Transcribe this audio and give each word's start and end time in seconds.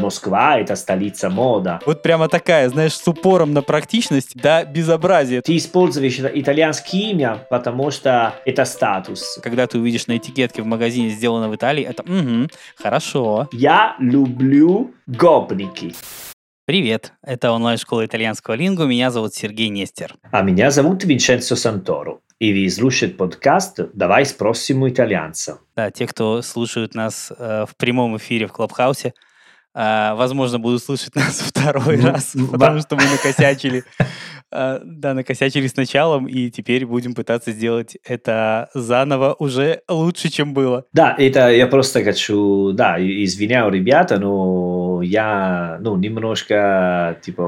Москва– 0.00 0.58
это 0.60 0.74
столица 0.76 1.30
мода. 1.30 1.80
Вот 1.86 2.02
прямо 2.02 2.28
такая, 2.28 2.68
знаешь, 2.68 2.94
с 2.94 3.06
упором 3.06 3.52
на 3.52 3.62
практичность, 3.62 4.32
да, 4.34 4.64
безобразие. 4.64 5.42
Ты 5.42 5.56
используешь 5.56 6.18
итальянское 6.18 6.98
имя, 6.98 7.46
потому 7.50 7.90
что 7.90 8.34
это 8.44 8.64
статус. 8.64 9.38
Когда 9.42 9.66
ты 9.66 9.78
увидишь 9.78 10.06
на 10.06 10.16
этикетке 10.16 10.62
в 10.62 10.66
магазине 10.66 11.10
«Сделано 11.10 11.48
в 11.48 11.54
Италии», 11.54 11.84
это 11.84 12.02
угу, 12.02 12.48
хорошо. 12.76 13.48
Я 13.52 13.96
люблю 13.98 14.92
гопники. 15.06 15.94
Привет, 16.66 17.14
это 17.22 17.50
онлайн-школа 17.50 18.06
итальянского 18.06 18.54
лингу, 18.54 18.84
меня 18.84 19.10
зовут 19.10 19.34
Сергей 19.34 19.68
Нестер. 19.70 20.14
А 20.30 20.42
меня 20.42 20.70
зовут 20.70 21.02
Винченцо 21.02 21.56
Санторо. 21.56 22.20
И 22.38 22.52
вы 22.54 22.70
слушаете 22.70 23.16
подкаст 23.16 23.80
«Давай 23.92 24.24
спросим 24.24 24.82
у 24.82 24.88
итальянца». 24.88 25.58
Да, 25.76 25.90
те, 25.90 26.06
кто 26.06 26.40
слушают 26.40 26.94
нас 26.94 27.30
э, 27.36 27.66
в 27.68 27.76
прямом 27.76 28.16
эфире 28.16 28.46
в 28.46 28.52
Клабхаусе, 28.52 29.12
возможно, 29.74 30.58
будут 30.58 30.82
слышать 30.82 31.14
нас 31.14 31.40
второй 31.40 31.96
ну, 31.96 32.08
раз, 32.08 32.34
потому 32.50 32.80
что 32.80 32.96
мы 32.96 33.02
накосячили. 33.04 33.84
Э, 34.52 34.80
да, 34.82 35.14
накосячили 35.14 35.68
с 35.68 35.76
началом, 35.76 36.26
и 36.26 36.50
теперь 36.50 36.84
будем 36.84 37.14
пытаться 37.14 37.52
сделать 37.52 37.96
это 38.04 38.68
заново 38.74 39.36
уже 39.38 39.82
лучше, 39.88 40.28
чем 40.28 40.54
было. 40.54 40.86
Да, 40.92 41.14
это 41.16 41.50
я 41.50 41.68
просто 41.68 42.02
хочу, 42.02 42.72
да, 42.72 42.96
извиняю, 42.98 43.70
ребята, 43.70 44.18
но 44.18 44.89
я, 45.02 45.78
ну, 45.80 45.96
немножко, 45.96 47.18
типа, 47.22 47.42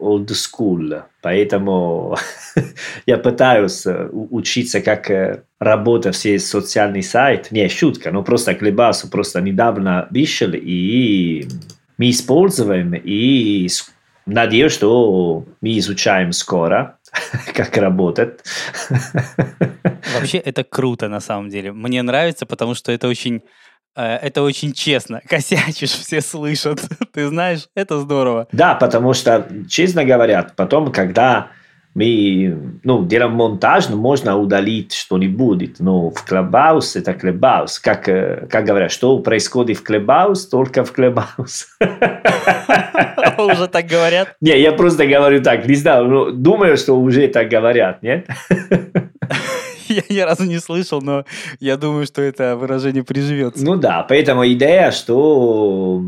old 0.00 0.28
school, 0.28 1.02
поэтому 1.22 2.16
я 3.06 3.18
пытаюсь 3.18 3.84
учиться, 4.12 4.80
как 4.80 5.44
работать 5.58 6.14
все 6.14 6.38
социальный 6.38 7.02
сайт. 7.02 7.50
Не, 7.50 7.68
шутка, 7.68 8.10
но 8.10 8.22
просто 8.22 8.54
Клебасу 8.54 9.10
просто 9.10 9.40
недавно 9.40 10.08
вышел, 10.10 10.50
и 10.52 11.46
мы 11.98 12.10
используем, 12.10 12.94
и 12.94 13.68
Надеюсь, 14.26 14.72
что 14.72 15.44
мы 15.60 15.78
изучаем 15.78 16.32
скоро, 16.32 16.98
как 17.54 17.76
работает. 17.76 18.42
Вообще, 20.14 20.38
это 20.38 20.64
круто 20.64 21.08
на 21.08 21.20
самом 21.20 21.50
деле. 21.50 21.72
Мне 21.72 22.02
нравится, 22.02 22.46
потому 22.46 22.74
что 22.74 22.90
это 22.90 23.06
очень 23.06 23.36
э, 23.36 23.40
это 24.02 24.42
очень 24.42 24.72
честно. 24.72 25.20
Косячишь, 25.28 25.92
все 25.92 26.20
слышат. 26.20 26.80
Ты 27.12 27.28
знаешь, 27.28 27.68
это 27.74 28.00
здорово. 28.00 28.48
Да, 28.52 28.74
потому 28.74 29.14
что, 29.14 29.46
честно 29.68 30.04
говоря, 30.04 30.46
потом, 30.56 30.92
когда 30.92 31.48
мы 31.94 32.58
ну, 32.82 33.06
делаем 33.06 33.32
монтаж, 33.32 33.88
но 33.88 33.96
можно 33.96 34.36
удалить 34.36 34.92
что-нибудь. 34.92 35.78
Но 35.78 36.10
в 36.10 36.28
Clubhouse 36.28 36.98
это 36.98 37.12
Clubhouse. 37.12 37.78
Как, 37.80 38.04
как 38.50 38.64
говорят, 38.64 38.90
что 38.90 39.18
происходит 39.20 39.78
в 39.78 39.88
Clubhouse, 39.88 40.48
только 40.50 40.84
в 40.84 40.92
Clubhouse. 40.92 41.66
Уже 43.38 43.68
так 43.68 43.86
говорят? 43.86 44.34
Не, 44.40 44.60
я 44.60 44.72
просто 44.72 45.06
говорю 45.06 45.40
так, 45.40 45.66
не 45.66 45.76
знаю, 45.76 46.06
но 46.06 46.30
думаю, 46.30 46.76
что 46.76 46.98
уже 46.98 47.28
так 47.28 47.48
говорят, 47.48 48.02
нет? 48.02 48.26
Я 49.94 50.02
ни 50.08 50.20
разу 50.20 50.44
не 50.44 50.58
слышал, 50.58 51.00
но 51.00 51.24
я 51.60 51.76
думаю, 51.76 52.06
что 52.06 52.22
это 52.22 52.56
выражение 52.56 53.04
приживется. 53.04 53.64
Ну 53.64 53.76
да, 53.76 54.04
поэтому 54.08 54.46
идея, 54.46 54.90
что 54.90 56.02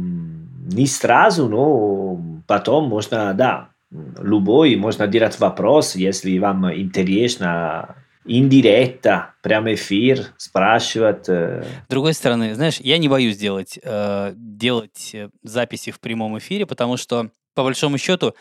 не 0.73 0.87
сразу, 0.87 1.49
но 1.49 2.21
потом 2.47 2.89
можно, 2.89 3.33
да, 3.35 3.69
любой, 3.91 4.77
можно 4.77 5.07
делать 5.07 5.39
вопрос, 5.39 5.97
если 5.97 6.39
вам 6.39 6.73
интересно, 6.73 7.97
индиректа, 8.27 9.35
прям 9.43 9.73
эфир, 9.73 10.27
спрашивать. 10.37 11.29
Э. 11.29 11.65
С 11.87 11.89
другой 11.89 12.15
стороны, 12.15 12.55
знаешь, 12.55 12.79
я 12.81 12.99
не 12.99 13.09
боюсь 13.09 13.37
делать, 13.37 13.79
э, 13.83 14.33
делать 14.35 15.15
записи 15.43 15.91
в 15.91 16.01
прямом 16.01 16.39
эфире, 16.39 16.67
потому 16.67 16.97
что 16.97 17.31
по 17.57 17.63
большому 17.63 17.97
счету, 17.97 18.35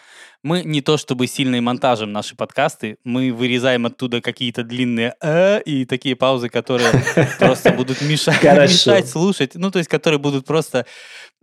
мы 0.44 0.64
не 0.64 0.81
то 0.81 0.97
чтобы 0.97 1.25
сильно 1.27 1.59
монтажем 1.61 2.11
наши 2.11 2.36
подкасты, 2.36 2.98
мы 3.05 3.32
вырезаем 3.32 3.86
оттуда 3.86 4.20
какие-то 4.20 4.64
длинные 4.64 5.15
э 5.21 5.61
и 5.61 5.86
такие 5.86 6.17
паузы, 6.17 6.49
которые 6.49 6.92
просто 7.39 7.71
будут 7.71 8.02
мешать 8.02 9.08
слушать, 9.08 9.52
ну, 9.55 9.71
то 9.71 9.80
есть, 9.80 9.89
которые 9.89 10.20
будут 10.20 10.45
просто 10.45 10.86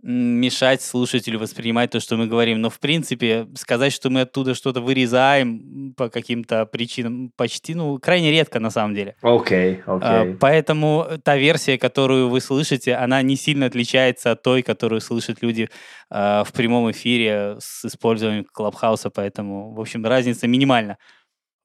мешать 0.03 0.81
слушателю 0.81 1.39
воспринимать 1.39 1.91
то, 1.91 2.01
что 2.01 2.17
мы 2.17 2.27
говорим. 2.27 2.59
Но, 2.59 2.69
в 2.69 2.79
принципе, 2.79 3.47
сказать, 3.55 3.93
что 3.93 4.09
мы 4.09 4.21
оттуда 4.21 4.53
что-то 4.53 4.81
вырезаем 4.81 5.93
по 5.95 6.09
каким-то 6.09 6.65
причинам, 6.65 7.31
почти, 7.37 7.73
ну, 7.73 7.97
крайне 7.99 8.29
редко 8.29 8.59
на 8.59 8.69
самом 8.69 8.95
деле. 8.95 9.15
Окей, 9.21 9.75
okay, 9.75 9.83
окей. 9.85 10.09
Okay. 10.09 10.37
Поэтому 10.39 11.07
та 11.23 11.37
версия, 11.37 11.77
которую 11.77 12.27
вы 12.27 12.41
слышите, 12.41 12.95
она 12.95 13.21
не 13.21 13.37
сильно 13.37 13.67
отличается 13.67 14.31
от 14.31 14.43
той, 14.43 14.61
которую 14.61 14.99
слышат 14.99 15.41
люди 15.41 15.69
э, 16.11 16.43
в 16.45 16.51
прямом 16.51 16.91
эфире 16.91 17.55
с 17.59 17.85
использованием 17.85 18.45
Клабхауса, 18.51 19.09
поэтому, 19.09 19.73
в 19.73 19.79
общем, 19.79 20.05
разница 20.05 20.47
минимальна. 20.47 20.97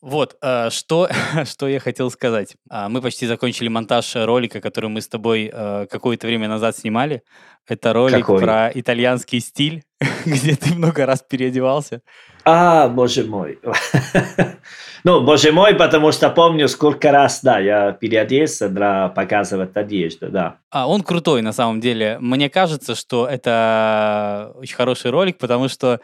Вот, 0.00 0.36
э, 0.42 0.70
что, 0.70 1.09
что 1.44 1.69
я 1.69 1.81
хотел 1.81 2.10
сказать. 2.10 2.56
А, 2.70 2.88
мы 2.88 3.03
почти 3.03 3.26
закончили 3.26 3.69
монтаж 3.69 4.14
ролика, 4.14 4.60
который 4.60 4.91
мы 4.91 5.00
с 5.00 5.09
тобой 5.09 5.50
э, 5.53 5.86
какое-то 5.91 6.26
время 6.26 6.48
назад 6.48 6.76
снимали. 6.76 7.22
Это 7.66 7.92
ролик 7.92 8.20
Какой? 8.20 8.41
про 8.41 8.70
итальянский 8.72 9.41
стиль, 9.41 9.82
где 10.25 10.54
ты 10.56 10.75
много 10.75 11.04
раз 11.04 11.22
переодевался. 11.28 12.00
А, 12.44 12.88
боже 12.88 13.25
мой. 13.25 13.58
ну, 15.04 15.20
боже 15.20 15.53
мой, 15.53 15.75
потому 15.75 16.12
что 16.12 16.31
помню, 16.31 16.69
сколько 16.69 17.10
раз, 17.10 17.41
да, 17.42 17.58
я 17.58 17.92
переоделся 17.92 18.69
для 18.69 19.08
показывать 19.08 19.76
одежду, 19.76 20.31
да. 20.31 20.58
А 20.70 20.88
он 20.88 21.03
крутой, 21.03 21.42
на 21.42 21.53
самом 21.53 21.81
деле. 21.81 22.16
Мне 22.20 22.48
кажется, 22.48 22.94
что 22.94 23.26
это 23.26 24.53
очень 24.54 24.76
хороший 24.76 25.10
ролик, 25.10 25.37
потому 25.37 25.69
что 25.69 26.00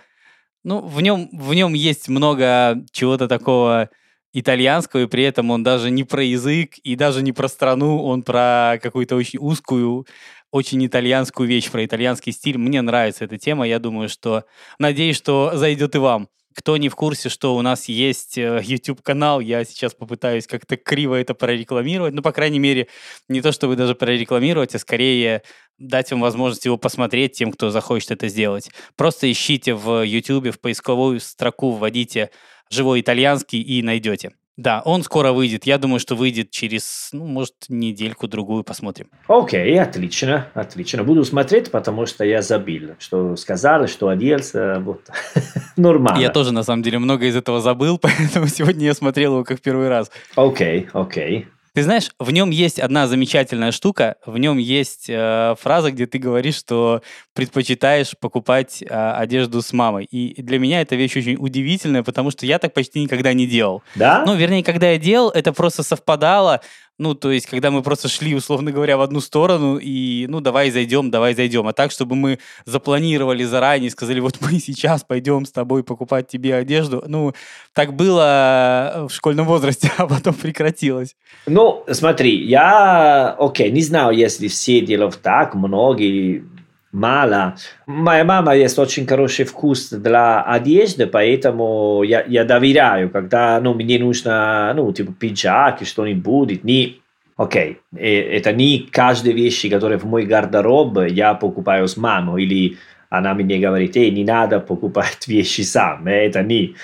ну, 0.65 0.81
в 0.81 1.01
нем, 1.01 1.29
в 1.33 1.55
нем 1.55 1.75
есть 1.75 2.09
много 2.09 2.85
чего-то 2.91 3.29
такого 3.29 3.91
итальянского, 4.33 5.03
и 5.03 5.07
при 5.07 5.23
этом 5.23 5.51
он 5.51 5.63
даже 5.63 5.91
не 5.91 6.05
про 6.05 6.25
язык, 6.25 6.79
и 6.83 6.97
даже 6.97 7.23
не 7.23 7.33
про 7.33 7.49
страну, 7.49 8.03
он 8.03 8.23
про 8.23 8.79
какую-то 8.83 9.15
очень 9.15 9.39
узкую, 9.39 10.07
очень 10.51 10.85
итальянскую 10.85 11.49
вещь, 11.49 11.71
про 11.71 11.85
итальянский 11.85 12.33
стиль. 12.33 12.59
Мне 12.59 12.83
нравится 12.83 13.25
эта 13.25 13.39
тема, 13.39 13.67
я 13.67 13.79
думаю, 13.79 14.09
что... 14.09 14.45
Надеюсь, 14.79 15.17
что 15.17 15.53
зайдет 15.55 15.95
и 15.95 15.99
вам. 15.99 16.29
Кто 16.55 16.77
не 16.77 16.89
в 16.89 16.95
курсе, 16.95 17.29
что 17.29 17.57
у 17.57 17.63
нас 17.63 17.89
есть 17.89 18.39
э, 18.39 18.61
YouTube-канал, 18.63 19.41
я 19.41 19.65
сейчас 19.65 19.93
попытаюсь 19.93 20.47
как-то 20.47 20.77
криво 20.77 21.17
это 21.17 21.35
прорекламировать. 21.35 22.15
Ну, 22.15 22.23
по 22.23 22.33
крайней 22.33 22.61
мере, 22.61 22.87
не 23.29 23.43
то 23.43 23.51
чтобы 23.51 23.75
даже 23.75 23.95
прорекламировать, 23.97 24.75
а 24.75 24.79
скорее 24.79 25.43
дать 25.79 26.13
вам 26.13 26.21
возможность 26.21 26.65
его 26.65 26.77
посмотреть 26.77 27.33
тем, 27.33 27.51
кто 27.51 27.71
захочет 27.71 28.13
это 28.13 28.29
сделать. 28.29 28.71
Просто 28.97 29.31
ищите 29.31 29.75
в 29.75 30.03
YouTube, 30.05 30.55
в 30.55 30.61
поисковую 30.61 31.19
строку 31.19 31.73
вводите 31.73 32.31
«живой 32.71 33.01
итальянский» 33.01 33.61
и 33.61 33.83
найдете. 33.83 34.31
Да, 34.57 34.83
он 34.85 35.03
скоро 35.03 35.33
выйдет. 35.33 35.67
Я 35.67 35.79
думаю, 35.79 35.99
что 35.99 36.15
выйдет 36.15 36.51
через, 36.51 37.09
ну, 37.13 37.27
может, 37.27 37.55
недельку-другую, 37.69 38.63
посмотрим. 38.63 39.09
Окей, 39.27 39.75
okay, 39.75 39.81
отлично, 39.81 40.47
отлично. 40.55 41.03
Буду 41.03 41.25
смотреть, 41.25 41.73
потому 41.73 42.07
что 42.07 42.25
я 42.25 42.41
забил, 42.41 42.91
что 43.01 43.35
сказали, 43.37 43.87
что 43.87 44.09
оделся, 44.09 44.81
вот, 44.81 45.09
нормально. 45.77 46.21
Я 46.21 46.31
тоже, 46.31 46.53
на 46.53 46.63
самом 46.63 46.83
деле, 46.83 47.01
много 47.01 47.27
из 47.27 47.35
этого 47.35 47.61
забыл, 47.61 47.99
поэтому 48.03 48.47
сегодня 48.47 48.87
я 48.87 48.95
смотрел 48.95 49.33
его 49.33 49.45
как 49.45 49.61
первый 49.61 49.89
раз. 49.89 50.13
Окей, 50.37 50.83
okay, 50.83 50.91
окей. 50.93 51.39
Okay. 51.41 51.54
Ты 51.75 51.83
знаешь, 51.83 52.11
в 52.21 52.31
нем 52.31 52.51
есть 52.51 52.79
одна 52.79 53.09
замечательная 53.09 53.73
штука. 53.73 54.15
В 54.25 54.39
нем 54.39 54.59
есть 54.59 55.07
э, 55.09 55.57
фраза, 55.61 55.91
где 55.91 56.07
ты 56.07 56.19
говоришь, 56.19 56.55
что 56.55 57.03
предпочитаешь 57.33 58.13
покупать 58.21 58.81
э, 58.81 58.87
одежду 58.87 59.61
с 59.61 59.73
мамой. 59.73 60.05
И 60.05 60.41
для 60.41 60.61
меня 60.61 60.83
эта 60.83 60.95
вещь 60.95 61.17
очень 61.17 61.37
удивительная, 61.37 62.05
потому 62.05 62.31
что 62.31 62.47
я 62.47 62.61
так 62.61 62.75
почти 62.75 63.01
никогда 63.01 63.33
не 63.33 63.49
делал. 63.49 63.83
Да? 63.97 64.23
Ну, 64.25 64.37
вернее, 64.37 64.63
когда 64.63 64.91
я 64.91 64.99
делал, 64.99 65.31
это 65.31 65.53
просто 65.53 65.83
совпадало. 65.83 66.61
Ну, 66.97 67.15
то 67.15 67.33
есть, 67.33 67.47
когда 67.47 67.73
мы 67.73 67.83
просто 67.83 68.09
шли, 68.09 68.37
условно 68.37 68.71
говоря, 68.71 68.97
в 68.97 69.01
одну 69.01 69.21
сторону, 69.21 69.79
и, 69.79 70.27
ну, 70.29 70.41
давай 70.41 70.71
зайдем, 70.71 71.11
давай 71.11 71.35
зайдем. 71.35 71.67
А 71.67 71.73
так, 71.73 71.91
чтобы 71.91 72.15
мы 72.15 72.39
запланировали 72.67 73.43
заранее, 73.43 73.91
сказали, 73.91 74.21
вот 74.21 74.39
мы 74.41 74.61
сейчас 74.61 75.03
пойдем 75.03 75.45
с 75.45 75.51
тобой 75.51 75.83
покупать 75.83 76.29
тебе 76.29 76.55
одежду. 76.55 77.03
Ну, 77.07 77.33
так 77.73 77.95
было 77.95 79.07
в 79.09 79.13
школьном 79.13 79.47
возрасте, 79.47 79.91
а 79.99 80.07
потом 80.07 80.35
прекратилось. 80.35 81.17
Ну, 81.47 81.85
смотри, 81.91 82.47
я, 82.47 83.35
окей, 83.41 83.73
не 83.73 83.83
знаю, 83.83 84.17
если 84.17 84.47
все 84.47 84.81
делают 84.81 85.21
так, 85.21 85.57
многие 85.57 86.45
мало. 86.95 87.57
Моя 87.87 88.25
мама 88.25 88.55
есть 88.55 88.79
очень 88.79 89.07
хороший 89.07 89.45
вкус 89.45 89.91
для 89.91 90.43
одежды, 90.43 91.07
поэтому 91.07 92.03
я, 92.05 92.25
я 92.27 92.45
доверяю, 92.45 93.11
когда 93.11 93.61
ну, 93.61 93.75
мне 93.75 93.99
нужно 93.99 94.73
ну, 94.75 94.93
типа 94.93 95.13
пиджак 95.13 95.83
и 95.83 95.85
что-нибудь. 95.85 96.65
Не, 96.65 97.01
окей, 97.37 97.81
okay. 97.93 98.37
это 98.39 98.53
не 98.53 98.89
каждая 98.91 99.35
вещь, 99.35 99.69
которая 99.69 99.99
в 99.99 100.05
мой 100.05 100.25
гардероб 100.25 100.99
я 101.09 101.35
покупаю 101.35 101.89
с 101.89 101.97
мамой 101.97 102.45
или 102.45 102.79
она 103.19 103.35
мне 103.35 103.59
говорит, 103.59 103.97
эй, 103.97 104.11
не 104.11 104.25
надо 104.25 104.61
покупать 104.61 105.19
вещи 105.27 105.63
сам, 105.63 106.07
это 106.07 106.43
не, 106.43 106.75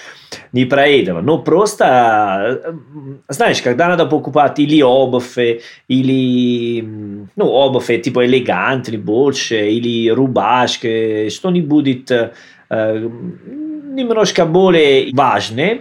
не 0.53 0.65
про 0.65 0.87
этого. 0.87 1.21
Но 1.21 1.39
просто, 1.39 2.61
э, 2.65 2.73
знаешь, 3.29 3.63
когда 3.63 3.89
надо 3.89 4.07
покупать 4.07 4.59
или 4.59 4.83
обувь, 4.83 5.39
или, 5.89 6.83
ну, 7.37 7.47
обувь 7.47 7.87
типа 8.03 8.27
элегантный 8.27 8.99
больше, 8.99 9.71
или 9.71 10.11
рубашка, 10.11 11.31
что-нибудь 11.31 12.11
э, 12.11 12.31
немножко 12.71 14.45
более 14.45 15.15
важное, 15.15 15.81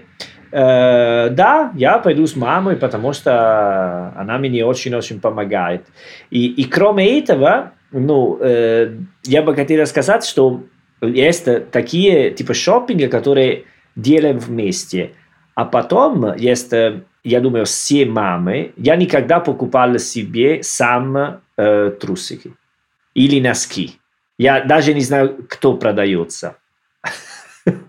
Э, 0.52 1.30
да, 1.30 1.72
я 1.76 2.00
пойду 2.00 2.26
с 2.26 2.36
мамой, 2.36 2.76
потому 2.76 3.14
что 3.14 4.14
она 4.16 4.38
мне 4.38 4.66
очень-очень 4.66 5.20
помогает. 5.20 5.86
И, 6.32 6.48
и 6.48 6.64
кроме 6.64 7.20
этого, 7.20 7.74
ну, 7.92 8.38
э, 8.42 8.96
я 9.24 9.42
бы 9.42 9.56
хотел 9.56 9.86
сказать, 9.86 10.26
что 10.26 10.64
есть 11.02 11.48
такие 11.72 12.32
типа 12.32 12.54
шопинга, 12.54 13.08
которые 13.08 13.66
делаем 13.96 14.40
вместе. 14.40 15.12
А 15.56 15.66
потом 15.66 16.36
есть, 16.36 16.72
я 16.72 17.42
думаю, 17.42 17.66
все 17.66 18.06
мамы. 18.06 18.74
Я 18.78 18.96
никогда 18.96 19.40
покупал 19.40 19.98
себе 20.00 20.64
сам 20.64 21.42
э, 21.58 21.92
трусики 22.00 22.54
или 23.14 23.40
носки. 23.40 24.00
Я 24.38 24.64
даже 24.64 24.94
не 24.94 25.02
знаю, 25.02 25.46
кто 25.50 25.74
продается. 25.76 26.58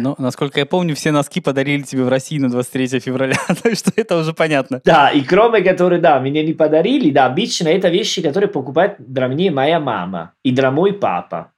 Ну, 0.00 0.14
насколько 0.18 0.60
я 0.60 0.66
помню, 0.66 0.94
все 0.94 1.12
носки 1.12 1.40
подарили 1.40 1.82
тебе 1.82 2.04
в 2.04 2.08
России 2.08 2.38
на 2.38 2.48
23 2.48 3.00
февраля, 3.00 3.36
так 3.62 3.74
что 3.74 3.92
это 3.94 4.16
уже 4.16 4.32
понятно. 4.32 4.80
Да, 4.84 5.10
и 5.10 5.20
кроме 5.20 5.60
которых, 5.60 6.00
да, 6.00 6.18
мне 6.20 6.42
не 6.44 6.54
подарили, 6.54 7.10
да, 7.10 7.26
обычно 7.26 7.68
это 7.68 7.88
вещи, 7.88 8.22
которые 8.22 8.48
покупает 8.48 8.96
для 8.98 9.26
меня 9.26 9.52
моя 9.52 9.80
мама 9.80 10.32
и 10.42 10.52
для 10.52 10.70
мой 10.70 10.92
папа. 10.92 11.52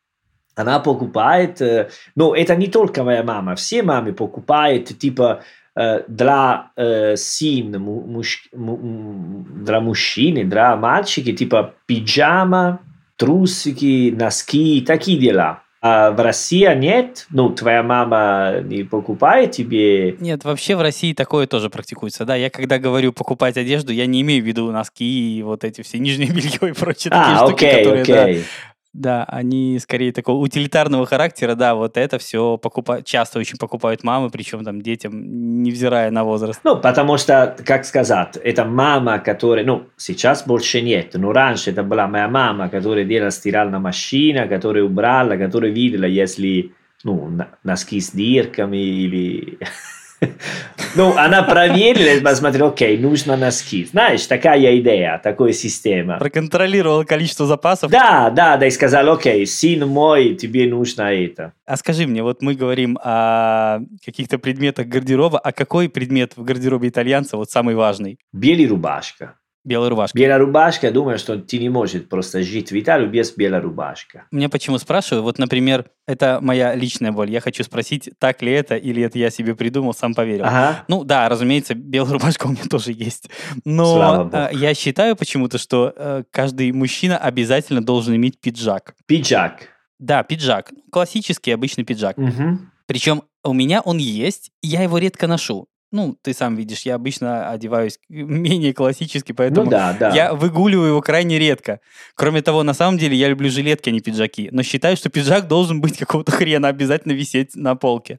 Она 0.55 0.81
покупает, 0.81 1.63
э, 1.63 1.89
но 2.15 2.35
это 2.35 2.57
не 2.57 2.67
только 2.67 3.05
моя 3.05 3.23
мама, 3.23 3.55
все 3.55 3.83
мамы 3.83 4.13
покупают, 4.13 4.99
типа, 4.99 5.43
э, 5.77 6.03
для 6.09 6.73
э, 6.77 7.17
син, 7.17 7.81
муж, 7.81 8.49
для 8.53 9.81
мужчины, 9.81 10.45
для 10.45 10.77
мальчики, 10.77 11.33
типа 11.33 11.75
пиджама, 11.87 12.81
трусики, 13.17 14.13
носки, 14.15 14.85
такие 14.87 15.19
дела. 15.19 15.63
А 15.85 16.13
в 16.13 16.21
России 16.21 16.73
нет? 16.77 17.27
Ну, 17.31 17.51
твоя 17.51 17.83
мама 17.83 18.61
не 18.63 18.85
покупает 18.85 19.51
тебе? 19.51 20.13
Нет, 20.21 20.45
вообще 20.45 20.77
в 20.77 20.81
России 20.81 21.13
такое 21.13 21.49
тоже 21.49 21.71
практикуется, 21.71 22.25
да. 22.25 22.37
Я 22.37 22.51
когда 22.51 22.79
говорю 22.79 23.13
покупать 23.13 23.57
одежду, 23.57 23.93
я 23.93 24.07
не 24.07 24.23
имею 24.23 24.45
в 24.45 24.47
виду 24.47 24.71
носки 24.71 25.39
и 25.39 25.43
вот 25.43 25.65
эти 25.65 25.83
все 25.83 25.99
нижние 25.99 26.31
белье 26.31 26.71
и 26.71 26.73
прочие 26.73 27.13
а, 27.13 27.19
такие 27.19 27.37
штуки, 27.37 27.65
окей, 27.65 27.85
которые, 27.85 28.03
окей. 28.03 28.15
да, 28.15 28.72
да, 28.93 29.25
они 29.25 29.79
скорее 29.79 30.13
такого 30.13 30.37
утилитарного 30.43 31.07
характера, 31.07 31.55
да, 31.55 31.75
вот 31.75 31.97
это 31.97 32.19
все 32.19 32.59
покупают, 32.59 33.07
часто 33.07 33.39
очень 33.39 33.57
покупают 33.57 34.05
мамы, 34.05 34.29
причем 34.31 34.65
там 34.65 34.83
детям, 34.83 35.63
невзирая 35.63 36.11
на 36.11 36.25
возраст. 36.25 36.61
Ну, 36.63 36.77
потому 36.77 37.17
что, 37.17 37.57
как 37.65 37.87
сказать, 37.87 38.37
это 38.37 38.65
мама, 38.65 39.19
которая, 39.19 39.65
ну, 39.65 39.85
сейчас 39.97 40.47
больше 40.47 40.83
нет, 40.83 41.11
но 41.15 41.33
раньше 41.33 41.71
это 41.71 41.83
была 41.83 42.07
моя 42.07 42.29
мама, 42.29 42.69
которая 42.69 43.05
делала 43.05 43.31
стиральная 43.31 43.81
машина, 43.81 44.47
которая 44.47 44.85
убрала, 44.85 45.37
которая 45.37 45.71
видела, 45.71 46.05
если, 46.05 46.73
ну, 47.03 47.31
носки 47.65 47.99
с 47.99 48.11
дырками 48.11 48.77
или 48.77 49.59
Ну, 50.95 51.17
она 51.17 51.43
проверила, 51.43 52.23
посмотрела, 52.23 52.69
окей, 52.69 52.99
нужно 52.99 53.37
носки. 53.37 53.87
Знаешь, 53.91 54.27
такая 54.27 54.79
идея, 54.79 55.19
такая 55.23 55.53
система. 55.53 56.19
Проконтролировала 56.19 57.05
количество 57.05 57.47
запасов. 57.47 57.91
Да, 57.91 58.29
да, 58.29 58.59
да, 58.59 58.67
и 58.67 58.71
сказал, 58.71 59.11
окей, 59.11 59.47
сын 59.47 59.89
мой, 59.89 60.35
тебе 60.35 60.69
нужно 60.69 61.15
это. 61.15 61.55
А 61.65 61.77
скажи 61.77 62.07
мне, 62.07 62.23
вот 62.23 62.43
мы 62.43 62.55
говорим 62.55 62.99
о 63.03 63.81
каких-то 64.05 64.39
предметах 64.39 64.87
гардероба, 64.87 65.39
а 65.39 65.53
какой 65.53 65.89
предмет 65.89 66.37
в 66.37 66.45
гардеробе 66.45 66.89
итальянца 66.89 67.39
вот 67.39 67.51
самый 67.51 67.75
важный? 67.75 68.19
Белая 68.33 68.69
рубашка. 68.69 69.37
Белая 69.65 70.39
рубашка, 70.39 70.89
я 70.89 70.93
думаю, 70.93 71.19
что 71.19 71.37
ты 71.37 71.59
не 71.59 71.69
можешь 71.69 72.05
просто 72.05 72.43
жить 72.43 72.73
в 72.73 72.79
Италии 72.79 73.07
без 73.07 73.31
белой 73.33 73.61
рубашки. 73.61 74.25
Меня 74.33 74.49
почему 74.49 74.79
спрашиваю? 74.79 75.23
Вот, 75.23 75.39
например, 75.39 75.87
это 76.07 76.41
моя 76.43 76.75
личная 76.75 77.13
боль. 77.13 77.31
Я 77.31 77.41
хочу 77.41 77.63
спросить, 77.63 78.11
так 78.19 78.43
ли 78.43 78.51
это, 78.51 78.75
или 78.75 79.03
это 79.03 79.19
я 79.19 79.31
себе 79.31 79.55
придумал, 79.55 79.95
сам 79.95 80.15
поверил. 80.15 80.47
Ага. 80.47 80.85
Ну 80.89 81.05
да, 81.05 81.29
разумеется, 81.29 81.75
белая 81.75 82.15
рубашка 82.15 82.47
у 82.49 82.51
меня 82.51 82.65
тоже 82.69 82.93
есть. 82.93 83.31
Но 83.65 84.29
э, 84.33 84.49
я 84.53 84.75
считаю 84.75 85.15
почему-то, 85.15 85.59
что 85.59 85.93
э, 85.95 86.25
каждый 86.33 86.73
мужчина 86.73 87.17
обязательно 87.17 87.85
должен 87.85 88.17
иметь 88.17 88.41
пиджак. 88.41 88.97
Пиджак. 89.07 89.69
Да, 90.01 90.25
пиджак. 90.25 90.73
Классический 90.91 91.53
обычный 91.53 91.85
пиджак. 91.85 92.19
Угу. 92.19 92.59
Причем 92.87 93.23
у 93.45 93.53
меня 93.53 93.81
он 93.81 93.99
есть, 93.99 94.51
я 94.61 94.83
его 94.83 94.99
редко 94.99 95.29
ношу 95.29 95.69
ну, 95.93 96.17
ты 96.23 96.33
сам 96.33 96.57
видишь, 96.57 96.83
я 96.83 96.95
обычно 96.95 97.51
одеваюсь 97.51 98.01
менее 98.09 98.73
классически, 98.73 99.33
поэтому 99.33 99.67
ну, 99.67 99.71
да, 99.71 99.97
да. 99.99 100.15
я 100.15 100.35
выгуливаю 100.35 100.89
его 100.89 101.01
крайне 101.03 101.39
редко. 101.39 101.81
Кроме 102.15 102.43
того, 102.43 102.63
на 102.63 102.75
самом 102.75 102.99
деле 102.99 103.17
я 103.17 103.29
люблю 103.29 103.51
жилетки, 103.51 103.91
а 103.91 103.93
не 103.93 104.01
пиджаки, 104.01 104.49
но 104.51 104.63
считаю, 104.63 104.97
что 104.97 105.11
пиджак 105.11 105.47
должен 105.47 105.81
быть 105.81 105.99
какого-то 105.99 106.33
хрена 106.33 106.69
обязательно 106.69 107.13
висеть 107.13 107.55
на 107.55 107.77
полке. 107.77 108.19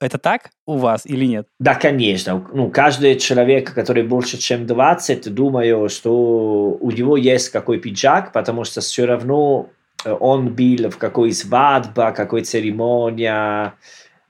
Это 0.00 0.18
так 0.18 0.50
у 0.66 0.78
вас 0.78 1.06
или 1.06 1.26
нет? 1.26 1.46
Да, 1.60 1.76
конечно. 1.76 2.44
Ну, 2.52 2.70
каждый 2.70 3.16
человек, 3.16 3.72
который 3.72 4.02
больше, 4.02 4.36
чем 4.36 4.66
20, 4.66 5.32
думаю, 5.32 5.88
что 5.88 6.76
у 6.80 6.90
него 6.90 7.16
есть 7.16 7.50
какой 7.50 7.78
пиджак, 7.78 8.32
потому 8.32 8.64
что 8.64 8.80
все 8.80 9.04
равно 9.04 9.70
э, 10.04 10.12
он 10.18 10.54
был 10.54 10.90
в 10.90 10.98
какой 10.98 11.32
свадьбе, 11.32 12.10
какой 12.16 12.42
церемония, 12.42 13.74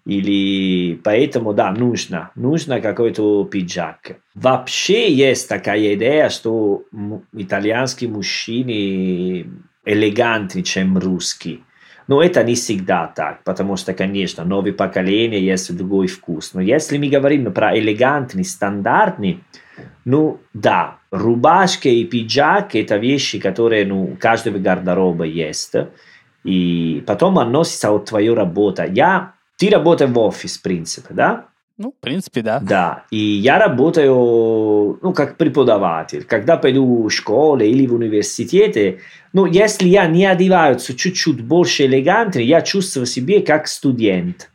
или 0.04 0.94
поэтому, 0.96 1.54
да, 1.54 1.70
нужно, 1.70 2.31
нужно 2.34 2.81
какой-то 2.81 3.44
пиджак. 3.44 4.16
Вообще 4.34 5.12
есть 5.12 5.49
такая 5.49 5.94
идея, 5.94 6.28
что 6.28 6.84
итальянские 7.32 8.10
мужчины 8.10 9.46
элегантнее, 9.84 10.64
чем 10.64 10.99
русские. 10.99 11.60
Но 12.08 12.20
это 12.20 12.43
не 12.43 12.54
всегда 12.54 13.06
так, 13.06 13.44
потому 13.44 13.76
что, 13.76 13.94
конечно, 13.94 14.44
новое 14.44 14.72
поколение 14.72 15.44
есть 15.44 15.75
другой 15.76 16.08
вкус. 16.08 16.52
Но 16.52 16.60
если 16.60 16.99
мы 16.99 17.08
говорим 17.08 17.52
про 17.52 17.78
элегантный, 17.78 18.44
стандартный, 18.44 19.40
ну 20.04 20.40
да, 20.52 20.96
рубашка 21.12 21.88
и 21.88 22.04
пиджак– 22.04 22.70
это 22.75 22.96
вещи, 22.96 23.38
которые 23.38 23.87
ну, 23.87 24.02
у 24.02 24.16
каждого 24.16 24.58
гардероба 24.58 25.25
есть. 25.25 25.75
И 26.43 27.04
потом 27.06 27.38
относится 27.38 27.93
от 27.93 28.06
твоей 28.06 28.34
работы. 28.34 28.90
Я 28.90 29.34
ты 29.58 29.70
работаешь 29.70 30.10
в 30.10 30.19
офис, 30.19 30.58
в 30.58 30.62
принципе, 30.62 31.14
да? 31.14 31.46
Ну, 31.78 31.93
в 31.93 32.00
принципе, 32.00 32.43
да. 32.43 32.60
Да, 32.60 33.04
и 33.10 33.16
я 33.16 33.58
работаю, 33.58 34.99
ну, 35.02 35.12
как 35.12 35.37
преподаватель. 35.37 36.25
Когда 36.25 36.56
пойду 36.56 37.08
в 37.08 37.10
школу 37.10 37.58
или 37.60 37.87
в 37.87 37.94
университете, 37.94 39.00
ну, 39.32 39.46
если 39.46 39.88
я 39.88 40.06
не 40.06 40.26
одеваюсь 40.26 40.84
чуть-чуть 40.84 41.42
больше 41.42 41.87
элегантно, 41.87 42.40
я 42.40 42.61
чувствую 42.61 43.06
себя 43.06 43.40
как 43.42 43.66
студент. 43.66 44.50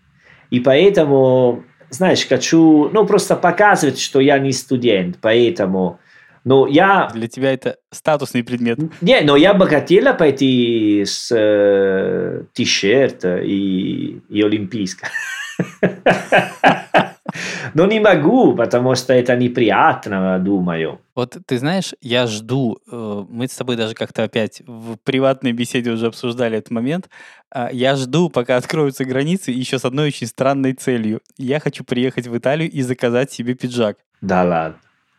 И 0.52 0.60
поэтому, 0.60 1.64
знаешь, 1.90 2.26
хочу, 2.26 2.90
ну, 2.94 3.06
просто 3.06 3.36
показывать, 3.36 4.00
что 4.00 4.20
я 4.20 4.40
не 4.40 4.54
студент, 4.54 5.18
поэтому 5.20 6.00
но 6.48 6.66
я... 6.66 7.10
Для 7.14 7.28
тебя 7.28 7.52
это 7.52 7.76
статусный 7.92 8.42
предмет. 8.42 8.80
Не, 9.02 9.20
но 9.20 9.36
я 9.36 9.54
бы 9.54 9.68
хотела 9.68 10.14
пойти 10.14 11.04
с 11.06 11.30
э, 11.36 12.44
t-shirt 12.54 13.44
и, 13.44 14.22
и 14.30 14.42
олимпийска. 14.42 15.10
Но 17.74 17.86
не 17.86 18.00
могу, 18.00 18.56
потому 18.56 18.96
что 18.96 19.14
это 19.14 19.36
неприятно, 19.36 20.40
думаю. 20.40 21.02
Вот 21.16 21.38
ты 21.46 21.58
знаешь, 21.58 21.94
я 22.02 22.26
жду, 22.26 22.78
э, 22.90 23.26
мы 23.30 23.48
с 23.48 23.56
тобой 23.56 23.76
даже 23.76 23.94
как-то 23.94 24.24
опять 24.24 24.62
в 24.66 24.96
приватной 25.04 25.52
беседе 25.52 25.92
уже 25.92 26.08
обсуждали 26.08 26.58
этот 26.58 26.72
момент, 26.72 27.10
а, 27.52 27.70
я 27.74 27.98
жду, 27.98 28.30
пока 28.30 28.56
откроются 28.56 29.04
границы, 29.04 29.52
еще 29.52 29.80
с 29.80 29.86
одной 29.86 30.08
очень 30.08 30.28
странной 30.28 30.74
целью. 30.74 31.20
Я 31.38 31.60
хочу 31.60 31.84
приехать 31.84 32.28
в 32.28 32.38
Италию 32.38 32.72
и 32.72 32.82
заказать 32.82 33.34
себе 33.34 33.54
пиджак. 33.54 33.98
Да 34.22 34.44
ладно. 34.44 34.78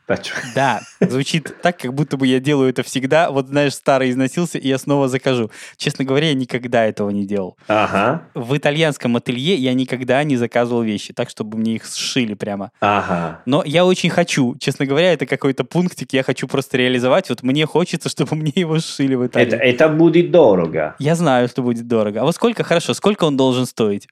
Да, 0.54 0.80
звучит 1.00 1.54
так, 1.62 1.78
как 1.78 1.94
будто 1.94 2.16
бы 2.16 2.26
я 2.26 2.40
делаю 2.40 2.70
это 2.70 2.82
всегда. 2.82 3.30
Вот, 3.30 3.48
знаешь, 3.48 3.74
старый 3.74 4.10
износился, 4.10 4.58
и 4.58 4.68
я 4.68 4.78
снова 4.78 5.08
закажу. 5.08 5.50
Честно 5.76 6.04
говоря, 6.04 6.28
я 6.28 6.34
никогда 6.34 6.84
этого 6.84 7.10
не 7.10 7.26
делал. 7.26 7.56
Ага. 7.68 8.22
В 8.34 8.56
итальянском 8.56 9.16
ателье 9.16 9.54
я 9.54 9.74
никогда 9.74 10.22
не 10.24 10.36
заказывал 10.36 10.82
вещи, 10.82 11.12
так, 11.12 11.30
чтобы 11.30 11.58
мне 11.58 11.76
их 11.76 11.86
сшили 11.86 12.34
прямо. 12.34 12.70
Ага. 12.80 13.42
Но 13.46 13.62
я 13.64 13.84
очень 13.84 14.10
хочу. 14.10 14.56
Честно 14.58 14.86
говоря, 14.86 15.12
это 15.12 15.26
какой-то 15.26 15.64
пунктик, 15.64 16.12
я 16.12 16.22
хочу 16.22 16.48
просто 16.48 16.76
реализовать. 16.78 17.28
Вот 17.28 17.42
мне 17.42 17.66
хочется, 17.66 18.08
чтобы 18.18 18.36
мне 18.36 18.52
его 18.54 18.78
сшили 18.78 19.14
в 19.14 19.26
Италии. 19.26 19.46
Это, 19.46 19.56
это 19.56 19.88
будет 19.88 20.30
дорого. 20.30 20.96
Я 20.98 21.14
знаю, 21.14 21.48
что 21.48 21.62
будет 21.62 21.86
дорого. 21.86 22.22
А 22.22 22.24
вот 22.24 22.34
сколько, 22.34 22.64
хорошо, 22.64 22.94
сколько 22.94 23.24
он 23.24 23.36
должен 23.36 23.66
стоить? 23.66 24.08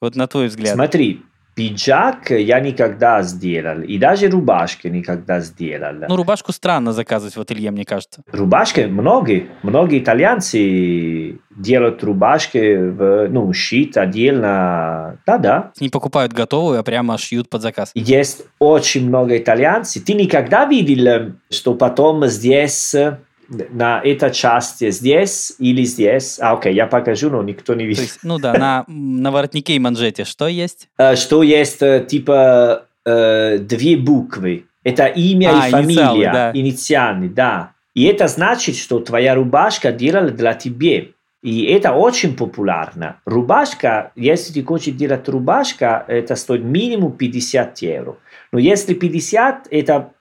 Вот 0.00 0.16
на 0.16 0.26
твой 0.26 0.48
взгляд. 0.48 0.74
Смотри, 0.74 1.22
пиджак 1.60 2.30
я 2.30 2.58
никогда 2.60 3.20
сделал. 3.22 3.82
И 3.82 3.98
даже 3.98 4.30
рубашки 4.30 4.88
никогда 4.88 5.40
сделал. 5.40 6.06
Ну, 6.08 6.16
рубашку 6.16 6.52
странно 6.52 6.92
заказывать 6.94 7.36
в 7.36 7.40
ателье, 7.40 7.70
мне 7.70 7.84
кажется. 7.84 8.22
Рубашки 8.32 8.80
многие. 8.80 9.48
Многие 9.62 9.98
итальянцы 9.98 11.38
делают 11.50 12.02
рубашки, 12.02 12.76
в, 12.76 13.28
ну, 13.28 13.52
шить 13.52 13.98
отдельно. 13.98 15.18
Да-да. 15.26 15.72
Не 15.80 15.90
покупают 15.90 16.32
готовую, 16.32 16.80
а 16.80 16.82
прямо 16.82 17.18
шьют 17.18 17.50
под 17.50 17.60
заказ. 17.60 17.90
Есть 17.94 18.46
очень 18.58 19.06
много 19.06 19.36
итальянцев. 19.36 20.02
Ты 20.04 20.14
никогда 20.14 20.64
видел, 20.64 21.32
что 21.50 21.74
потом 21.74 22.26
здесь 22.26 22.96
на 23.50 24.00
этой 24.00 24.32
части 24.32 24.90
здесь 24.90 25.52
или 25.58 25.82
здесь. 25.84 26.38
А, 26.40 26.52
окей, 26.52 26.74
я 26.74 26.86
покажу, 26.86 27.30
но 27.30 27.42
никто 27.42 27.74
не 27.74 27.84
видит. 27.84 28.02
есть, 28.02 28.20
ну 28.22 28.38
да, 28.38 28.54
на, 28.54 28.84
на 28.88 29.30
воротнике 29.30 29.74
и 29.74 29.78
манжете 29.78 30.24
что 30.24 30.48
есть? 30.48 30.88
Что 31.16 31.42
есть, 31.42 31.80
типа, 32.06 32.86
две 33.04 33.96
буквы. 33.96 34.64
Это 34.82 35.06
имя 35.06 35.50
а, 35.62 35.68
и 35.68 35.70
фамилия. 35.70 35.92
Инициалы, 35.92 36.24
да. 36.24 36.50
Инициальные, 36.54 37.30
да. 37.30 37.72
И 37.94 38.04
это 38.04 38.28
значит, 38.28 38.76
что 38.76 39.00
твоя 39.00 39.34
рубашка 39.34 39.92
делала 39.92 40.30
для 40.30 40.54
тебя. 40.54 41.04
И 41.42 41.64
это 41.64 41.92
очень 41.92 42.36
популярно. 42.36 43.16
Рубашка, 43.24 44.12
если 44.14 44.52
ты 44.52 44.62
хочешь 44.62 44.94
делать 44.94 45.28
рубашка, 45.28 46.04
это 46.06 46.36
стоит 46.36 46.62
минимум 46.62 47.12
50 47.12 47.78
евро. 47.78 48.16
Но 48.52 48.58
если 48.58 48.94
50, 48.94 49.68
это 49.70 50.12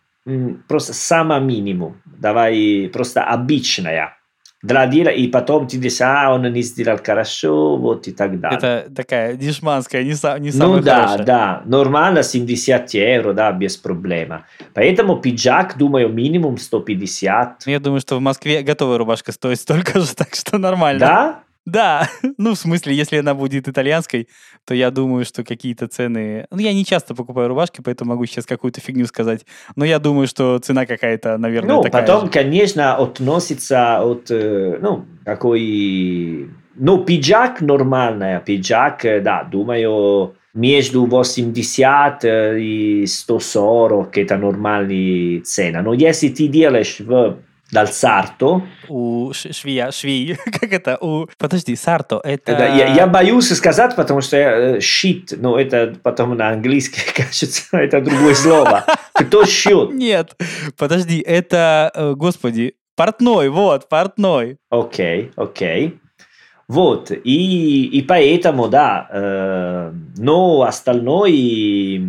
просто 0.67 0.93
самое 0.93 1.41
минимум. 1.41 2.01
Давай 2.05 2.89
просто 2.91 3.23
обычная. 3.23 4.15
Для 4.61 4.87
дела, 4.87 5.07
и 5.07 5.27
потом 5.27 5.67
ты 5.67 5.77
говоришь, 5.77 6.01
а, 6.01 6.33
он 6.33 6.51
не 6.51 6.61
сделал 6.63 6.99
хорошо, 7.01 7.77
вот 7.77 8.09
и 8.09 8.11
так 8.11 8.41
далее. 8.41 8.57
Это 8.57 8.93
такая 8.93 9.35
дешманская, 9.35 10.03
не, 10.03 10.13
са, 10.13 10.37
не 10.37 10.51
самая 10.51 10.79
Ну 10.79 10.83
да, 10.83 10.95
хорошая. 10.95 11.25
да, 11.25 11.61
нормально 11.63 12.23
70 12.23 12.93
евро, 12.93 13.31
да, 13.31 13.53
без 13.53 13.77
проблем. 13.77 14.43
Поэтому 14.73 15.15
пиджак, 15.15 15.77
думаю, 15.77 16.09
минимум 16.09 16.57
150. 16.57 17.63
Я 17.67 17.79
думаю, 17.79 18.01
что 18.01 18.17
в 18.17 18.21
Москве 18.21 18.61
готовая 18.61 18.97
рубашка 18.97 19.31
стоит 19.31 19.61
столько 19.61 20.01
же, 20.01 20.13
так 20.15 20.35
что 20.35 20.57
нормально. 20.57 20.99
Да? 20.99 21.43
Да, 21.69 22.07
ну, 22.37 22.55
в 22.55 22.57
смысле, 22.57 22.95
если 22.95 23.17
она 23.17 23.33
будет 23.33 23.67
итальянской, 23.67 24.27
то 24.65 24.73
я 24.73 24.91
думаю, 24.91 25.25
что 25.25 25.43
какие-то 25.43 25.87
цены... 25.87 26.47
Ну, 26.51 26.57
я 26.57 26.73
не 26.73 26.83
часто 26.83 27.13
покупаю 27.13 27.47
рубашки, 27.47 27.81
поэтому 27.81 28.11
могу 28.11 28.25
сейчас 28.25 28.45
какую-то 28.45 28.81
фигню 28.81 29.05
сказать. 29.05 29.45
Но 29.75 29.85
я 29.85 29.99
думаю, 29.99 30.27
что 30.27 30.57
цена 30.59 30.85
какая-то, 30.85 31.37
наверное, 31.37 31.75
Ну, 31.75 31.83
такая 31.83 32.01
потом, 32.01 32.25
же. 32.25 32.31
конечно, 32.31 32.95
относится 32.95 34.01
от, 34.01 34.31
э, 34.31 34.79
ну, 34.81 35.05
какой... 35.25 36.49
Ну, 36.75 37.03
пиджак 37.03 37.61
нормальный, 37.61 38.39
пиджак, 38.39 39.05
э, 39.05 39.19
да, 39.19 39.43
думаю, 39.43 40.35
между 40.53 41.05
80 41.05 42.23
э, 42.23 42.59
и 42.59 43.05
140 43.05 44.17
это 44.17 44.37
нормальная 44.37 45.41
цена. 45.41 45.81
Но 45.81 45.93
если 45.93 46.29
ты 46.29 46.47
делаешь 46.47 46.99
в 46.99 47.37
dal 47.71 47.87
sarto. 47.87 48.63
У 48.87 49.31
ш- 49.33 49.53
швея, 49.53 49.91
швей, 49.91 50.35
как 50.59 50.73
это? 50.73 50.97
У... 51.01 51.27
Подожди, 51.37 51.75
сарто, 51.75 52.19
это... 52.23 52.55
Да, 52.55 52.65
я, 52.67 52.93
я 52.93 53.07
боюсь 53.07 53.49
сказать, 53.49 53.95
потому 53.95 54.21
что 54.21 54.37
я, 54.37 54.51
э, 54.51 54.77
shit, 54.79 55.35
ну 55.37 55.55
это 55.55 55.95
потом 56.01 56.35
на 56.35 56.49
английском, 56.49 57.01
кажется, 57.15 57.77
это 57.77 58.01
другое 58.01 58.33
слово. 58.33 58.85
Кто 59.13 59.45
шьет? 59.45 59.93
Нет, 59.93 60.35
подожди, 60.77 61.19
это, 61.19 61.91
э, 61.93 62.13
господи, 62.15 62.75
портной, 62.95 63.49
вот, 63.49 63.87
портной. 63.89 64.57
Окей, 64.69 65.31
окей. 65.35 65.99
Вот, 66.67 67.11
и, 67.11 67.85
и 67.85 68.01
поэтому, 68.03 68.67
да, 68.67 69.07
э, 69.11 69.91
но 70.17 70.61
остальное 70.61 71.99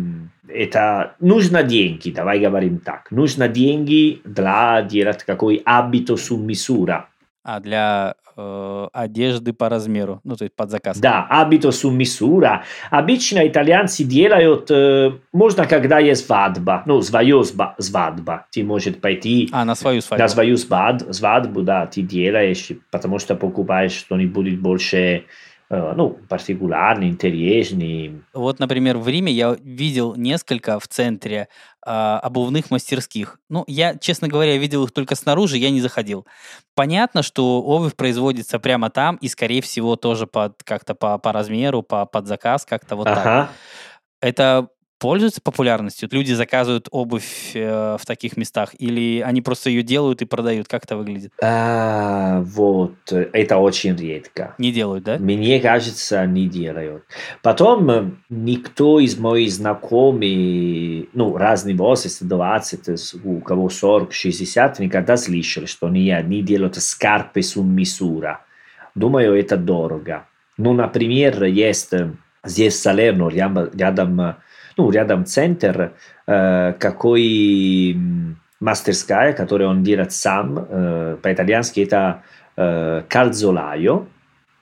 это 0.53 1.15
нужно 1.19 1.63
деньги, 1.63 2.11
давай 2.11 2.39
говорим 2.39 2.77
так, 2.79 3.09
нужно 3.11 3.47
деньги 3.47 4.21
для 4.25 4.81
делать 4.83 5.23
какой 5.23 5.61
абито 5.65 6.13
su 6.15 6.37
misura. 6.37 7.05
А 7.43 7.59
для 7.59 8.13
э, 8.37 8.87
одежды 8.93 9.51
по 9.53 9.67
размеру, 9.67 10.19
ну, 10.23 10.35
то 10.35 10.43
есть 10.45 10.55
под 10.55 10.69
заказ. 10.69 10.99
Да, 10.99 11.25
абито 11.29 11.69
su 11.71 11.89
misura. 11.91 12.61
Обычно 12.91 13.47
итальянцы 13.47 14.03
делают, 14.03 14.69
э, 14.69 15.11
можно 15.33 15.65
когда 15.65 15.97
есть 15.99 16.25
свадьба, 16.27 16.83
ну, 16.85 17.01
свою 17.01 17.43
свадьба, 17.43 18.45
ты 18.51 18.63
можешь 18.63 18.95
пойти 18.95 19.49
А, 19.51 19.65
на 19.65 19.73
свою 19.75 20.01
свадьбу. 20.01 20.21
на 20.23 20.27
свою 20.29 20.55
свад- 20.57 21.11
свадьбу, 21.13 21.63
да, 21.63 21.87
ты 21.87 22.03
делаешь, 22.03 22.69
потому 22.91 23.17
что 23.17 23.35
покупаешь 23.35 23.93
что-нибудь 23.93 24.59
больше, 24.59 25.23
ну, 25.71 26.09
партикулярный, 26.27 27.07
интересный. 27.07 28.21
Вот, 28.33 28.59
например, 28.59 28.97
в 28.97 29.07
Риме 29.07 29.31
я 29.31 29.55
видел 29.63 30.15
несколько 30.15 30.79
в 30.79 30.87
центре 30.87 31.47
а, 31.85 32.19
обувных 32.19 32.71
мастерских. 32.71 33.39
Ну, 33.47 33.63
я, 33.67 33.95
честно 33.95 34.27
говоря, 34.27 34.57
видел 34.57 34.83
их 34.83 34.91
только 34.91 35.15
снаружи, 35.15 35.57
я 35.57 35.69
не 35.69 35.79
заходил. 35.79 36.25
Понятно, 36.75 37.23
что 37.23 37.61
обувь 37.61 37.95
производится 37.95 38.59
прямо 38.59 38.89
там 38.89 39.15
и, 39.15 39.29
скорее 39.29 39.61
всего, 39.61 39.95
тоже 39.95 40.27
под 40.27 40.61
как-то 40.63 40.93
по, 40.93 41.17
по 41.17 41.31
размеру, 41.31 41.83
по, 41.83 42.05
под 42.05 42.27
заказ, 42.27 42.65
как-то 42.65 42.97
вот 42.97 43.05
так. 43.05 43.25
Ага. 43.25 43.49
Это 44.21 44.67
пользуется 45.01 45.41
популярностью? 45.41 46.07
Люди 46.11 46.31
заказывают 46.31 46.87
обувь 46.91 47.51
э, 47.55 47.97
в 47.99 48.05
таких 48.05 48.37
местах 48.37 48.75
или 48.77 49.19
они 49.21 49.41
просто 49.41 49.71
ее 49.71 49.81
делают 49.81 50.21
и 50.21 50.25
продают? 50.25 50.67
Как 50.67 50.85
это 50.85 50.95
выглядит? 50.95 51.33
А, 51.41 52.41
вот, 52.41 52.93
это 53.11 53.57
очень 53.57 53.95
редко. 53.95 54.53
Не 54.59 54.71
делают, 54.71 55.03
да? 55.03 55.17
Мне 55.17 55.59
кажется, 55.59 56.23
не 56.27 56.47
делают. 56.47 57.03
Потом 57.41 57.89
э, 57.89 58.11
никто 58.29 58.99
из 58.99 59.17
моих 59.17 59.51
знакомых, 59.51 61.07
ну, 61.13 61.35
разный 61.35 61.73
возраст, 61.73 62.21
20, 62.21 63.23
у 63.23 63.39
кого 63.39 63.69
40, 63.69 64.13
60, 64.13 64.79
никогда 64.79 65.17
слышал, 65.17 65.65
что 65.65 65.87
они, 65.87 66.11
они 66.11 66.43
делают 66.43 66.75
скарпы 66.75 67.41
с 67.41 67.55
misura. 67.55 68.37
Думаю, 68.93 69.33
это 69.33 69.57
дорого. 69.57 70.27
Ну, 70.57 70.73
например, 70.73 71.43
есть 71.45 71.91
э, 71.93 72.11
здесь 72.43 72.75
в 72.75 72.81
Салерно, 72.81 73.29
рядом, 73.29 73.71
рядом, 73.73 74.35
ну, 74.81 74.91
рядом 74.91 75.25
центр, 75.25 75.91
э, 76.27 76.73
какой 76.79 77.95
мастерская, 78.59 79.33
которую 79.33 79.69
он 79.69 79.83
делает 79.83 80.11
сам, 80.11 80.57
э, 80.57 81.17
по-итальянски 81.21 81.81
это 81.81 82.23
э, 82.57 83.03
calzolaio, 83.07 84.05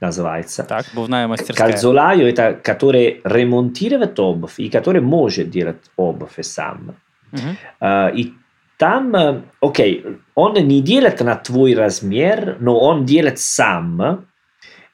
называется. 0.01 0.63
Так, 0.63 0.85
обувная 0.93 1.27
мастерская. 1.27 1.71
Calzolaio 1.71 2.27
это 2.27 2.53
который 2.53 3.21
ремонтирует 3.23 4.19
обувь 4.19 4.59
и 4.59 4.69
который 4.69 5.01
может 5.01 5.49
делать 5.49 5.91
обувь 5.97 6.39
сам. 6.41 6.95
Мгм. 7.31 7.57
Э, 7.81 8.11
и 8.13 8.33
там, 8.77 9.15
э, 9.15 9.41
окей, 9.61 10.05
он 10.35 10.53
не 10.53 10.81
делает 10.81 11.21
на 11.21 11.35
твой 11.35 11.75
размер, 11.75 12.57
но 12.59 12.79
он 12.79 13.05
делает 13.05 13.39
сам. 13.39 14.25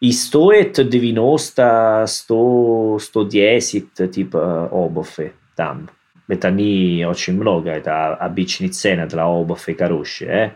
И 0.02 0.12
стоит 0.12 0.74
90, 0.74 2.06
100, 2.08 3.00
110 3.02 4.12
типа 4.12 4.70
обуви 4.72 5.34
там. 5.56 5.90
Это 6.28 6.50
не 6.52 7.06
очень 7.08 7.36
много, 7.36 7.70
это 7.70 8.16
обычная 8.16 8.70
цена 8.70 9.06
для 9.06 9.28
обуви 9.28 9.74
хорошая. 9.78 10.48
Э? 10.48 10.52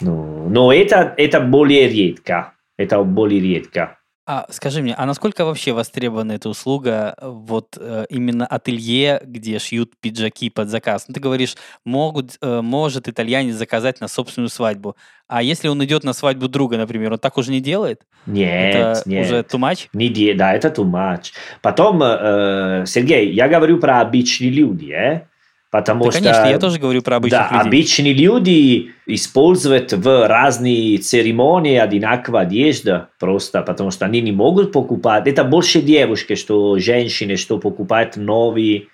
Ну, 0.00 0.48
но 0.48 0.72
это, 0.72 1.14
это 1.16 1.40
более 1.40 1.88
редко. 1.88 2.52
Это 2.76 3.02
более 3.02 3.40
редко. 3.40 3.97
А 4.30 4.44
скажи 4.50 4.82
мне, 4.82 4.94
а 4.94 5.06
насколько 5.06 5.46
вообще 5.46 5.72
востребована 5.72 6.32
эта 6.32 6.50
услуга, 6.50 7.14
э, 7.16 7.26
вот 7.26 7.78
э, 7.80 8.04
именно 8.10 8.46
ателье, 8.46 9.22
где 9.24 9.58
шьют 9.58 9.92
пиджаки 10.02 10.50
под 10.50 10.68
заказ? 10.68 11.06
Ну, 11.08 11.14
ты 11.14 11.20
говоришь, 11.20 11.56
могут, 11.86 12.36
э, 12.42 12.60
может 12.60 13.08
итальянец 13.08 13.54
заказать 13.54 14.02
на 14.02 14.08
собственную 14.08 14.50
свадьбу. 14.50 14.96
А 15.28 15.42
если 15.42 15.68
он 15.68 15.82
идет 15.82 16.04
на 16.04 16.12
свадьбу 16.12 16.46
друга, 16.46 16.76
например, 16.76 17.14
он 17.14 17.18
так 17.18 17.38
уже 17.38 17.50
не 17.52 17.62
делает? 17.62 18.02
Нет, 18.26 18.74
Это 18.74 19.02
нет. 19.06 19.24
уже 19.24 19.36
too 19.36 19.58
much? 19.58 19.88
Не 19.94 20.10
де- 20.10 20.34
да, 20.34 20.52
это 20.52 20.68
too 20.68 20.84
much. 20.84 21.32
Потом, 21.62 22.02
э, 22.02 22.84
Сергей, 22.86 23.32
я 23.32 23.48
говорю 23.48 23.80
про 23.80 24.02
обычные 24.02 24.50
люди, 24.50 24.92
э? 24.92 25.22
Потому 25.70 26.06
Да, 26.06 26.12
что... 26.12 26.20
конечно, 26.20 26.46
я 26.46 26.58
тоже 26.58 26.78
говорю 26.78 27.02
про 27.02 27.16
обычных 27.16 27.40
да, 27.40 27.48
людей. 27.56 27.68
обычные 27.68 28.12
люди 28.14 28.90
используют 29.04 29.92
в 29.92 30.26
разные 30.26 30.96
церемонии 30.96 31.76
одинаковую 31.76 32.40
одежду, 32.40 33.08
просто 33.18 33.60
потому 33.60 33.90
что 33.90 34.06
они 34.06 34.22
не 34.22 34.32
могут 34.32 34.72
покупать. 34.72 35.26
Это 35.26 35.44
больше 35.44 35.82
девушки, 35.82 36.36
что 36.36 36.78
женщины, 36.78 37.36
что 37.36 37.58
покупают 37.58 38.16
новые 38.16 38.86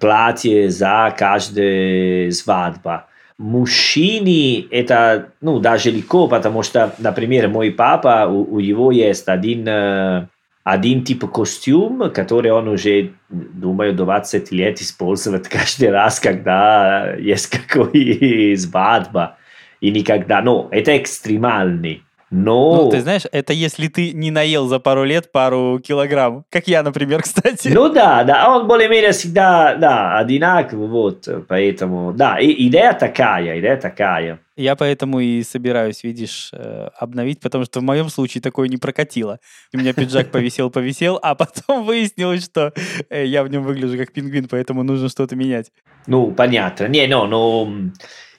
платья 0.00 0.68
за 0.68 1.14
каждую 1.16 2.32
свадьбу. 2.32 3.02
Мужчины 3.38 4.66
это 4.72 5.28
ну, 5.40 5.60
даже 5.60 5.92
легко, 5.92 6.26
потому 6.26 6.64
что, 6.64 6.92
например, 6.98 7.48
мой 7.48 7.70
папа, 7.70 8.26
у, 8.28 8.56
у 8.56 8.58
него 8.58 8.90
есть 8.90 9.28
один, 9.28 9.68
э, 9.68 10.26
один 10.67 11.03
тип 11.03 11.29
костюм, 11.29 12.11
который 12.11 12.51
он 12.51 12.69
уже, 12.69 13.11
думаю, 13.29 13.93
20 13.93 14.51
лет 14.51 14.81
использует 14.81 15.47
каждый 15.49 15.89
раз, 15.89 16.19
когда 16.19 17.15
есть 17.15 17.47
какой 17.47 18.55
свадьба. 18.57 19.37
И 19.81 19.91
никогда, 19.91 20.41
ну, 20.41 20.69
это 20.71 20.97
экстремальный. 20.97 22.03
Но... 22.30 22.84
Ну, 22.84 22.90
ты 22.90 23.00
знаешь, 23.00 23.22
это 23.32 23.52
если 23.52 23.88
ты 23.88 24.12
не 24.12 24.30
наел 24.30 24.68
за 24.68 24.78
пару 24.80 25.04
лет 25.04 25.32
пару 25.32 25.80
килограмм. 25.82 26.44
Как 26.50 26.68
я, 26.68 26.82
например, 26.82 27.22
кстати. 27.24 27.68
Ну 27.68 27.88
да, 27.88 28.22
да, 28.24 28.54
он 28.54 28.66
более-менее 28.66 29.12
всегда, 29.12 29.76
да, 29.76 30.18
одинаковый, 30.18 30.88
вот, 30.88 31.28
поэтому, 31.48 32.12
да, 32.12 32.38
и, 32.38 32.68
идея 32.68 32.92
такая, 32.92 33.58
идея 33.60 33.76
такая. 33.76 34.40
Я 34.56 34.74
поэтому 34.74 35.20
и 35.20 35.42
собираюсь, 35.44 36.02
видишь, 36.02 36.50
э, 36.52 36.88
обновить, 36.98 37.40
потому 37.40 37.64
что 37.64 37.78
в 37.78 37.84
моем 37.84 38.08
случае 38.08 38.42
такое 38.42 38.68
не 38.68 38.76
прокатило. 38.76 39.38
У 39.72 39.78
меня 39.78 39.94
пиджак 39.94 40.30
повисел-повисел, 40.32 41.18
а 41.22 41.34
потом 41.36 41.84
выяснилось, 41.84 42.44
что 42.44 42.74
э, 43.08 43.24
я 43.24 43.44
в 43.44 43.48
нем 43.48 43.62
выгляжу 43.62 43.96
как 43.96 44.12
пингвин, 44.12 44.48
поэтому 44.50 44.82
нужно 44.82 45.08
что-то 45.08 45.36
менять. 45.36 45.70
Ну, 46.08 46.32
понятно. 46.32 46.88
Не, 46.88 47.06
ну, 47.06 47.26
ну, 47.26 47.92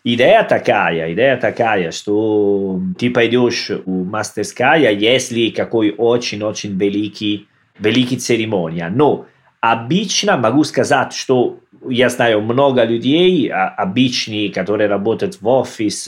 Идея 0.03 0.43
такая, 0.43 1.13
идея 1.13 1.37
такая, 1.37 1.91
что 1.91 2.79
ты 2.97 3.09
пойдешь 3.09 3.69
у 3.85 4.05
мастерская, 4.05 4.91
если 4.91 5.49
какой 5.49 5.93
очень-очень 5.97 6.77
великий, 6.77 7.47
великий 7.77 8.17
церемония. 8.17 8.89
Но 8.89 9.25
обычно 9.59 10.37
могу 10.37 10.63
сказать, 10.63 11.13
что 11.13 11.59
я 11.89 12.09
знаю 12.09 12.41
много 12.41 12.83
людей, 12.85 13.49
обычные, 13.51 14.51
которые 14.51 14.87
работают 14.87 15.41
в 15.41 15.47
офис, 15.47 16.07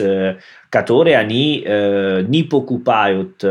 которые 0.69 1.17
они 1.17 1.61
э, 1.65 2.21
не 2.27 2.43
покупают 2.43 3.43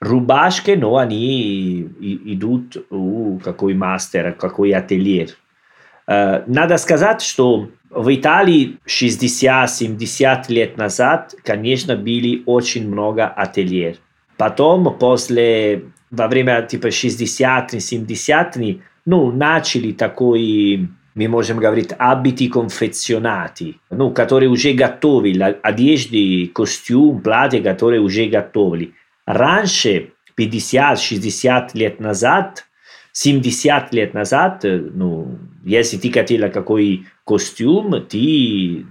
рубашки, 0.00 0.72
но 0.72 0.96
они 0.96 1.82
идут 2.24 2.76
у 2.90 3.38
какой 3.38 3.74
мастер, 3.74 4.32
какой 4.32 4.72
ательер. 4.72 5.28
Э, 6.06 6.42
надо 6.46 6.76
сказать, 6.76 7.22
что 7.22 7.68
в 7.96 8.14
Италии 8.14 8.76
60-70 8.86 10.44
лет 10.48 10.76
назад, 10.76 11.34
конечно, 11.42 11.96
были 11.96 12.42
очень 12.44 12.88
много 12.88 13.26
ательер. 13.26 13.96
Потом, 14.36 14.98
после, 14.98 15.84
во 16.10 16.28
время 16.28 16.60
типа 16.62 16.88
60-70 16.88 18.80
ну, 19.06 19.32
начали 19.32 19.92
такой, 19.92 20.88
мы 21.14 21.28
можем 21.28 21.58
говорить, 21.58 21.94
абити 21.98 22.48
конфекционати, 22.48 23.76
ну, 23.90 24.10
которые 24.10 24.50
уже 24.50 24.72
готовили, 24.74 25.56
одежды, 25.62 26.50
костюм, 26.52 27.22
платья, 27.22 27.62
которые 27.62 28.00
уже 28.00 28.26
готовили. 28.26 28.92
Раньше, 29.24 30.10
50-60 30.38 31.70
лет 31.74 32.00
назад, 32.00 32.65
70 33.18 33.94
лет 33.94 34.12
назад, 34.12 34.60
ну, 34.62 35.38
если 35.64 35.96
ты 35.96 36.12
хотела 36.12 36.48
какой 36.48 37.06
костюм, 37.24 38.02
ты 38.06 38.84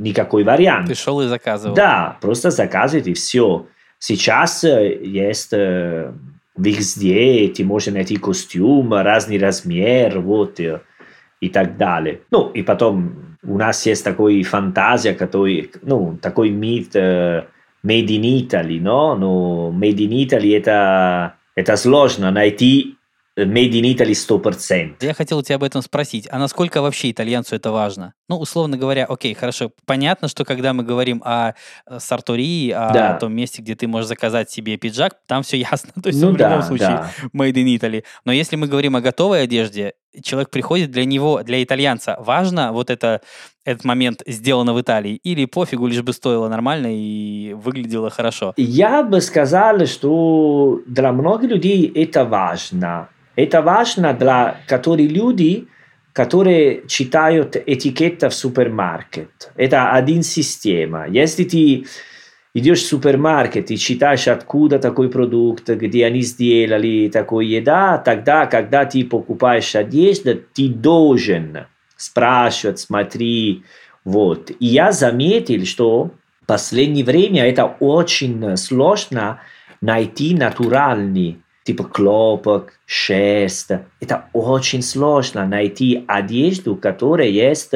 никакой 0.00 0.42
вариант. 0.42 0.88
Ты 0.88 0.96
шел 0.96 1.20
и 1.20 1.28
заказывал. 1.28 1.76
Да, 1.76 2.18
просто 2.20 2.50
заказывать 2.50 3.06
и 3.06 3.14
все. 3.14 3.66
Сейчас 4.00 4.64
есть 4.64 5.52
везде, 6.56 7.52
ты 7.56 7.64
можешь 7.64 7.94
найти 7.94 8.16
костюм, 8.16 8.94
разный 8.94 9.38
размер, 9.38 10.18
вот, 10.18 10.58
и, 10.58 11.48
так 11.48 11.76
далее. 11.76 12.22
Ну, 12.32 12.50
и 12.50 12.62
потом 12.62 13.36
у 13.44 13.56
нас 13.56 13.86
есть 13.86 14.02
такой 14.02 14.42
фантазия, 14.42 15.14
который, 15.14 15.70
ну, 15.82 16.18
такой 16.20 16.50
мит 16.50 16.96
uh, 16.96 17.44
made 17.86 18.08
in 18.08 18.48
Italy, 18.48 18.80
но, 18.80 19.14
но 19.14 19.72
made 19.72 19.98
in 19.98 20.26
Italy 20.26 20.56
это, 20.56 21.34
это 21.54 21.76
сложно 21.76 22.32
найти 22.32 22.97
made 23.44 23.72
in 23.72 23.84
Italy 23.84 24.12
100%. 24.12 24.96
Я 25.00 25.14
хотел 25.14 25.38
у 25.38 25.42
тебя 25.42 25.56
об 25.56 25.62
этом 25.62 25.82
спросить. 25.82 26.26
А 26.30 26.38
насколько 26.38 26.82
вообще 26.82 27.10
итальянцу 27.10 27.54
это 27.54 27.70
важно? 27.70 28.14
Ну, 28.28 28.36
условно 28.38 28.76
говоря, 28.76 29.04
окей, 29.04 29.34
хорошо. 29.34 29.70
Понятно, 29.86 30.28
что 30.28 30.44
когда 30.44 30.72
мы 30.72 30.82
говорим 30.82 31.22
о 31.24 31.52
э, 31.86 31.98
Сартории, 31.98 32.70
о 32.70 32.92
да. 32.92 33.18
том 33.18 33.32
месте, 33.32 33.62
где 33.62 33.74
ты 33.74 33.86
можешь 33.86 34.08
заказать 34.08 34.50
себе 34.50 34.76
пиджак, 34.76 35.16
там 35.26 35.42
все 35.42 35.56
ясно. 35.56 35.90
То 36.02 36.08
есть 36.08 36.20
ну, 36.20 36.32
в 36.32 36.36
да, 36.36 36.50
любом 36.50 36.62
случае 36.62 36.88
да. 36.88 37.10
made 37.34 37.54
in 37.54 37.76
Italy. 37.76 38.04
Но 38.24 38.32
если 38.32 38.56
мы 38.56 38.66
говорим 38.66 38.96
о 38.96 39.00
готовой 39.00 39.42
одежде, 39.42 39.94
человек 40.22 40.50
приходит, 40.50 40.90
для 40.90 41.04
него, 41.04 41.42
для 41.42 41.62
итальянца 41.62 42.16
важно 42.18 42.72
вот 42.72 42.90
это, 42.90 43.20
этот 43.64 43.84
момент 43.84 44.22
сделано 44.26 44.74
в 44.74 44.80
Италии 44.80 45.16
или 45.16 45.44
пофигу, 45.44 45.86
лишь 45.86 46.02
бы 46.02 46.12
стоило 46.12 46.48
нормально 46.48 46.88
и 46.90 47.52
выглядело 47.54 48.10
хорошо? 48.10 48.54
Я 48.56 49.02
бы 49.02 49.20
сказал, 49.20 49.86
что 49.86 50.80
для 50.86 51.12
многих 51.12 51.50
людей 51.50 51.90
это 51.94 52.24
важно. 52.24 53.08
Это 53.38 53.62
важно 53.62 54.14
для 54.14 54.56
которых 54.66 55.12
люди, 55.12 55.68
которые 56.12 56.82
читают 56.88 57.54
этикетта 57.54 58.30
в 58.30 58.34
супермаркет. 58.34 59.52
Это 59.54 59.92
один 59.92 60.24
система. 60.24 61.06
Если 61.06 61.44
ты 61.44 61.86
идешь 62.52 62.80
в 62.80 62.86
супермаркет 62.86 63.70
и 63.70 63.78
читаешь, 63.78 64.26
откуда 64.26 64.80
такой 64.80 65.08
продукт, 65.08 65.68
где 65.68 66.06
они 66.06 66.22
сделали 66.22 67.08
такой 67.10 67.46
еда, 67.46 67.98
тогда, 67.98 68.46
когда 68.46 68.84
ты 68.84 69.04
покупаешь 69.04 69.76
одежду, 69.76 70.34
ты 70.52 70.68
должен 70.68 71.58
спрашивать, 71.96 72.80
смотри, 72.80 73.62
вот. 74.04 74.50
И 74.58 74.66
я 74.66 74.90
заметил, 74.90 75.64
что 75.64 76.10
в 76.42 76.46
последнее 76.46 77.04
время 77.04 77.48
это 77.48 77.66
очень 77.78 78.56
сложно 78.56 79.38
найти 79.80 80.34
натуральный 80.34 81.38
типа 81.68 81.84
хлопок, 81.84 82.72
шерсть. 82.86 83.70
Это 84.00 84.24
очень 84.32 84.80
сложно 84.80 85.46
найти 85.46 86.02
одежду, 86.08 86.76
которая 86.76 87.28
есть 87.28 87.74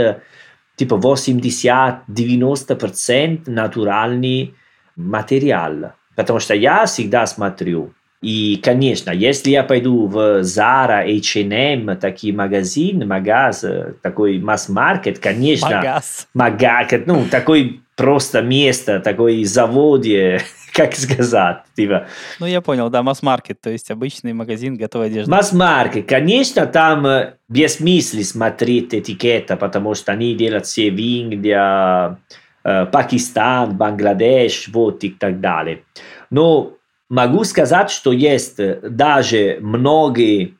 типа 0.76 0.94
80-90% 0.94 3.50
натуральный 3.50 4.54
материал. 4.96 5.92
Потому 6.16 6.38
что 6.38 6.54
я 6.54 6.86
всегда 6.86 7.26
смотрю, 7.26 7.92
и, 8.22 8.58
конечно, 8.62 9.10
если 9.10 9.50
я 9.50 9.62
пойду 9.62 10.06
в 10.06 10.40
Zara, 10.40 11.04
H&M, 11.04 11.94
такие 11.98 12.32
магазины, 12.32 13.04
магаз, 13.04 13.62
такой 14.00 14.38
масс-маркет, 14.38 15.18
конечно... 15.18 15.76
Магаз. 15.76 16.28
Магаз, 16.32 16.92
ну, 17.04 17.26
такой 17.30 17.82
просто 17.94 18.40
место, 18.40 19.00
такой 19.00 19.44
заводе, 19.44 20.40
как 20.74 20.94
сказать, 20.94 21.58
типа. 21.76 22.06
Ну, 22.40 22.46
я 22.46 22.60
понял, 22.60 22.88
да, 22.88 23.02
масс-маркет, 23.02 23.60
то 23.60 23.70
есть 23.70 23.90
обычный 23.90 24.32
магазин 24.32 24.76
готовой 24.76 25.08
одежды. 25.08 25.30
Масс-маркет, 25.30 26.08
конечно, 26.08 26.66
там 26.66 27.06
э, 27.06 27.34
бессмысленно 27.48 28.24
смотреть 28.24 28.94
этикета, 28.94 29.56
потому 29.56 29.94
что 29.94 30.12
они 30.12 30.34
делают 30.34 30.66
все 30.66 30.90
в 30.90 30.98
Индии, 30.98 32.16
э, 32.64 32.86
Пакистан, 32.86 33.76
Бангладеш, 33.76 34.68
вот 34.68 35.04
и 35.04 35.10
так 35.10 35.40
далее. 35.40 35.82
Но 36.30 36.74
могу 37.08 37.44
сказать, 37.44 37.90
что 37.90 38.12
есть 38.12 38.56
даже 38.82 39.58
многие 39.60 40.54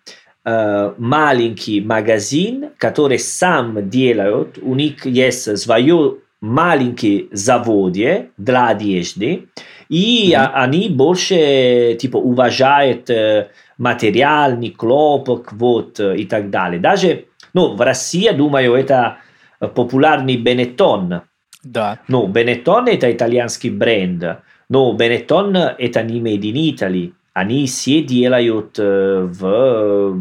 э, 0.45 0.93
маленькие 0.99 1.83
магазины, 1.83 2.71
которые 2.77 3.19
сам 3.19 3.89
делают, 3.89 4.59
у 4.61 4.75
них 4.75 5.07
есть 5.07 5.59
свое 5.59 6.19
маленькие 6.43 7.29
заводы 7.31 8.31
для 8.37 8.69
одежды, 8.69 9.49
и 9.89 10.33
mm-hmm. 10.33 10.51
они 10.55 10.89
больше 10.89 11.97
типа 12.01 12.17
уважают 12.17 13.11
э, 13.11 13.49
материальный 13.79 14.75
хлопок 14.77 15.53
вот 15.53 16.01
и 16.01 16.25
так 16.25 16.51
далее. 16.51 16.81
Даже 16.81 17.27
ну, 17.55 17.75
в 17.75 17.81
России, 17.81 18.31
думаю, 18.31 18.75
это 18.75 19.19
популярный 19.59 20.37
Benetton. 20.37 21.23
Да. 21.63 21.99
Ну, 22.09 22.27
Benetton 22.29 22.89
это 22.89 23.13
итальянский 23.13 23.71
бренд, 23.71 24.25
но 24.69 24.97
Benetton 24.97 25.75
это 25.79 26.03
не 26.03 26.21
made 26.21 26.41
in 26.41 26.75
Italy. 26.75 27.13
Они 27.35 27.67
все 27.67 28.03
делают 28.03 28.77
в 28.79 30.17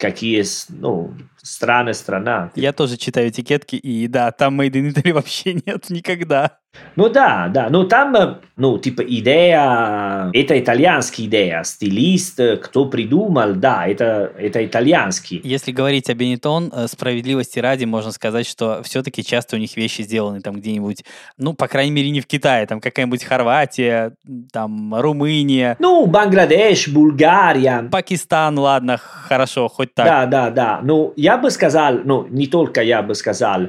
какие, 0.00 0.44
ну, 0.70 1.14
страны 1.42 1.94
страна. 1.94 2.50
Я 2.54 2.72
тоже 2.72 2.96
читаю 2.96 3.28
этикетки, 3.28 3.76
и 3.76 4.08
да, 4.08 4.32
там 4.32 4.60
Made 4.60 4.72
in 4.72 4.92
Italy 4.92 5.12
вообще 5.12 5.54
нет 5.54 5.90
никогда. 5.90 6.58
Ну 6.96 7.08
да, 7.08 7.48
да, 7.48 7.68
ну 7.70 7.84
там, 7.84 8.40
ну 8.56 8.78
типа 8.78 9.02
идея, 9.02 10.30
это 10.32 10.58
итальянская 10.58 11.26
идея, 11.26 11.62
стилист, 11.64 12.40
кто 12.62 12.86
придумал, 12.86 13.54
да, 13.54 13.86
это, 13.86 14.32
это 14.38 14.64
итальянский. 14.64 15.40
Если 15.42 15.72
говорить 15.72 16.10
о 16.10 16.14
Бенетон, 16.14 16.72
э, 16.74 16.86
справедливости 16.88 17.58
ради 17.58 17.84
можно 17.84 18.12
сказать, 18.12 18.46
что 18.46 18.82
все-таки 18.82 19.24
часто 19.24 19.56
у 19.56 19.58
них 19.58 19.76
вещи 19.76 20.02
сделаны 20.02 20.40
там 20.40 20.56
где-нибудь, 20.56 21.04
ну, 21.38 21.54
по 21.54 21.68
крайней 21.68 21.92
мере, 21.92 22.10
не 22.10 22.20
в 22.20 22.26
Китае, 22.26 22.66
там 22.66 22.80
какая-нибудь 22.80 23.24
Хорватия, 23.24 24.14
там 24.52 24.94
Румыния. 24.94 25.76
Ну, 25.78 26.06
Бангладеш, 26.06 26.88
Булгария. 26.88 27.88
Пакистан, 27.90 28.58
ладно, 28.58 28.98
хорошо, 28.98 29.68
хоть 29.68 29.94
так. 29.94 30.06
Да, 30.06 30.26
да, 30.26 30.50
да, 30.50 30.80
ну, 30.82 31.12
я 31.16 31.36
бы 31.38 31.50
сказал, 31.50 32.00
ну, 32.04 32.26
не 32.28 32.46
только 32.46 32.82
я 32.82 33.02
бы 33.02 33.14
сказал, 33.14 33.68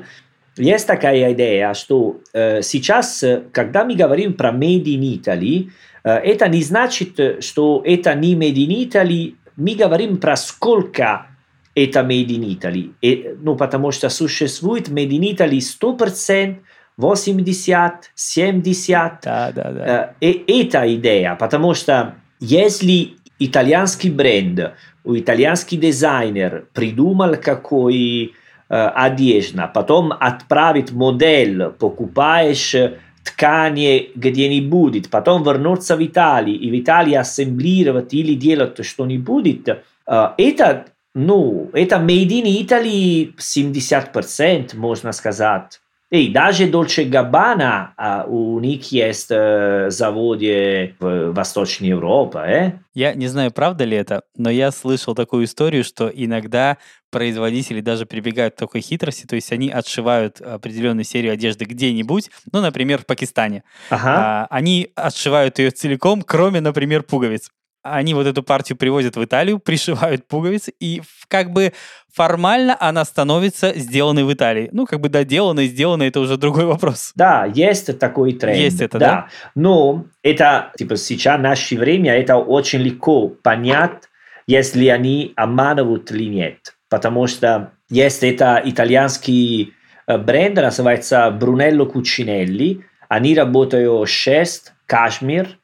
есть 0.58 0.88
такая 0.88 1.34
идея, 1.34 1.74
что 1.74 2.22
э, 2.34 2.62
сейчас, 2.62 3.24
когда 3.52 3.86
мы 3.86 3.96
говорим 3.96 4.34
про 4.34 4.52
Made 4.52 4.84
in 4.84 5.22
Italy, 5.22 5.70
э, 6.04 6.12
это 6.12 6.48
не 6.50 6.62
значит, 6.62 7.44
что 7.44 7.82
это 7.86 8.14
не 8.16 8.36
Made 8.36 8.56
in 8.56 8.90
Italy, 8.90 9.36
мы 9.56 9.76
говорим 9.76 10.18
про 10.18 10.36
сколько 10.36 11.28
это 11.76 12.02
Made 12.02 12.28
in 12.28 12.58
Italy. 12.58 12.92
И, 13.02 13.36
ну, 13.42 13.56
потому 13.56 13.92
что 13.92 14.10
существует 14.10 14.90
Made 14.90 15.10
in 15.10 15.36
Italy 15.36 15.60
100% 15.60 16.58
в 16.98 17.02
80, 17.02 18.12
70. 18.14 19.20
Да, 19.24 19.52
да, 19.52 19.72
да. 19.72 20.14
Э, 20.20 20.26
и 20.26 20.62
эта 20.64 20.94
идея, 20.96 21.36
потому 21.36 21.74
что 21.74 22.16
если 22.40 23.14
итальянский 23.40 24.12
бренд, 24.12 24.74
итальянский 25.06 25.78
дизайнер 25.78 26.68
придумал 26.74 27.36
какой 27.38 28.26
э, 28.26 28.30
одежда, 28.74 29.70
потом 29.74 30.14
отправит 30.18 30.92
модель, 30.92 31.72
покупаешь 31.78 32.74
ткани 33.22 34.12
где-нибудь, 34.16 35.10
потом 35.10 35.44
вернуться 35.44 35.98
в 35.98 36.06
Италию 36.06 36.58
и 36.58 36.72
в 36.72 36.80
Италии 36.80 37.16
ассемблировать 37.16 38.14
или 38.14 38.34
делать 38.34 38.86
что-нибудь, 38.86 39.68
это, 40.06 40.86
ну, 41.14 41.70
это 41.74 41.98
made 41.98 42.30
in 42.30 42.46
Italy 42.46 43.36
70%, 43.36 44.78
можно 44.78 45.12
сказать. 45.12 45.81
И 46.12 46.28
даже 46.28 46.66
Dolce 46.70 47.10
Gabbana 47.10 47.92
а, 47.96 48.26
у 48.28 48.60
них 48.60 48.92
есть 48.92 49.28
э, 49.30 49.90
заводы 49.90 50.94
в 51.00 51.32
Восточной 51.32 51.88
Европе. 51.88 52.40
Э? 52.40 52.72
Я 52.94 53.14
не 53.14 53.28
знаю, 53.28 53.52
правда 53.52 53.86
ли 53.86 53.96
это, 53.96 54.24
но 54.36 54.50
я 54.50 54.72
слышал 54.72 55.16
такую 55.16 55.46
историю, 55.46 55.86
что 55.86 56.10
иногда 56.14 56.78
производители 57.12 57.80
даже 57.80 58.06
прибегают 58.06 58.56
к 58.56 58.58
такой 58.58 58.82
хитрости, 58.82 59.26
то 59.26 59.36
есть 59.36 59.54
они 59.54 59.70
отшивают 59.70 60.42
определенную 60.42 61.06
серию 61.06 61.32
одежды 61.32 61.64
где-нибудь, 61.64 62.30
ну, 62.52 62.60
например, 62.60 63.00
в 63.00 63.06
Пакистане. 63.06 63.64
Ага. 63.90 64.16
А, 64.18 64.48
они 64.50 64.92
отшивают 64.96 65.60
ее 65.60 65.72
целиком, 65.72 66.24
кроме, 66.24 66.60
например, 66.60 67.04
пуговиц 67.04 67.52
они 67.84 68.14
вот 68.14 68.28
эту 68.28 68.44
партию 68.44 68.78
привозят 68.78 69.16
в 69.16 69.24
Италию, 69.24 69.60
пришивают 69.64 70.28
пуговицы, 70.28 70.74
и 70.80 71.02
как 71.28 71.52
бы 71.52 71.74
формально 72.14 72.76
она 72.80 73.06
становится 73.06 73.78
сделанной 73.78 74.24
в 74.24 74.34
Италии. 74.34 74.70
Ну, 74.72 74.86
как 74.86 75.00
бы 75.00 75.10
доделанной, 75.10 75.68
сделанной, 75.68 76.08
это 76.10 76.20
уже 76.20 76.38
другой 76.38 76.66
вопрос. 76.66 77.12
Да, 77.16 77.46
есть 77.46 77.98
такой 78.00 78.34
тренд. 78.34 78.58
Есть 78.58 78.82
это, 78.82 79.00
да? 79.00 79.08
да? 79.08 79.28
Но 79.56 80.06
это, 80.24 80.72
типа, 80.78 80.98
сейчас, 80.98 81.40
наше 81.40 81.78
время, 81.78 82.14
это 82.14 82.38
очень 82.38 82.80
легко 82.80 83.30
понять, 83.30 84.10
если 84.48 84.88
они 84.88 85.34
обманывают 85.36 86.12
или 86.12 86.26
нет. 86.26 86.76
Потому 86.90 87.28
что 87.28 87.72
есть 87.90 88.24
это 88.24 88.62
итальянский 88.64 89.74
э, 90.08 90.18
бренд, 90.18 90.56
называется 90.58 91.36
Brunello 91.40 91.90
Cucinelli. 91.90 92.82
Они 93.08 93.36
работают 93.36 94.10
шесть 94.10 94.74
кашмир, 94.86 95.58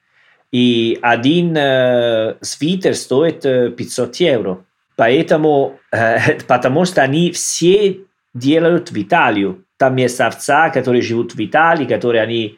и 0.57 0.97
один 1.03 1.55
э, 1.55 2.37
свитер 2.41 2.95
стоит 2.95 3.43
500 3.43 4.15
евро. 4.15 4.65
Поэтому, 4.95 5.79
э, 5.91 6.39
потому 6.47 6.83
что 6.85 7.03
они 7.03 7.29
все 7.31 7.99
делают 8.33 8.89
в 8.89 8.99
Италию. 8.99 9.63
Там 9.77 9.97
есть 9.97 10.19
овца, 10.19 10.71
которые 10.71 11.03
живут 11.03 11.35
в 11.35 11.39
Италии, 11.39 11.85
которые 11.85 12.23
они 12.23 12.57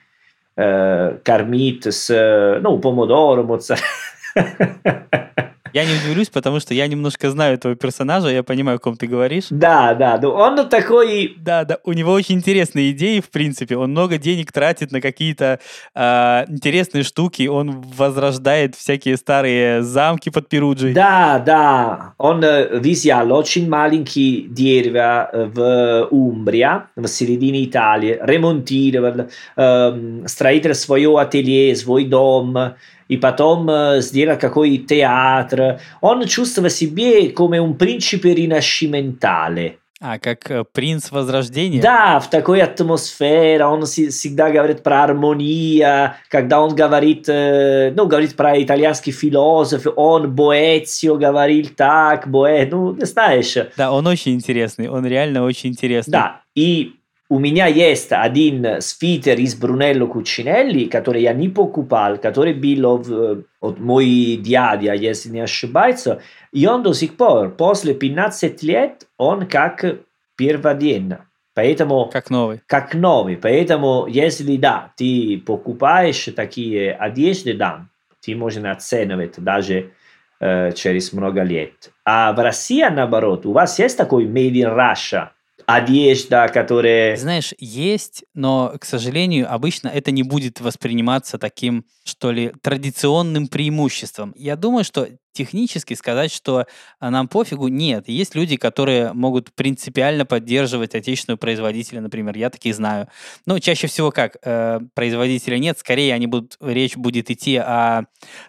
э, 0.56 1.18
кормят 1.26 1.88
с 1.88 2.60
ну, 2.62 2.80
помидором, 2.80 3.48
моцареллой. 3.48 3.84
Я 5.74 5.86
не 5.86 5.94
удивлюсь, 5.94 6.30
потому 6.30 6.60
что 6.60 6.74
я 6.74 6.88
немножко 6.88 7.30
знаю 7.30 7.56
этого 7.56 7.76
персонажа, 7.76 8.30
я 8.30 8.44
понимаю, 8.44 8.78
о 8.78 8.80
ком 8.80 8.98
ты 8.98 9.08
говоришь. 9.08 9.46
Да, 9.50 9.94
да, 9.94 10.20
ну 10.22 10.30
он 10.30 10.70
такой... 10.70 11.36
Да, 11.38 11.66
да, 11.66 11.78
у 11.84 11.94
него 11.94 12.12
очень 12.14 12.36
интересные 12.36 12.92
идеи, 12.92 13.20
в 13.20 13.30
принципе. 13.30 13.78
Он 13.78 13.92
много 13.92 14.18
денег 14.18 14.52
тратит 14.52 14.92
на 14.92 15.02
какие-то 15.02 15.60
э, 15.96 16.46
интересные 16.48 17.04
штуки, 17.04 17.48
он 17.48 17.82
возрождает 17.82 18.76
всякие 18.76 19.18
старые 19.18 19.84
замки 19.84 20.30
под 20.30 20.50
Перуджей. 20.50 20.94
Да, 20.94 21.42
да, 21.46 22.14
он 22.18 22.44
э, 22.44 22.80
взял 22.80 23.32
очень 23.34 23.70
маленький 23.70 24.48
дерево 24.50 25.30
э, 25.32 25.46
в 25.46 26.08
Умбрия, 26.12 26.88
в 26.96 27.08
середине 27.08 27.66
Италии, 27.66 28.20
ремонтировал, 28.22 29.30
э, 29.56 30.22
строил 30.26 30.74
свое 30.74 31.18
ателье, 31.20 31.76
свой 31.76 32.06
дом, 32.06 32.58
и 33.10 33.18
потом 33.18 33.70
э, 33.70 34.02
сделал 34.02 34.38
какой 34.38 34.78
театр. 34.78 35.80
Он 36.00 36.26
чувствовал 36.26 36.70
себя 36.70 37.30
как 37.32 37.50
un 37.50 37.76
principe 37.76 38.34
rinascimentale. 38.34 39.80
А, 40.02 40.18
как 40.18 40.50
э, 40.50 40.64
принц 40.64 41.12
Возрождения? 41.12 41.82
Да, 41.82 42.22
в 42.22 42.30
такой 42.30 42.62
атмосфере. 42.62 43.66
Он 43.66 43.86
всегда 43.86 44.50
говорит 44.50 44.82
про 44.82 45.04
армония. 45.04 46.16
Когда 46.30 46.62
он 46.62 46.74
говорит, 46.74 47.28
э, 47.28 47.92
ну, 47.94 48.06
говорит 48.08 48.38
про 48.38 48.62
итальянский 48.62 49.12
философ, 49.12 49.86
он 49.98 50.34
Боэцио 50.34 51.18
говорил 51.18 51.68
так, 51.76 52.30
Боэ, 52.30 52.68
ну, 52.72 52.96
знаешь. 53.02 53.58
Да, 53.76 53.92
он 53.92 54.08
очень 54.08 54.36
интересный, 54.36 54.88
он 54.88 55.06
реально 55.06 55.44
очень 55.44 55.72
интересный. 55.72 56.14
Да, 56.14 56.42
и 56.56 56.99
у 57.30 57.38
меня 57.38 57.68
есть 57.68 58.12
один 58.12 58.82
свитер 58.82 59.38
из 59.40 59.54
Брунелло 59.54 60.08
Кучинелли, 60.08 60.86
который 60.86 61.22
я 61.22 61.34
не 61.34 61.48
покупал, 61.48 62.18
который 62.18 62.54
был 62.54 63.46
от 63.62 63.80
мой 63.80 64.36
дядя, 64.38 64.94
если 64.94 65.30
не 65.30 65.42
ошибаюсь, 65.42 66.06
и 66.52 66.66
он 66.66 66.82
до 66.82 66.94
сих 66.94 67.16
пор, 67.16 67.52
после 67.52 67.94
15 67.94 68.64
лет, 68.64 69.08
он 69.18 69.46
как 69.46 69.86
перводень. 70.36 71.18
Поэтому, 71.54 72.10
как 72.12 72.32
новый. 72.32 72.62
Как 72.66 72.96
новый. 72.96 73.38
Поэтому, 73.38 74.08
если 74.08 74.58
да, 74.58 74.92
ты 74.96 75.42
покупаешь 75.46 76.30
такие 76.36 76.94
одежды, 76.94 77.54
да, 77.54 77.86
ты 78.22 78.36
можешь 78.36 78.64
оценивать 78.64 79.36
даже 79.38 79.92
э, 80.40 80.72
через 80.72 81.14
много 81.14 81.44
лет. 81.44 81.92
А 82.06 82.34
в 82.34 82.40
России, 82.40 82.88
наоборот, 82.90 83.46
у 83.46 83.52
вас 83.52 83.78
есть 83.78 83.98
такой 83.98 84.26
made 84.26 84.54
in 84.54 84.76
Russia– 84.76 85.30
одежда, 85.76 86.48
которая... 86.48 87.16
Знаешь, 87.16 87.54
есть, 87.60 88.24
но, 88.34 88.74
к 88.80 88.86
сожалению, 88.86 89.54
обычно 89.54 89.88
это 89.88 90.12
не 90.12 90.24
будет 90.24 90.60
восприниматься 90.62 91.38
таким, 91.38 91.86
что 92.04 92.32
ли, 92.32 92.54
традиционным 92.62 93.48
преимуществом. 93.48 94.34
Я 94.36 94.56
думаю, 94.56 94.84
что 94.84 95.08
технически 95.34 95.94
сказать, 95.94 96.32
что 96.32 96.66
а, 97.00 97.10
нам 97.10 97.28
пофигу, 97.28 97.68
нет. 97.68 98.10
Есть 98.10 98.36
люди, 98.36 98.58
которые 98.58 99.14
могут 99.14 99.54
принципиально 99.54 100.26
поддерживать 100.26 100.96
отечественного 100.96 101.38
производителя, 101.38 102.02
например, 102.02 102.36
я 102.38 102.50
таких 102.50 102.76
знаю. 102.76 103.08
Но 103.46 103.60
чаще 103.60 103.88
всего 103.88 104.12
как? 104.12 104.38
Э, 104.44 104.80
производителя 104.94 105.58
нет, 105.58 105.78
скорее 105.80 106.14
они 106.14 106.28
будут, 106.28 106.58
речь 106.62 106.96
будет 106.96 107.30
идти 107.32 107.58
о 107.58 108.04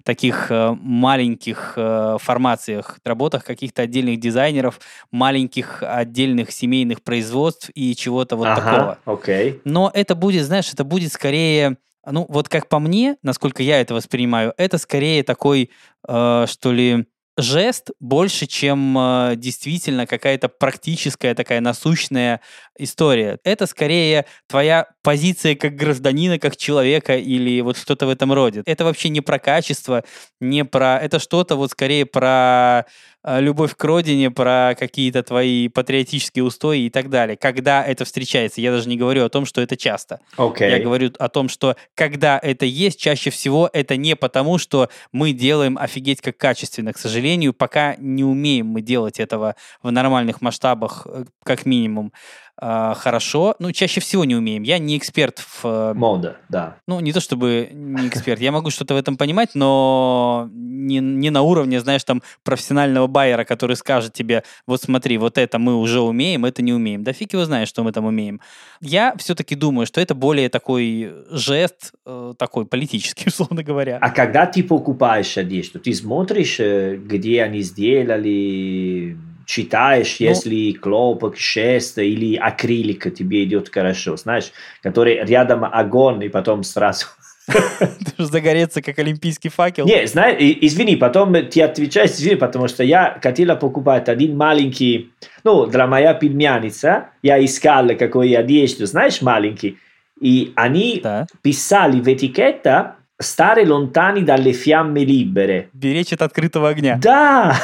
таких 0.04 0.50
э, 0.50 0.76
маленьких 0.80 1.74
э, 1.76 2.16
формациях, 2.20 2.98
работах 3.04 3.44
каких-то 3.44 3.82
отдельных 3.82 4.20
дизайнеров, 4.20 4.80
маленьких 5.10 5.82
отдельных 5.82 6.50
семейных 6.50 7.02
производств 7.02 7.70
и 7.74 7.94
чего-то 7.94 8.36
вот 8.36 8.48
ага, 8.48 8.60
такого. 8.60 8.98
Okay. 9.18 9.60
Но 9.64 9.90
это 9.92 10.14
будет, 10.14 10.44
знаешь, 10.44 10.72
это 10.72 10.84
будет 10.84 11.12
скорее 11.12 11.76
ну, 12.06 12.26
вот 12.28 12.48
как 12.48 12.68
по 12.68 12.78
мне, 12.78 13.16
насколько 13.22 13.62
я 13.62 13.80
это 13.80 13.94
воспринимаю, 13.94 14.54
это 14.56 14.78
скорее 14.78 15.22
такой, 15.22 15.70
э, 16.08 16.46
что 16.48 16.72
ли, 16.72 17.06
жест 17.40 17.90
больше, 18.00 18.46
чем 18.46 18.96
э, 18.98 19.32
действительно 19.36 20.06
какая-то 20.06 20.48
практическая 20.48 21.34
такая 21.34 21.60
насущная 21.60 22.40
история. 22.78 23.38
Это 23.44 23.66
скорее 23.66 24.26
твоя 24.48 24.86
позиция 25.02 25.54
как 25.54 25.74
гражданина, 25.74 26.38
как 26.38 26.56
человека 26.56 27.16
или 27.16 27.60
вот 27.60 27.76
что-то 27.76 28.06
в 28.06 28.10
этом 28.10 28.32
роде. 28.32 28.62
Это 28.66 28.84
вообще 28.84 29.08
не 29.08 29.20
про 29.20 29.38
качество, 29.38 30.04
не 30.40 30.64
про... 30.64 30.98
Это 30.98 31.18
что-то 31.18 31.56
вот 31.56 31.70
скорее 31.70 32.06
про 32.06 32.86
любовь 33.24 33.76
к 33.76 33.84
родине, 33.84 34.30
про 34.30 34.74
какие-то 34.78 35.22
твои 35.22 35.68
патриотические 35.68 36.44
устои 36.44 36.82
и 36.82 36.90
так 36.90 37.10
далее. 37.10 37.36
Когда 37.36 37.84
это 37.84 38.04
встречается, 38.04 38.60
я 38.60 38.70
даже 38.70 38.88
не 38.88 38.96
говорю 38.96 39.24
о 39.24 39.28
том, 39.28 39.44
что 39.44 39.60
это 39.60 39.76
часто. 39.76 40.20
Okay. 40.36 40.70
Я 40.70 40.78
говорю 40.78 41.12
о 41.18 41.28
том, 41.28 41.48
что 41.48 41.76
когда 41.94 42.38
это 42.42 42.64
есть, 42.64 42.98
чаще 42.98 43.30
всего 43.30 43.68
это 43.72 43.96
не 43.96 44.16
потому, 44.16 44.58
что 44.58 44.88
мы 45.12 45.32
делаем 45.32 45.76
офигеть 45.78 46.20
как 46.20 46.36
качественно. 46.36 46.92
К 46.92 46.98
сожалению, 46.98 47.52
пока 47.52 47.96
не 47.98 48.24
умеем 48.24 48.66
мы 48.66 48.80
делать 48.80 49.20
этого 49.20 49.56
в 49.82 49.90
нормальных 49.90 50.40
масштабах, 50.40 51.06
э, 51.06 51.24
как 51.44 51.66
минимум 51.66 52.12
э, 52.60 52.94
хорошо. 52.96 53.54
Ну, 53.58 53.72
чаще 53.72 54.00
всего 54.00 54.24
не 54.24 54.36
умеем. 54.36 54.62
Я 54.62 54.78
не 54.78 54.96
эксперт 54.96 55.38
в... 55.38 55.64
Э, 55.64 55.94
Мода, 55.94 56.36
да. 56.48 56.76
Ну, 56.86 57.00
не 57.00 57.12
то 57.12 57.20
чтобы 57.20 57.68
не 57.72 58.08
эксперт. 58.08 58.40
Я 58.40 58.52
могу 58.52 58.70
что-то 58.70 58.94
в 58.94 58.96
этом 58.96 59.16
понимать, 59.16 59.50
но 59.54 60.48
не, 60.52 60.98
не 60.98 61.30
на 61.30 61.42
уровне, 61.42 61.80
знаешь, 61.80 62.04
там, 62.04 62.22
профессионального 62.42 63.06
байера, 63.06 63.44
который 63.44 63.76
скажет 63.76 64.12
тебе, 64.12 64.42
вот 64.66 64.82
смотри, 64.82 65.18
вот 65.18 65.38
это 65.38 65.58
мы 65.58 65.76
уже 65.76 66.00
умеем, 66.00 66.44
это 66.44 66.62
не 66.62 66.72
умеем. 66.72 67.04
Да 67.04 67.12
фиг 67.12 67.32
его 67.32 67.44
знает, 67.44 67.68
что 67.68 67.82
мы 67.82 67.92
там 67.92 68.04
умеем. 68.04 68.40
Я 68.80 69.14
все-таки 69.18 69.54
думаю, 69.54 69.86
что 69.86 70.00
это 70.00 70.14
более 70.14 70.48
такой 70.48 71.12
жест, 71.30 71.92
э, 72.06 72.34
такой 72.38 72.66
политический, 72.66 73.24
условно 73.28 73.62
говоря. 73.62 73.98
А 74.00 74.10
когда 74.10 74.46
ты 74.46 74.62
покупаешь 74.62 75.36
одежду, 75.36 75.78
ты 75.78 75.92
смотришь, 75.94 76.60
э, 76.60 76.96
где 76.96 77.42
они 77.42 77.62
сделали 77.62 79.16
читаешь, 79.50 80.20
ну, 80.20 80.26
если 80.26 80.72
клопок, 80.72 81.36
шест 81.36 81.98
или 81.98 82.36
акрилик 82.36 83.12
тебе 83.12 83.44
идет 83.44 83.68
хорошо, 83.68 84.16
знаешь, 84.16 84.52
который 84.82 85.24
рядом 85.26 85.64
огонь 85.64 86.22
и 86.22 86.28
потом 86.28 86.62
сразу 86.62 87.06
загореться, 88.18 88.80
как 88.80 88.98
олимпийский 89.00 89.48
факел. 89.48 89.86
Не, 89.86 90.06
знаешь, 90.06 90.36
извини, 90.38 90.94
потом 90.96 91.34
ты 91.50 91.62
отвечаешь, 91.62 92.10
извини, 92.12 92.36
потому 92.36 92.68
что 92.68 92.84
я 92.84 93.18
хотела 93.20 93.56
покупать 93.56 94.08
один 94.08 94.36
маленький, 94.36 95.10
ну, 95.42 95.66
для 95.66 95.86
моя 95.86 96.14
пельмяница, 96.14 97.08
я 97.22 97.44
искал 97.44 97.88
какой 97.98 98.32
одежду, 98.34 98.86
знаешь, 98.86 99.20
маленький, 99.22 99.76
И 100.22 100.52
они 100.54 101.00
Да. 101.02 101.26
pissali 101.42 102.00
в 102.00 102.06
этикетта 102.06 102.96
stare 103.22 103.64
lontani 103.64 104.22
dalle 104.22 104.52
fiamme 104.52 105.02
libere. 105.04 105.68
Беречь 105.72 106.12
от 106.12 106.20
открытого 106.22 106.68
огня. 106.68 106.98
Да! 107.02 107.56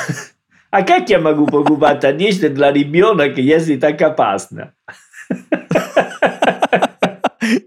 А 0.71 0.83
как 0.83 1.09
я 1.11 1.19
могу 1.21 1.47
покупать 1.47 2.05
одежду 2.05 2.51
для 2.51 2.73
ребенка, 2.73 3.41
если 3.41 3.77
так 3.77 4.01
опасно? 4.03 4.73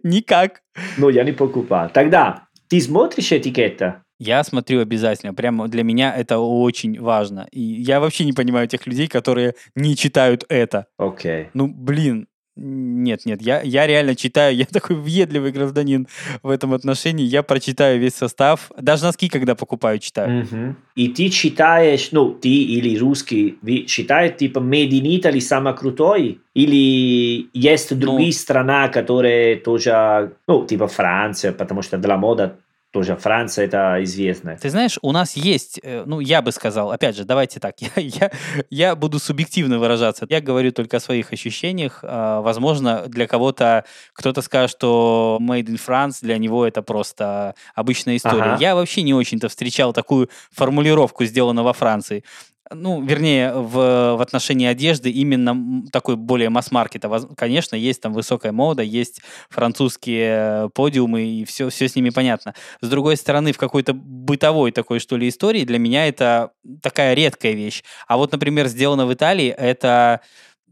Никак. 0.03 0.62
Ну, 0.97 1.09
я 1.09 1.23
не 1.23 1.31
покупал. 1.31 1.89
Тогда 1.89 2.43
ты 2.67 2.81
смотришь 2.81 3.31
этикетта? 3.31 4.03
Я 4.19 4.43
смотрю 4.43 4.81
обязательно. 4.81 5.33
Прямо 5.33 5.69
для 5.69 5.83
меня 5.83 6.13
это 6.13 6.39
очень 6.39 6.99
важно. 6.99 7.47
И 7.51 7.62
я 7.62 8.01
вообще 8.01 8.25
не 8.25 8.33
понимаю 8.33 8.67
тех 8.67 8.85
людей, 8.85 9.07
которые 9.07 9.53
не 9.75 9.95
читают 9.95 10.43
это. 10.49 10.88
Ok. 10.97 11.49
Ну, 11.53 11.67
блин, 11.67 12.27
нет, 12.59 13.25
нет, 13.25 13.41
я, 13.41 13.61
я 13.61 13.87
реально 13.87 14.15
читаю, 14.15 14.55
я 14.55 14.65
такой 14.71 14.95
въедливый 14.95 15.51
гражданин 15.51 16.07
в 16.43 16.49
этом 16.49 16.73
отношении, 16.73 17.25
я 17.25 17.43
прочитаю 17.43 17.99
весь 17.99 18.15
состав, 18.15 18.71
даже 18.77 19.03
носки, 19.03 19.29
когда 19.29 19.55
покупаю, 19.55 19.99
читаю. 19.99 20.45
Мгм. 20.45 20.77
И 20.95 21.07
ты 21.07 21.29
читаешь, 21.29 22.09
ну, 22.11 22.31
ты 22.31 22.49
или 22.49 22.97
русский, 22.97 23.57
вы 23.61 23.85
читаете 23.85 24.47
типа 24.47 24.59
Made 24.59 24.89
in 24.89 25.19
Italy 25.19 25.39
самый 25.39 25.75
крутой? 25.75 26.39
Или 26.53 27.49
есть 27.53 27.97
другие 27.97 28.33
страны, 28.33 28.89
которые 28.89 29.55
тоже, 29.55 30.33
ну, 30.47 30.65
типа 30.65 30.87
Франция, 30.87 31.53
потому 31.53 31.81
что 31.81 31.97
для 31.97 32.17
мода 32.17 32.57
тоже 32.91 33.15
Франция 33.15 33.65
это 33.65 34.04
известно. 34.04 34.58
Ты 34.60 34.69
знаешь, 34.69 34.97
у 35.02 35.12
нас 35.12 35.36
есть, 35.36 35.80
э, 35.84 36.04
ну, 36.06 36.19
я 36.19 36.41
бы 36.41 36.52
сказал, 36.52 36.91
опять 36.91 37.15
же, 37.15 37.23
давайте 37.23 37.60
так, 37.60 37.75
я, 37.80 37.91
я, 37.95 38.32
я 38.69 38.95
буду 38.95 39.19
субъективно 39.19 39.78
выражаться. 39.80 40.25
Я 40.30 40.41
говорю 40.41 40.71
только 40.71 40.97
о 40.97 40.99
своих 40.99 41.32
ощущениях. 41.32 41.99
А, 42.04 42.41
Возможно, 42.41 43.04
для 43.08 43.28
кого-то, 43.28 43.86
кто-то 44.13 44.41
скажет, 44.41 44.71
что 44.71 45.38
Made 45.41 45.65
in 45.65 45.80
France, 45.80 46.19
для 46.21 46.38
него 46.38 46.65
это 46.65 46.82
просто 46.82 47.54
обычная 47.75 48.17
история. 48.17 48.54
Ага. 48.54 48.58
Я 48.60 48.75
вообще 48.75 49.04
не 49.04 49.13
очень-то 49.13 49.49
встречал 49.49 49.93
такую 49.93 50.30
формулировку, 50.52 51.25
сделанную 51.25 51.65
во 51.65 51.73
Франции. 51.73 52.23
Ну, 52.71 53.01
вернее, 53.01 53.51
в, 53.53 54.15
в 54.15 54.21
отношении 54.21 54.67
одежды 54.67 55.10
именно 55.10 55.84
такой 55.91 56.15
более 56.15 56.49
масс-маркета. 56.49 57.10
Конечно, 57.36 57.75
есть 57.75 57.99
там 57.99 58.13
высокая 58.13 58.51
мода, 58.51 58.84
есть 58.84 59.21
французские 59.49 60.65
э, 60.65 60.69
подиумы, 60.75 61.23
и 61.23 61.45
все, 61.45 61.69
все 61.69 61.88
с 61.88 61.95
ними 61.95 62.12
понятно. 62.12 62.53
С 62.82 62.88
другой 62.88 63.17
стороны, 63.17 63.53
в 63.53 63.58
какой-то 63.58 63.93
бытовой 63.93 64.71
такой, 64.71 64.99
что 64.99 65.17
ли, 65.17 65.27
истории 65.29 65.63
для 65.63 65.79
меня 65.79 66.08
это 66.08 66.51
такая 66.84 67.15
редкая 67.15 67.53
вещь. 67.53 67.84
А 68.08 68.17
вот, 68.17 68.32
например, 68.32 68.67
сделано 68.67 69.08
в 69.08 69.13
Италии, 69.13 69.49
это 69.49 70.21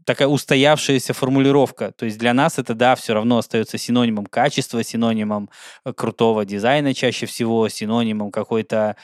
такая 0.04 0.28
устоявшаяся 0.28 1.14
формулировка. 1.14 1.90
То 1.92 2.04
есть 2.04 2.16
для 2.16 2.32
нас 2.32 2.60
это, 2.60 2.74
да, 2.74 2.94
все 2.94 3.12
равно 3.12 3.38
остается 3.38 3.76
синонимом 3.76 4.26
качества, 4.26 4.84
синонимом 4.84 5.50
э, 5.84 5.92
крутого 5.92 6.44
дизайна 6.44 6.94
чаще 6.94 7.26
всего, 7.26 7.68
синонимом 7.68 8.30
какой-то 8.30 8.94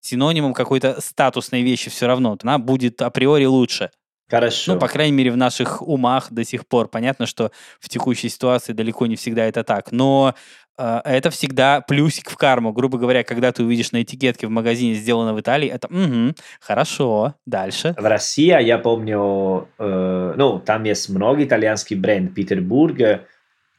синонимом 0.00 0.54
какой-то 0.54 1.00
статусной 1.00 1.62
вещи 1.62 1.90
все 1.90 2.06
равно. 2.06 2.36
Она 2.42 2.58
будет 2.58 3.00
априори 3.02 3.44
лучше. 3.44 3.90
Хорошо. 4.30 4.74
Ну, 4.74 4.78
по 4.78 4.86
крайней 4.86 5.16
мере, 5.16 5.32
в 5.32 5.36
наших 5.36 5.82
умах 5.82 6.28
до 6.30 6.44
сих 6.44 6.66
пор. 6.66 6.88
Понятно, 6.88 7.26
что 7.26 7.50
в 7.80 7.88
текущей 7.88 8.28
ситуации 8.28 8.72
далеко 8.72 9.06
не 9.06 9.16
всегда 9.16 9.44
это 9.44 9.64
так. 9.64 9.90
Но 9.90 10.36
э, 10.78 11.00
это 11.04 11.30
всегда 11.30 11.80
плюсик 11.80 12.30
в 12.30 12.36
карму. 12.36 12.72
Грубо 12.72 12.96
говоря, 12.96 13.24
когда 13.24 13.50
ты 13.50 13.64
увидишь 13.64 13.90
на 13.90 14.02
этикетке 14.02 14.46
в 14.46 14.50
магазине 14.50 14.94
сделано 14.94 15.34
в 15.34 15.40
Италии, 15.40 15.68
это 15.68 15.88
«Мгм, 15.90 16.36
хорошо, 16.60 17.34
дальше. 17.44 17.96
В 17.98 18.04
России, 18.06 18.62
я 18.62 18.78
помню, 18.78 19.68
э, 19.78 20.34
ну, 20.36 20.60
там 20.60 20.84
есть 20.84 21.08
много 21.08 21.42
итальянских 21.42 21.98
брендов. 21.98 22.34
Петербург, 22.34 22.96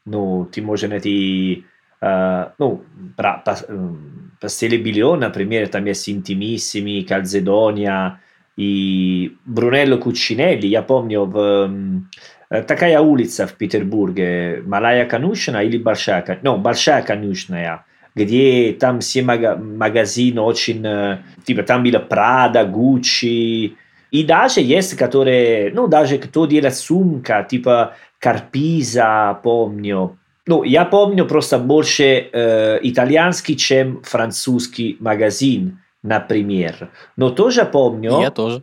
ну, 0.03 0.45
ты 0.51 0.61
можешь 0.61 0.89
найти, 0.89 1.63
ну, 2.01 2.83
про, 3.15 3.41
по, 3.45 3.55
эм, 3.67 4.31
по 4.39 4.49
стиле 4.49 4.77
Белье, 4.77 5.15
например, 5.15 5.67
там 5.67 5.85
есть 5.85 6.09
Intimissimi, 6.09 7.05
Calzedonia 7.05 8.13
и 8.57 9.35
Брунелло 9.45 9.97
Кучинелли. 9.97 10.65
Я 10.67 10.81
помню, 10.81 11.25
в, 11.25 11.37
эм, 11.37 12.09
э, 12.49 12.63
такая 12.63 12.99
улица 12.99 13.45
в 13.45 13.53
Петербурге, 13.53 14.63
Малая 14.65 15.05
Конюшина 15.05 15.63
или 15.63 15.77
Большая, 15.77 16.21
Кон- 16.23 16.39
ну, 16.41 16.57
Большая 16.57 17.03
Конюшная, 17.03 17.85
где 18.15 18.75
там 18.79 18.99
все 18.99 19.21
мага- 19.21 19.55
магазины 19.57 20.41
очень, 20.41 20.83
э, 20.85 21.19
типа 21.43 21.63
там 21.63 21.83
было 21.83 21.99
Прада, 21.99 22.65
Гуччи, 22.65 23.75
и 24.09 24.23
даже 24.23 24.59
есть, 24.61 24.97
которые, 24.97 25.71
ну, 25.73 25.87
даже 25.87 26.17
кто 26.17 26.45
делает 26.45 26.75
сумка, 26.75 27.45
типа 27.49 27.93
Карпиза, 28.19 29.39
помню. 29.43 30.17
Ну, 30.51 30.63
я 30.63 30.83
помню 30.83 31.25
просто 31.25 31.57
больше 31.59 32.03
э, 32.03 32.79
итальянский, 32.83 33.55
чем 33.55 34.03
французский 34.03 34.97
магазин, 34.99 35.79
например. 36.03 36.89
Но 37.15 37.29
тоже 37.29 37.63
помню... 37.63 38.19
Я 38.19 38.31
тоже. 38.31 38.61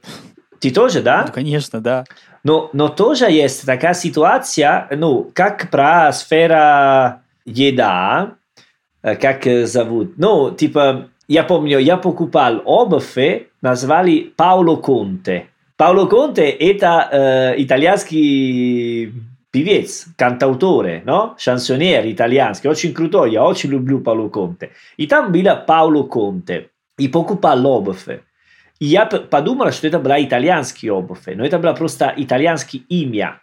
Ты 0.60 0.70
тоже, 0.70 1.00
да? 1.00 1.24
Ну, 1.26 1.32
конечно, 1.32 1.80
да. 1.80 2.04
Но, 2.44 2.68
но 2.74 2.88
тоже 2.88 3.24
есть 3.30 3.64
такая 3.64 3.94
ситуация, 3.94 4.86
ну, 4.90 5.30
как 5.32 5.70
про 5.70 6.12
сфера 6.12 7.22
еда, 7.46 8.34
э, 9.02 9.16
как 9.16 9.66
зовут. 9.66 10.18
Ну, 10.18 10.50
типа, 10.50 11.08
я 11.26 11.42
помню, 11.42 11.78
я 11.78 11.96
покупал 11.96 12.60
обувь, 12.66 13.46
назвали 13.62 14.30
Пауло 14.36 14.76
Конте. 14.76 15.46
Пауло 15.78 16.04
Конте 16.04 16.50
это 16.50 17.08
э, 17.10 17.54
итальянский 17.62 19.14
певец, 19.50 20.06
кантауторе, 20.16 21.02
no? 21.06 21.34
шансонер 21.38 22.06
итальянский, 22.06 22.68
очень 22.70 22.92
крутой, 22.92 23.32
я 23.32 23.44
очень 23.44 23.70
люблю 23.70 24.00
Пауло 24.00 24.28
Конте. 24.28 24.70
И 24.96 25.06
там 25.06 25.32
было 25.32 25.54
Пауло 25.54 26.02
Конте. 26.04 26.68
И 26.98 27.08
покупал 27.08 27.66
обувь. 27.66 28.08
И 28.80 28.86
я 28.86 29.06
п- 29.06 29.20
подумал, 29.20 29.70
что 29.72 29.86
это 29.86 29.98
была 29.98 30.20
итальянский 30.22 30.90
обувь, 30.90 31.26
но 31.26 31.44
это 31.44 31.58
было 31.58 31.72
просто 31.72 32.12
итальянский 32.16 32.84
имя. 32.88 33.40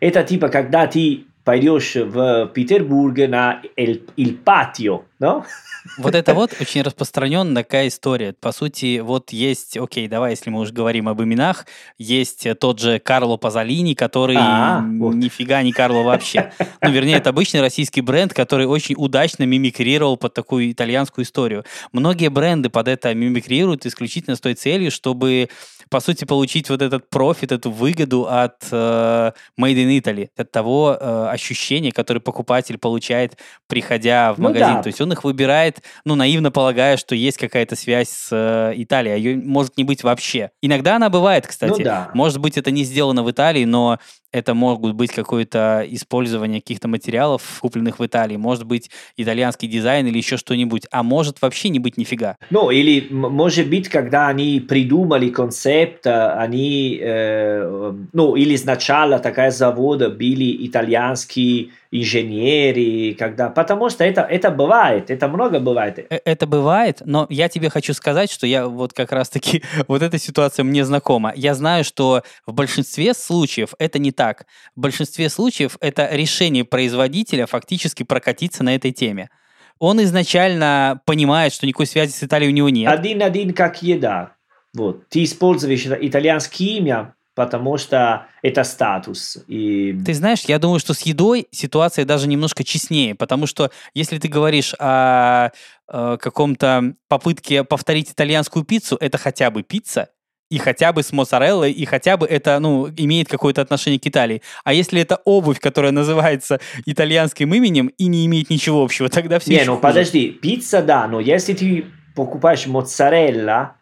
Это 0.00 0.22
типа, 0.24 0.48
когда 0.48 0.86
ты 0.86 1.24
пойдешь 1.44 1.94
в 1.94 2.46
Петербург 2.54 3.16
на 3.28 3.62
el, 3.76 4.02
il 4.16 4.38
patio, 4.44 5.04
no? 5.20 5.44
Вот 5.96 6.14
это 6.14 6.34
вот 6.34 6.54
очень 6.60 6.82
распространенная 6.82 7.64
такая 7.64 7.88
история. 7.88 8.34
По 8.34 8.52
сути, 8.52 9.00
вот 9.00 9.30
есть, 9.30 9.76
окей, 9.76 10.08
давай, 10.08 10.32
если 10.32 10.50
мы 10.50 10.60
уже 10.60 10.72
говорим 10.72 11.08
об 11.08 11.22
именах, 11.22 11.66
есть 11.98 12.46
э, 12.46 12.54
тот 12.54 12.78
же 12.80 12.98
Карло 12.98 13.36
Пазолини, 13.36 13.94
который 13.94 14.36
А, 14.38 14.84
вот. 14.98 15.14
нифига 15.14 15.62
не 15.62 15.72
Карло 15.72 16.02
вообще. 16.02 16.52
Ну, 16.82 16.90
вернее, 16.90 17.16
это 17.16 17.30
обычный 17.30 17.60
российский 17.60 18.00
бренд, 18.00 18.34
который 18.34 18.66
очень 18.66 18.94
удачно 18.96 19.44
мимикрировал 19.44 20.16
под 20.16 20.34
такую 20.34 20.70
итальянскую 20.72 21.24
историю. 21.24 21.64
Многие 21.92 22.28
бренды 22.28 22.68
под 22.68 22.88
это 22.88 23.14
мимикрируют 23.14 23.86
исключительно 23.86 24.36
с 24.36 24.40
той 24.40 24.54
целью, 24.54 24.90
чтобы 24.90 25.48
по 25.90 26.00
сути, 26.00 26.24
получить 26.24 26.70
вот 26.70 26.82
этот 26.82 27.08
профит, 27.10 27.52
эту 27.52 27.70
выгоду 27.70 28.26
от 28.28 28.56
э, 28.70 29.32
Made 29.60 29.74
in 29.74 29.98
Italy, 30.00 30.28
от 30.36 30.50
того 30.52 30.96
э, 30.98 31.28
ощущения, 31.30 31.92
которое 31.92 32.20
покупатель 32.20 32.78
получает, 32.78 33.38
приходя 33.66 34.32
в 34.34 34.38
Ну 34.38 34.48
магазин. 34.48 34.76
да. 34.76 34.82
То 34.82 34.88
есть 34.88 35.00
он 35.00 35.12
их 35.12 35.24
выбирает, 35.24 35.82
ну, 36.04 36.14
наивно 36.14 36.50
полагая, 36.50 36.96
что 36.96 37.14
есть 37.14 37.38
какая-то 37.38 37.76
связь 37.76 38.08
с 38.08 38.28
э, 38.32 38.72
Италией, 38.76 39.14
а 39.14 39.18
ее 39.18 39.36
может 39.36 39.76
не 39.76 39.84
быть 39.84 40.02
вообще. 40.02 40.50
Иногда 40.62 40.96
она 40.96 41.10
бывает, 41.10 41.46
кстати. 41.46 41.78
Ну 41.78 41.84
да. 41.84 42.10
Может 42.14 42.38
быть, 42.38 42.58
это 42.58 42.70
не 42.70 42.84
сделано 42.84 43.22
в 43.22 43.30
Италии, 43.30 43.64
но 43.64 43.98
это 44.30 44.52
могут 44.52 44.92
быть 44.94 45.10
какое-то 45.10 45.84
использование 45.88 46.60
каких-то 46.60 46.86
материалов, 46.86 47.58
купленных 47.60 47.98
в 47.98 48.04
Италии. 48.04 48.36
Может 48.36 48.64
быть, 48.64 48.90
итальянский 49.16 49.68
дизайн 49.68 50.06
или 50.06 50.18
еще 50.18 50.36
что-нибудь. 50.36 50.82
А 50.90 51.02
может 51.02 51.40
вообще 51.40 51.70
не 51.70 51.78
быть 51.78 51.96
нифига. 51.96 52.36
Ну, 52.50 52.70
или, 52.70 53.06
может 53.10 53.68
быть, 53.68 53.88
когда 53.88 54.28
они 54.28 54.60
придумали 54.60 55.30
концепт, 55.30 55.77
э, 55.84 56.32
они, 56.38 56.98
э, 57.00 57.92
ну, 58.12 58.36
или 58.36 58.56
сначала 58.56 59.18
такая 59.18 59.50
завода 59.50 60.10
были 60.10 60.66
итальянские 60.66 61.70
инженеры, 61.90 63.14
когда, 63.18 63.48
потому 63.48 63.88
что 63.88 64.04
это, 64.04 64.22
это 64.22 64.50
бывает, 64.50 65.10
это 65.10 65.28
много 65.28 65.60
бывает. 65.60 65.98
Э, 65.98 66.18
Это 66.24 66.46
бывает, 66.46 67.02
но 67.04 67.26
я 67.30 67.48
тебе 67.48 67.70
хочу 67.70 67.94
сказать, 67.94 68.30
что 68.30 68.46
я 68.46 68.66
вот 68.66 68.92
как 68.92 69.12
раз-таки, 69.12 69.62
вот 69.88 70.02
эта 70.02 70.18
ситуация 70.18 70.64
мне 70.64 70.84
знакома. 70.84 71.32
Я 71.34 71.54
знаю, 71.54 71.84
что 71.84 72.22
в 72.46 72.52
большинстве 72.52 73.14
случаев 73.14 73.74
это 73.78 73.98
не 73.98 74.12
так. 74.12 74.46
В 74.76 74.80
большинстве 74.80 75.28
случаев 75.28 75.76
это 75.80 76.08
решение 76.12 76.64
производителя 76.64 77.46
фактически 77.46 78.02
прокатиться 78.02 78.62
на 78.62 78.74
этой 78.74 78.92
теме. 78.92 79.30
Он 79.78 80.02
изначально 80.02 81.00
понимает, 81.04 81.52
что 81.52 81.66
никакой 81.66 81.86
связи 81.86 82.10
с 82.10 82.22
Италией 82.22 82.50
у 82.50 82.54
него 82.54 82.68
нет. 82.68 82.90
Один-один 82.90 83.54
как 83.54 83.82
еда. 83.82 84.32
Вот. 84.74 85.08
Ты 85.08 85.24
используешь 85.24 85.86
итальянское 85.86 86.64
имя, 86.64 87.14
потому 87.34 87.78
что 87.78 88.26
это 88.42 88.64
статус. 88.64 89.38
И... 89.46 89.96
Ты 90.04 90.12
знаешь, 90.12 90.40
я 90.48 90.58
думаю, 90.58 90.80
что 90.80 90.92
с 90.92 91.02
едой 91.02 91.46
ситуация 91.52 92.04
даже 92.04 92.26
немножко 92.26 92.64
честнее, 92.64 93.14
потому 93.14 93.46
что 93.46 93.70
если 93.94 94.18
ты 94.18 94.26
говоришь 94.26 94.74
о, 94.78 95.50
э, 95.88 96.16
каком-то 96.20 96.94
попытке 97.06 97.62
повторить 97.62 98.10
итальянскую 98.10 98.64
пиццу, 98.64 98.96
это 99.00 99.18
хотя 99.18 99.50
бы 99.52 99.62
пицца, 99.62 100.08
и 100.50 100.58
хотя 100.58 100.92
бы 100.92 101.02
с 101.02 101.12
моцареллой, 101.12 101.72
и 101.72 101.84
хотя 101.84 102.16
бы 102.16 102.26
это, 102.26 102.58
ну, 102.58 102.88
имеет 102.96 103.28
какое-то 103.28 103.60
отношение 103.60 104.00
к 104.00 104.06
Италии. 104.06 104.42
А 104.64 104.72
если 104.72 105.00
это 105.00 105.20
обувь, 105.24 105.60
которая 105.60 105.92
называется 105.92 106.58
итальянским 106.86 107.54
именем 107.54 107.88
и 107.98 108.06
не 108.06 108.26
имеет 108.26 108.50
ничего 108.50 108.82
общего, 108.82 109.08
тогда 109.10 109.38
все 109.38 109.52
Не, 109.52 109.64
ну 109.64 109.72
хуже. 109.72 109.82
подожди, 109.82 110.30
пицца, 110.30 110.82
да, 110.82 111.06
но 111.06 111.20
если 111.20 111.52
ты 111.52 111.86
покупаешь 112.16 112.66
моцарелла, 112.66 113.76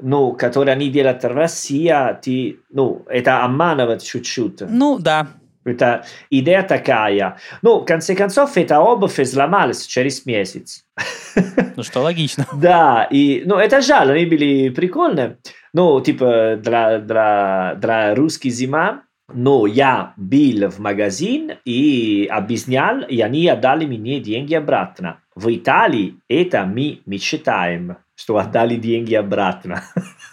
ну, 0.00 0.32
которую 0.32 0.72
они 0.72 0.88
делают 0.90 1.22
в 1.22 1.28
России, 1.28 1.92
ты, 2.22 2.60
ну, 2.70 3.04
это 3.08 3.44
обманывает 3.44 4.02
чуть-чуть. 4.02 4.60
Ну, 4.68 4.98
да. 4.98 5.28
Это 5.64 6.04
идея 6.30 6.62
такая. 6.62 7.36
Ну, 7.62 7.80
в 7.80 7.84
конце 7.84 8.14
концов, 8.14 8.56
эта 8.56 8.80
обувь 8.80 9.20
сломалась 9.26 9.86
через 9.86 10.24
месяц. 10.24 10.84
Ну, 11.76 11.82
что 11.82 12.00
логично. 12.00 12.46
Да, 12.54 13.06
и, 13.10 13.42
ну, 13.44 13.56
это 13.56 13.80
жаль, 13.80 14.10
они 14.10 14.26
были 14.26 14.70
прикольные. 14.70 15.38
Ну, 15.72 16.00
типа, 16.00 16.58
для, 16.62 16.98
для, 16.98 17.74
для 17.76 18.14
русский 18.14 18.50
зима. 18.50 19.02
Но 19.32 19.66
я 19.66 20.14
был 20.16 20.70
в 20.70 20.78
магазин 20.78 21.52
и 21.66 22.26
объяснял, 22.30 23.02
и 23.02 23.20
они 23.20 23.46
отдали 23.46 23.84
мне 23.84 24.20
деньги 24.20 24.54
обратно. 24.54 25.20
В 25.34 25.54
Италии 25.54 26.16
это 26.28 26.64
мы 26.64 27.00
мечтаем, 27.04 27.98
что 28.18 28.36
отдали 28.36 28.74
деньги 28.74 29.14
обратно. 29.14 29.84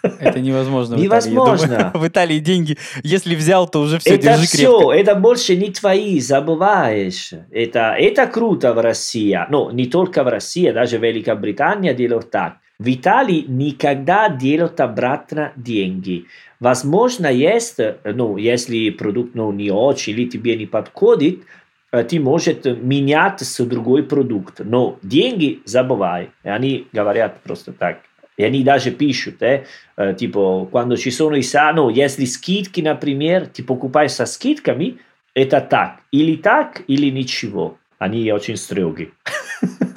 Это 0.02 0.40
невозможно. 0.40 0.98
в 0.98 1.06
Италии, 1.06 1.24
я 1.24 1.30
думаю. 1.30 1.48
Невозможно. 1.48 1.92
В 1.94 2.08
Италии 2.08 2.40
деньги, 2.40 2.78
если 3.04 3.36
взял, 3.36 3.68
то 3.68 3.82
уже 3.82 4.00
все, 4.00 4.16
это 4.16 4.24
держи 4.24 4.46
все, 4.48 4.78
крепко. 4.80 4.92
это 4.92 5.16
больше 5.16 5.56
не 5.56 5.70
твои, 5.70 6.20
забываешь. 6.20 7.32
Это, 7.52 7.96
это 7.98 8.26
круто 8.26 8.74
в 8.74 8.80
России. 8.80 9.40
Ну, 9.50 9.70
не 9.70 9.86
только 9.86 10.24
в 10.24 10.28
России, 10.28 10.72
даже 10.72 10.98
Великобритания 10.98 11.94
делают 11.94 12.32
так. 12.32 12.58
В 12.80 12.92
Италии 12.92 13.46
никогда 13.48 14.30
делают 14.30 14.80
обратно 14.80 15.54
деньги. 15.56 16.26
Возможно, 16.60 17.28
есть, 17.28 17.80
ну, 18.04 18.38
если 18.38 18.90
продукт 18.90 19.36
ну, 19.36 19.52
не 19.52 19.70
очень 19.70 20.14
или 20.14 20.28
тебе 20.28 20.56
не 20.56 20.66
подходит, 20.66 21.44
ты 22.04 22.20
можешь 22.20 22.58
менять 22.64 23.42
с 23.42 23.64
другой 23.64 24.04
продукт. 24.04 24.60
Но 24.60 24.98
деньги 25.02 25.62
забывай. 25.66 26.32
Они 26.44 26.88
говорят 26.92 27.42
просто 27.42 27.72
так. 27.74 28.00
И 28.38 28.44
они 28.44 28.64
даже 28.64 28.92
пишут, 28.92 29.42
э, 29.42 29.66
э, 29.96 30.14
типа, 30.14 30.68
quando 30.72 30.98
ci 30.98 31.10
sono 31.10 31.36
i 31.36 31.42
sa, 31.42 31.72
ну, 31.74 31.90
если 31.90 32.26
скидки, 32.26 32.82
например, 32.82 33.48
ты 33.48 33.64
покупаешь 33.64 34.12
со 34.12 34.26
скидками, 34.26 34.98
это 35.34 35.62
так. 35.62 36.02
Или 36.12 36.36
так, 36.36 36.82
или 36.88 37.10
ничего. 37.10 37.78
Они 38.00 38.32
очень 38.32 38.58
строгие. 38.58 39.10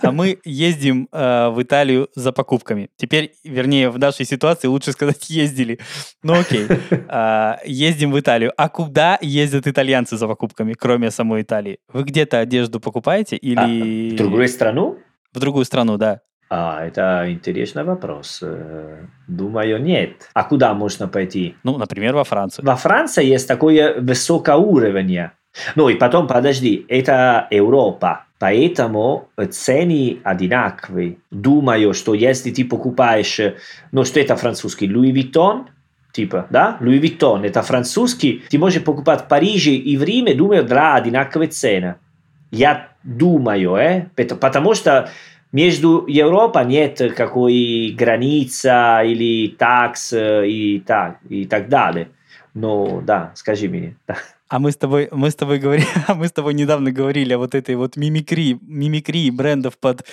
А 0.00 0.12
мы 0.12 0.38
ездим 0.44 1.08
э, 1.10 1.48
в 1.48 1.60
Италию 1.60 2.08
за 2.14 2.32
покупками. 2.32 2.88
Теперь, 2.96 3.32
вернее, 3.44 3.90
в 3.90 3.98
нашей 3.98 4.24
ситуации 4.24 4.68
лучше 4.68 4.92
сказать 4.92 5.28
ездили. 5.28 5.80
Ну 6.22 6.34
окей. 6.34 6.66
А, 7.08 7.58
ездим 7.64 8.12
в 8.12 8.20
Италию. 8.20 8.52
А 8.56 8.68
куда 8.68 9.18
ездят 9.20 9.66
итальянцы 9.66 10.16
за 10.16 10.28
покупками, 10.28 10.74
кроме 10.74 11.10
самой 11.10 11.42
Италии? 11.42 11.78
Вы 11.92 12.04
где-то 12.04 12.38
одежду 12.38 12.80
покупаете 12.80 13.36
или... 13.36 14.10
А, 14.10 14.14
в 14.14 14.16
другую 14.16 14.48
страну? 14.48 14.98
В 15.32 15.40
другую 15.40 15.64
страну, 15.64 15.96
да. 15.96 16.20
А, 16.50 16.86
это 16.86 17.24
интересный 17.30 17.84
вопрос. 17.84 18.40
Э, 18.42 19.06
Думаю, 19.26 19.82
нет. 19.82 20.30
А 20.32 20.44
куда 20.44 20.72
можно 20.74 21.08
пойти? 21.08 21.56
Ну, 21.62 21.76
например, 21.76 22.14
во 22.14 22.24
Францию. 22.24 22.64
Во 22.64 22.76
Франции 22.76 23.24
есть 23.26 23.46
такое 23.46 24.00
высокое 24.00 24.56
уровень. 24.56 25.30
Ну 25.74 25.88
и 25.88 25.94
потом, 25.94 26.26
подожди, 26.26 26.84
это 26.88 27.46
Европа. 27.50 28.24
Поэтому 28.38 29.28
цены 29.50 30.20
одинаковые. 30.22 31.16
Думаю, 31.30 31.92
что 31.92 32.14
если 32.14 32.52
ты 32.52 32.64
покупаешь, 32.64 33.40
э, 33.40 33.56
ну 33.90 34.04
что 34.04 34.20
это 34.20 34.36
французский, 34.36 34.86
Louis 34.86 35.12
Vuitton, 35.12 35.66
типа, 36.12 36.46
да, 36.50 36.78
Louis 36.80 37.00
Vuitton, 37.00 37.44
это 37.44 37.62
французский, 37.62 38.44
ты 38.48 38.58
можешь 38.58 38.84
покупать 38.84 39.22
в 39.22 39.28
Париже 39.28 39.72
и 39.72 39.96
в 39.96 40.04
Риме, 40.04 40.34
думаю, 40.34 40.64
для 40.64 40.94
одинаковой 40.94 41.48
цены. 41.48 41.96
Я 42.52 42.90
думаю, 43.02 43.74
э, 43.74 44.06
пот- 44.14 44.38
потому 44.38 44.74
что 44.74 45.10
между 45.50 46.06
Европой 46.06 46.64
нет 46.64 47.02
какой 47.16 47.92
границы 47.98 48.68
или 49.04 49.48
такс 49.48 50.12
э, 50.12 50.46
и 50.46 50.78
так, 50.78 51.18
и 51.28 51.44
так 51.44 51.68
далее. 51.68 52.10
Ну, 52.54 53.02
да, 53.04 53.32
скажи 53.34 53.68
мне. 53.68 53.96
Да. 54.06 54.16
А 54.48 54.58
мы 54.58 54.72
с 54.72 54.76
тобой, 54.76 55.08
мы 55.12 55.30
с 55.30 55.34
тобой 55.34 55.58
говорили, 55.58 55.86
а 56.06 56.14
мы 56.14 56.28
с 56.28 56.32
тобой 56.32 56.54
недавно 56.54 56.90
говорили 56.90 57.34
о 57.34 57.38
вот 57.38 57.54
этой 57.54 57.74
вот 57.76 57.96
мимикрии, 57.96 58.58
мимикрии 58.62 59.30
брендов 59.30 59.78
под 59.78 60.06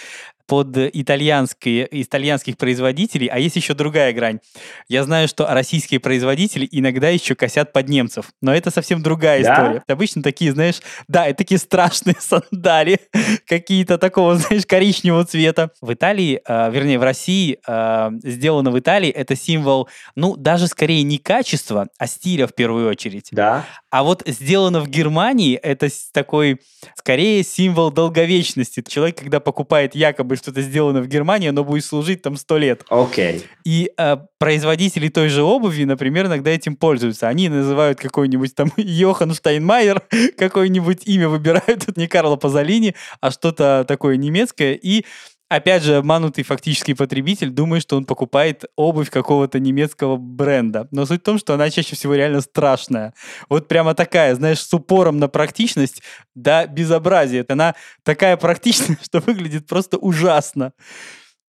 под 0.48 0.78
итальянские, 0.78 1.88
итальянских 1.89 2.58
производителей, 2.58 3.28
а 3.28 3.39
есть 3.39 3.56
еще 3.56 3.74
другая 3.74 4.13
грань. 4.13 4.39
Я 4.88 5.04
знаю, 5.04 5.28
что 5.28 5.48
российские 5.48 6.00
производители 6.00 6.67
иногда 6.71 7.10
еще 7.10 7.36
косят 7.36 7.74
под 7.74 7.89
немцев, 7.89 8.28
но 8.41 8.54
это 8.54 8.71
совсем 8.71 9.02
другая 9.02 9.43
Да? 9.43 9.54
история. 9.54 9.84
Обычно 9.88 10.21
такие, 10.21 10.52
знаешь, 10.52 10.82
да, 11.08 11.26
это 11.26 11.39
такие 11.39 11.58
страшные 11.58 12.15
сандали, 12.19 13.00
какие-то 13.48 13.98
такого, 13.98 14.36
знаешь, 14.38 14.65
коричневого 14.65 15.26
цвета. 15.26 15.71
В 15.82 15.93
Италии, 15.93 16.41
э, 16.48 16.71
вернее, 16.71 17.00
в 17.00 17.04
России 17.04 17.58
э, 17.67 18.10
сделано 18.24 18.71
в 18.71 18.80
Италии, 18.80 19.10
это 19.10 19.36
символ, 19.36 19.89
ну, 20.15 20.36
даже 20.36 20.67
скорее 20.67 21.04
не 21.04 21.17
качества, 21.17 21.88
а 21.98 22.08
стиля 22.08 22.48
в 22.48 22.54
первую 22.54 22.89
очередь. 22.89 23.30
Да. 23.32 23.65
А 23.95 24.03
вот 24.03 24.23
сделано 24.25 24.81
в 24.81 24.89
Германии, 24.89 25.55
это 25.55 25.88
такой, 26.12 26.60
скорее, 26.97 27.45
символ 27.45 27.91
долговечности. 27.91 28.84
Человек, 28.86 29.19
когда 29.19 29.39
покупает 29.39 29.95
якобы 29.95 30.36
что-то 30.36 30.62
сделано 30.62 31.01
в 31.01 31.08
Германии, 31.08 31.47
оно 31.47 31.63
будет 31.63 31.86
служить 31.86 32.21
там 32.21 32.36
сто 32.36 32.58
лет. 32.58 32.84
Окей. 32.89 33.45
И 33.63 33.89
э, 33.97 34.17
производители 34.38 35.08
той 35.08 35.29
же 35.29 35.43
обуви, 35.43 35.86
например, 35.86 36.25
иногда 36.25 36.51
этим 36.51 36.75
пользуются. 36.75 37.29
Они 37.29 37.47
называют 37.47 37.97
какой-нибудь 37.97 38.53
там 38.53 38.69
Йохан 38.77 39.34
Штайнмайер, 39.34 40.01
какое-нибудь 40.38 41.03
имя 41.05 41.29
выбирают, 41.29 41.65
это 41.88 41.93
не 41.95 42.10
Карло 42.10 42.36
Пазолини, 42.36 42.95
а 43.21 43.31
что-то 43.31 43.86
такое 43.88 44.17
немецкое, 44.17 44.73
и 44.73 45.05
Опять 45.47 45.84
же, 45.84 45.97
обманутый 45.97 46.43
фактически 46.43 46.95
потребитель 46.95 47.51
думает, 47.51 47.84
что 47.84 47.97
он 47.97 48.05
покупает 48.05 48.65
обувь 48.75 49.12
какого-то 49.12 49.60
немецкого 49.60 50.17
бренда. 50.17 50.88
Но 50.89 51.05
суть 51.05 51.21
в 51.21 51.23
том, 51.23 51.38
что 51.38 51.53
она 51.53 51.69
чаще 51.69 51.95
всего 51.95 52.15
реально 52.15 52.41
страшная. 52.41 53.13
Вот 53.47 53.67
прямо 53.67 53.93
такая, 53.93 54.34
знаешь, 54.34 54.60
с 54.60 54.73
упором 54.73 55.19
на 55.19 55.27
практичность 55.27 56.01
до 56.34 56.65
безобразия. 56.65 57.45
Она 57.47 57.75
такая 58.01 58.38
практичная, 58.38 58.97
что 59.03 59.19
выглядит 59.19 59.67
просто 59.67 59.97
ужасно. 59.97 60.73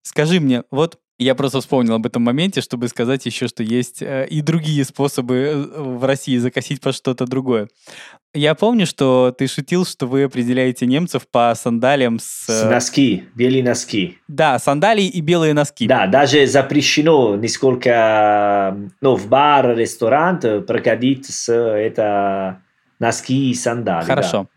Скажи 0.03 0.41
мне, 0.41 0.65
вот 0.71 1.01
я 1.19 1.35
просто 1.35 1.61
вспомнил 1.61 1.95
об 1.95 2.05
этом 2.05 2.23
моменте, 2.23 2.61
чтобы 2.61 2.89
сказать 2.89 3.25
еще, 3.25 3.49
что 3.49 3.63
есть 3.63 4.03
э, 4.03 4.27
и 4.29 4.43
другие 4.43 4.85
способы 4.85 5.35
э, 5.35 5.81
в 5.81 6.05
России 6.05 6.37
закосить 6.37 6.81
под 6.81 6.95
что-то 6.95 7.25
другое. 7.25 7.69
Я 8.35 8.55
помню, 8.55 8.87
что 8.87 9.35
ты 9.37 9.47
шутил, 9.47 9.87
что 9.87 10.07
вы 10.07 10.25
определяете 10.25 10.85
немцев 10.85 11.27
по 11.27 11.55
сандалиям 11.55 12.19
с... 12.19 12.45
С 12.47 12.65
э, 12.65 12.69
носки, 12.69 13.25
белые 13.35 13.65
носки. 13.65 14.19
Да, 14.29 14.59
сандалии 14.59 15.07
и 15.07 15.23
белые 15.23 15.55
носки. 15.55 15.87
Да, 15.87 16.07
даже 16.07 16.47
запрещено 16.47 17.37
несколько, 17.37 18.77
ну, 19.01 19.17
в 19.17 19.29
бар, 19.29 19.75
ресторан 19.75 20.39
проходить 20.67 21.27
с 21.27 21.51
это 21.51 22.61
носки 22.99 23.51
и 23.51 23.55
сандали. 23.55 24.07
да. 24.43 24.56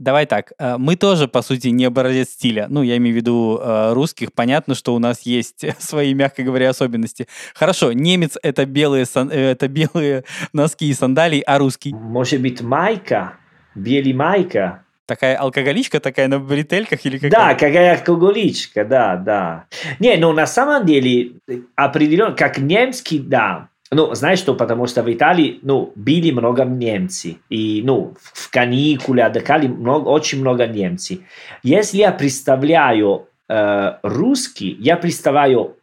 Давай 0.00 0.24
так, 0.24 0.52
э, 0.58 0.78
мы 0.78 0.96
тоже, 0.96 1.28
по 1.28 1.42
сути, 1.42 1.68
не 1.68 1.84
образец 1.84 2.30
стиля. 2.30 2.68
Ну, 2.70 2.80
я 2.80 2.96
имею 2.96 3.12
в 3.12 3.16
виду 3.16 3.60
э, 3.62 3.92
русских. 3.92 4.32
Понятно, 4.32 4.74
что 4.74 4.94
у 4.94 4.98
нас 4.98 5.20
есть 5.26 5.62
свои, 5.78 6.14
мягко 6.14 6.42
говоря, 6.42 6.70
особенности. 6.70 7.28
Хорошо, 7.54 7.92
немец— 7.92 8.38
это 8.42 8.64
белые, 8.64 9.04
сан- 9.04 9.30
э, 9.30 9.50
это 9.50 9.68
белые 9.68 10.24
носки 10.54 10.88
и 10.88 10.94
сандалии, 10.94 11.42
а 11.46 11.58
русский? 11.58 11.92
Может 11.92 12.40
быть, 12.40 12.62
майка, 12.62 13.34
белый 13.74 14.14
майка. 14.14 14.84
Такая 15.04 15.36
алкоголичка 15.36 16.00
такая 16.00 16.28
на 16.28 16.38
бретельках 16.38 17.04
или 17.04 17.18
как? 17.18 17.30
Да, 17.30 17.54
какая 17.54 17.98
алкоголичка, 17.98 18.86
да, 18.86 19.16
да. 19.16 19.64
Не, 19.98 20.16
ну 20.16 20.32
на 20.32 20.46
самом 20.46 20.86
деле, 20.86 21.32
определенно, 21.74 22.34
как 22.34 22.56
немский, 22.56 23.18
да. 23.18 23.69
Ну, 23.92 24.14
знаешь 24.14 24.38
что, 24.38 24.54
потому 24.54 24.86
что 24.86 25.02
в 25.02 25.12
Италии, 25.12 25.58
ну, 25.62 25.92
были 25.96 26.30
много 26.30 26.64
немцы. 26.64 27.38
И, 27.48 27.82
ну, 27.84 28.14
в 28.20 28.48
каникуле 28.50 29.24
отдыхали 29.24 29.66
много, 29.66 30.08
очень 30.08 30.40
много 30.40 30.68
немцев. 30.68 31.18
Если 31.64 31.98
я 31.98 32.12
представляю 32.12 33.26
э, 33.48 33.94
русский, 34.04 34.76
я 34.78 34.96
представляю, 34.96 35.76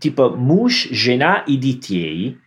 типа, 0.00 0.28
муж, 0.28 0.88
жена 0.90 1.42
и 1.46 1.56
детей, 1.56 2.38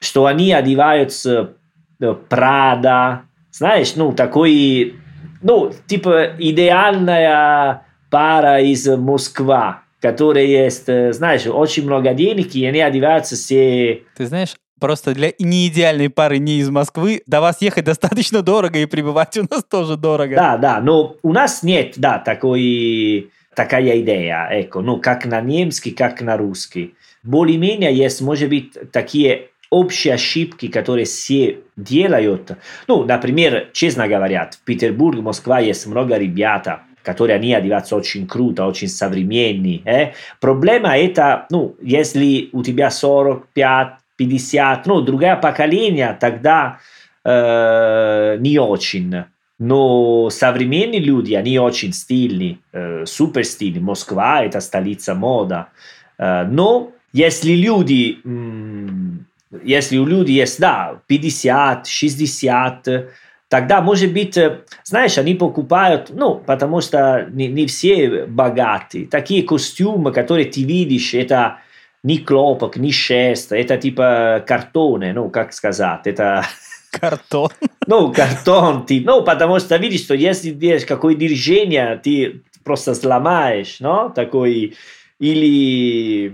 что 0.00 0.26
они 0.26 0.52
одеваются 0.52 1.54
э, 2.00 2.12
Прада, 2.28 3.22
знаешь, 3.52 3.94
ну, 3.94 4.12
такой, 4.12 4.96
ну, 5.40 5.72
типа, 5.86 6.32
идеальная 6.36 7.86
пара 8.10 8.60
из 8.60 8.88
Москвы, 8.88 9.76
которая 10.06 10.44
есть, 10.44 10.88
э, 10.88 11.12
знаешь, 11.12 11.46
очень 11.46 11.84
много 11.84 12.14
денег, 12.14 12.54
и 12.54 12.64
они 12.64 12.80
одеваются 12.80 13.34
все... 13.34 14.04
Ты 14.16 14.26
знаешь, 14.26 14.54
просто 14.78 15.14
для 15.14 15.32
неидеальной 15.40 16.10
пары 16.10 16.38
не 16.38 16.60
из 16.60 16.70
Москвы 16.70 17.22
до 17.26 17.40
вас 17.40 17.60
ехать 17.60 17.84
достаточно 17.84 18.40
дорого, 18.40 18.78
и 18.78 18.86
пребывать 18.86 19.36
у 19.36 19.42
нас 19.50 19.64
тоже 19.68 19.96
дорого. 19.96 20.36
Да, 20.36 20.56
да, 20.58 20.80
но 20.80 21.16
у 21.22 21.32
нас 21.32 21.64
нет, 21.64 21.94
да, 21.96 22.18
такой 22.20 23.30
такая 23.56 24.00
идея, 24.00 24.48
эко, 24.52 24.80
ну, 24.80 25.00
как 25.00 25.26
на 25.26 25.40
немецкий, 25.40 25.90
как 25.90 26.20
на 26.20 26.36
русский. 26.36 26.94
Более-менее 27.24 27.92
есть, 27.92 28.20
может 28.20 28.48
быть, 28.48 28.74
такие 28.92 29.48
общие 29.70 30.14
ошибки, 30.14 30.68
которые 30.68 31.06
все 31.06 31.58
делают. 31.76 32.52
Ну, 32.86 33.02
например, 33.04 33.70
честно 33.72 34.06
говоря, 34.06 34.50
в 34.52 34.64
Петербурге, 34.64 35.22
Москва 35.22 35.58
есть 35.58 35.84
много 35.86 36.16
ребят, 36.16 36.68
которые 37.06 37.36
они 37.36 37.54
одеваются 37.54 37.94
очень 37.94 38.26
круто, 38.26 38.66
очень 38.66 38.88
современные. 38.88 39.80
Э? 39.84 40.12
Проблема 40.40 40.98
это, 40.98 41.46
ну, 41.50 41.76
если 41.80 42.50
у 42.52 42.64
тебя 42.64 42.90
45, 42.90 43.88
50, 44.16 44.86
ну, 44.86 45.00
другое 45.02 45.36
поколение, 45.36 46.16
тогда 46.20 46.78
э, 47.24 48.36
не 48.40 48.58
очень. 48.58 49.14
Но 49.58 50.30
современные 50.30 51.00
люди, 51.00 51.34
они 51.34 51.58
очень 51.60 51.92
стильные, 51.92 52.58
э, 52.72 53.06
супер 53.06 53.44
стильные. 53.44 53.82
Москва– 53.82 54.42
это 54.44 54.60
столица 54.60 55.14
мода. 55.14 55.68
Э, 56.18 56.42
но 56.42 56.90
если 57.12 57.52
люди, 57.52 58.18
если 59.62 59.98
у 59.98 60.06
людей 60.06 60.40
есть, 60.40 60.58
да, 60.58 61.00
50, 61.06 61.86
60, 61.86 62.88
тогда, 63.48 63.80
может 63.80 64.12
быть, 64.12 64.38
знаешь, 64.84 65.18
они 65.18 65.34
покупают, 65.34 66.10
ну, 66.10 66.34
потому 66.34 66.80
что 66.80 67.28
не, 67.30 67.48
не 67.48 67.66
все 67.66 68.26
богатые. 68.26 69.06
Такие 69.06 69.42
костюмы, 69.42 70.12
которые 70.12 70.46
ты 70.46 70.62
видишь, 70.62 71.14
это 71.14 71.58
не 72.02 72.18
хлопок, 72.18 72.76
не 72.76 72.92
шерсть, 72.92 73.52
это 73.52 73.76
типа 73.76 74.44
картоны, 74.46 75.12
ну, 75.12 75.30
как 75.30 75.52
сказать, 75.52 76.00
это... 76.04 76.44
Картон. 76.92 77.50
Ну, 77.86 78.10
картон, 78.12 78.86
ты, 78.86 79.02
ну, 79.04 79.22
потому 79.22 79.58
что 79.58 79.76
видишь, 79.76 80.02
что 80.02 80.14
если 80.14 80.50
делаешь 80.50 80.86
какое 80.86 81.14
движение, 81.14 82.00
ты 82.02 82.42
просто 82.64 82.94
сломаешь, 82.94 83.76
ну, 83.80 84.10
такой 84.14 84.76
или 85.18 86.32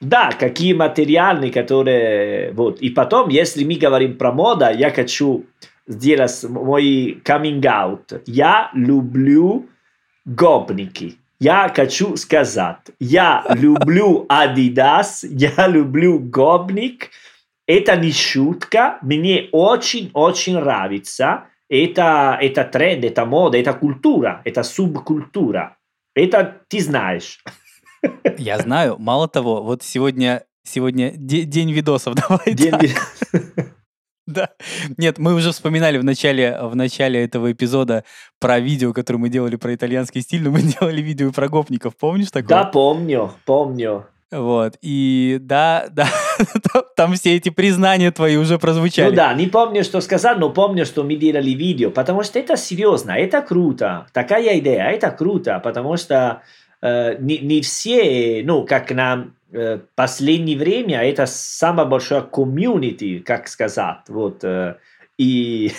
да, 0.00 0.30
какие 0.38 0.72
материалы, 0.72 1.50
которые 1.50 2.52
вот. 2.52 2.80
И 2.80 2.90
потом, 2.90 3.28
если 3.28 3.64
мы 3.64 3.74
говорим 3.74 4.16
про 4.16 4.32
мода, 4.32 4.70
я 4.70 4.90
хочу 4.90 5.46
сделать 5.86 6.44
мой 6.44 7.20
coming 7.24 7.60
out. 7.60 8.22
Я 8.26 8.70
люблю 8.74 9.68
гопники. 10.24 11.16
Я 11.38 11.72
хочу 11.74 12.16
сказать, 12.16 12.90
я 12.98 13.44
люблю 13.54 14.26
Adidas, 14.28 15.26
я 15.26 15.66
люблю 15.68 16.18
гопник. 16.18 17.10
Это 17.66 17.96
не 17.96 18.12
шутка, 18.12 18.98
мне 19.00 19.48
очень-очень 19.52 20.54
нравится. 20.56 21.44
Это, 21.70 22.36
это 22.40 22.64
тренд, 22.64 23.04
это 23.04 23.24
мода, 23.24 23.56
это 23.56 23.72
культура, 23.72 24.42
это 24.44 24.62
субкультура. 24.62 25.78
Это 26.14 26.60
ты 26.68 26.80
знаешь. 26.80 27.38
Я 28.38 28.58
знаю. 28.58 28.96
Мало 28.98 29.28
того, 29.28 29.62
вот 29.62 29.82
сегодня, 29.82 30.44
сегодня 30.64 31.12
день 31.16 31.72
видосов. 31.72 32.14
Давай 32.28 32.54
день 32.54 32.72
так. 32.72 32.90
Да. 34.30 34.50
Нет, 34.96 35.18
мы 35.18 35.34
уже 35.34 35.50
вспоминали 35.50 35.98
в 35.98 36.04
начале, 36.04 36.58
в 36.62 36.76
начале 36.76 37.22
этого 37.24 37.50
эпизода 37.52 38.04
про 38.38 38.60
видео, 38.60 38.92
которое 38.92 39.18
мы 39.18 39.28
делали 39.28 39.56
про 39.56 39.74
итальянский 39.74 40.22
стиль, 40.22 40.42
но 40.42 40.50
мы 40.50 40.62
делали 40.80 41.02
видео 41.02 41.32
про 41.32 41.48
гопников. 41.48 41.96
Помнишь 41.96 42.30
такое? 42.30 42.48
Да, 42.48 42.64
помню, 42.64 43.32
помню. 43.44 44.06
Вот, 44.30 44.76
и 44.80 45.38
да, 45.40 45.88
да, 45.90 46.06
там 46.96 47.14
все 47.14 47.34
эти 47.34 47.48
признания 47.48 48.12
твои 48.12 48.36
уже 48.36 48.60
прозвучали. 48.60 49.10
Ну 49.10 49.16
да, 49.16 49.34
не 49.34 49.48
помню, 49.48 49.82
что 49.82 50.00
сказать, 50.00 50.38
но 50.38 50.50
помню, 50.50 50.86
что 50.86 51.02
мы 51.02 51.16
делали 51.16 51.50
видео, 51.50 51.90
потому 51.90 52.22
что 52.22 52.38
это 52.38 52.56
серьезно, 52.56 53.10
это 53.10 53.42
круто, 53.42 54.06
такая 54.12 54.60
идея, 54.60 54.84
это 54.84 55.10
круто, 55.10 55.60
потому 55.64 55.96
что 55.96 56.42
э, 56.80 57.16
не, 57.18 57.38
не 57.38 57.60
все, 57.60 58.42
ну, 58.44 58.64
как 58.64 58.92
нам 58.92 59.34
последнее 59.94 60.56
время, 60.56 61.02
это 61.02 61.26
самое 61.26 61.88
большое 61.88 62.22
комьюнити, 62.22 63.18
как 63.18 63.48
сказать, 63.48 64.08
вот, 64.08 64.44
э, 64.44 64.76
и 65.18 65.72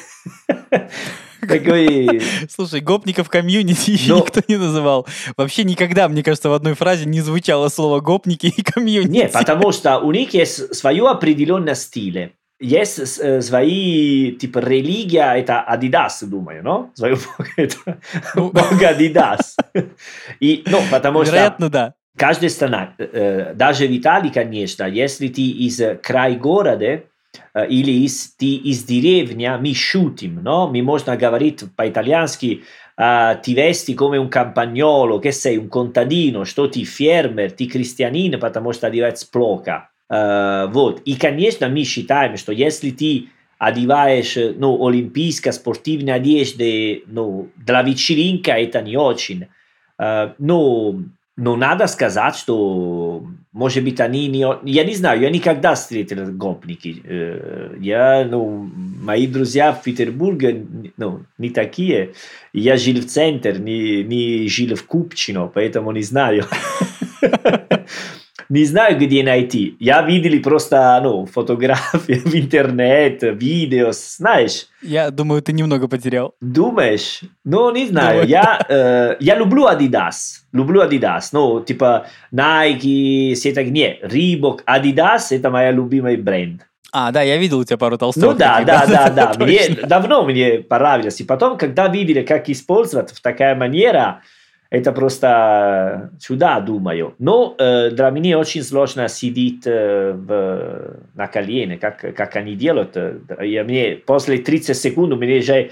такой... 1.47 2.21
Слушай, 2.49 2.81
гопников 2.81 3.29
комьюнити 3.29 3.91
еще 3.91 4.17
никто 4.17 4.41
не 4.47 4.57
называл. 4.57 5.07
Вообще 5.35 5.63
никогда, 5.63 6.07
мне 6.07 6.23
кажется, 6.23 6.49
в 6.49 6.53
одной 6.53 6.75
фразе 6.75 7.05
не 7.05 7.21
звучало 7.21 7.69
слово 7.69 8.01
гопники 8.01 8.53
и 8.55 8.61
комьюнити. 8.61 9.11
Нет, 9.11 9.31
потому 9.31 9.71
что 9.71 9.97
у 9.99 10.11
них 10.11 10.33
есть 10.33 10.75
свое 10.75 11.07
определенное 11.07 11.75
стиль 11.75 12.33
есть 12.61 13.19
э, 13.19 13.41
свои, 13.41 14.33
типа, 14.33 14.59
религия, 14.59 15.33
это 15.33 15.65
Adidas, 15.67 16.23
думаю, 16.23 16.63
но? 16.63 16.91
Свою 16.93 17.17
это 17.57 17.97
ну, 18.35 18.51
бога 18.51 18.93
Adidas. 18.93 19.55
И, 20.39 20.63
ну, 20.67 20.79
потому 20.91 21.23
Вероятно, 21.23 21.65
что... 21.65 21.73
да. 21.73 21.93
Каждая 22.17 22.49
страна, 22.49 22.93
э, 22.97 23.53
даже 23.55 23.87
в 23.87 23.97
Италии, 23.97 24.29
конечно, 24.29 24.83
если 24.83 25.27
ты 25.29 25.41
из 25.41 25.81
край 26.03 26.35
города, 26.35 27.03
э, 27.53 27.67
или 27.67 27.91
из, 28.05 28.35
ты 28.35 28.55
из 28.55 28.83
деревни, 28.83 29.49
мы 29.59 29.73
шутим, 29.73 30.41
но? 30.43 30.67
Мы 30.67 30.81
можно 30.81 31.15
говорить 31.15 31.63
по-итальянски, 31.75 32.63
Uh, 33.01 33.39
ti 33.41 33.55
vesti 33.55 33.95
come 33.95 34.17
un 34.17 34.27
campagnolo, 34.27 35.17
che 35.17 35.31
sei 35.31 35.57
un 35.57 35.69
contadino, 35.69 36.45
что 36.45 36.67
ты 36.67 36.83
фермер, 36.83 37.49
ты 37.51 37.65
крестьянин, 37.65 38.39
потому 38.39 38.73
что 38.73 38.87
одевать 38.87 39.27
плохо. 39.31 39.89
Uh, 40.11 40.67
вот. 40.67 41.01
И, 41.05 41.15
конечно, 41.15 41.67
мы 41.67 41.83
считаем, 41.83 42.37
что 42.37 42.51
если 42.51 42.91
ты 42.91 43.29
одеваешь 43.57 44.35
ну, 44.35 44.85
олимпийская 44.85 45.53
спортивная 45.53 46.15
одежда 46.15 46.65
ну, 47.07 47.49
для 47.55 47.81
вечеринка, 47.81 48.51
это 48.51 48.81
не 48.81 48.97
очень. 48.97 49.47
Uh, 49.99 50.33
но, 50.37 51.01
но 51.37 51.55
надо 51.55 51.87
сказать, 51.87 52.35
что, 52.35 53.25
может 53.51 53.83
быть, 53.83 53.99
они 53.99 54.27
не... 54.27 54.45
Я 54.63 54.83
не 54.83 54.95
знаю, 54.95 55.21
я 55.21 55.29
никогда 55.29 55.75
встретил 55.75 56.25
гопники. 56.33 57.01
Uh, 57.03 57.77
я, 57.79 58.25
ну, 58.29 58.69
мои 59.01 59.27
друзья 59.27 59.71
в 59.71 59.81
Петербурге 59.81 60.65
ну, 60.97 61.25
не 61.37 61.49
такие. 61.49 62.13
Я 62.53 62.77
жил 62.77 63.01
в 63.01 63.05
центре, 63.05 63.53
не, 63.53 64.03
не 64.03 64.47
жил 64.47 64.75
в 64.75 64.85
Купчино, 64.85 65.47
поэтому 65.47 65.91
не 65.91 66.03
знаю. 66.03 66.45
не 68.51 68.65
знаю, 68.65 68.97
где 68.99 69.23
найти. 69.23 69.77
Я 69.79 70.01
видел 70.01 70.41
просто, 70.41 70.99
ну, 71.01 71.25
фотографии 71.25 72.13
в 72.25 72.35
интернет, 72.35 73.23
видео, 73.23 73.91
знаешь. 73.93 74.67
Я 74.81 75.09
думаю, 75.09 75.41
ты 75.41 75.53
немного 75.53 75.87
потерял. 75.87 76.35
Думаешь? 76.41 77.21
Ну, 77.45 77.71
не 77.71 77.87
знаю. 77.87 78.27
Я, 78.27 78.59
э, 78.67 79.15
я 79.21 79.37
люблю 79.37 79.67
Adidas. 79.67 80.41
Люблю 80.51 80.81
Adidas. 80.81 81.29
Ну, 81.31 81.61
типа 81.61 82.07
Nike, 82.33 83.35
все 83.35 83.53
так... 83.53 83.67
Нет, 83.67 84.03
Reebok, 84.03 84.65
Adidas– 84.65 85.27
это 85.31 85.49
моя 85.49 85.71
любимый 85.71 86.17
бренд. 86.17 86.67
А, 86.91 87.11
да, 87.11 87.21
я 87.21 87.37
видел 87.37 87.59
у 87.59 87.63
тебя 87.63 87.77
пару 87.77 87.97
толстовок. 87.97 88.33
Ну 88.33 88.39
да, 88.39 88.61
да, 88.65 88.85
да, 88.85 89.09
да. 89.09 89.33
Мне, 89.45 89.69
давно 89.87 90.25
мне 90.25 90.59
понравилось. 90.59 91.21
И 91.21 91.23
потом, 91.23 91.57
когда 91.57 91.87
видели, 91.87 92.21
как 92.21 92.49
использовать 92.49 93.11
в 93.11 93.21
такая 93.21 93.55
манера, 93.55 94.23
это 94.71 94.93
просто 94.93 96.11
сюда 96.17 96.61
думаю. 96.61 97.13
Но 97.19 97.55
э, 97.59 97.91
для 97.91 98.09
меня 98.09 98.39
очень 98.39 98.63
сложно 98.63 99.09
сидеть 99.09 99.67
э, 99.67 100.13
в, 100.13 100.97
на 101.13 101.27
колене, 101.27 101.77
как, 101.77 101.99
как 102.15 102.35
они 102.37 102.55
делают. 102.55 102.97
Я, 103.41 103.65
мне, 103.65 103.97
после 103.97 104.37
30 104.37 104.77
секунд 104.77 105.11
у 105.11 105.17
меня 105.17 105.39
уже 105.39 105.71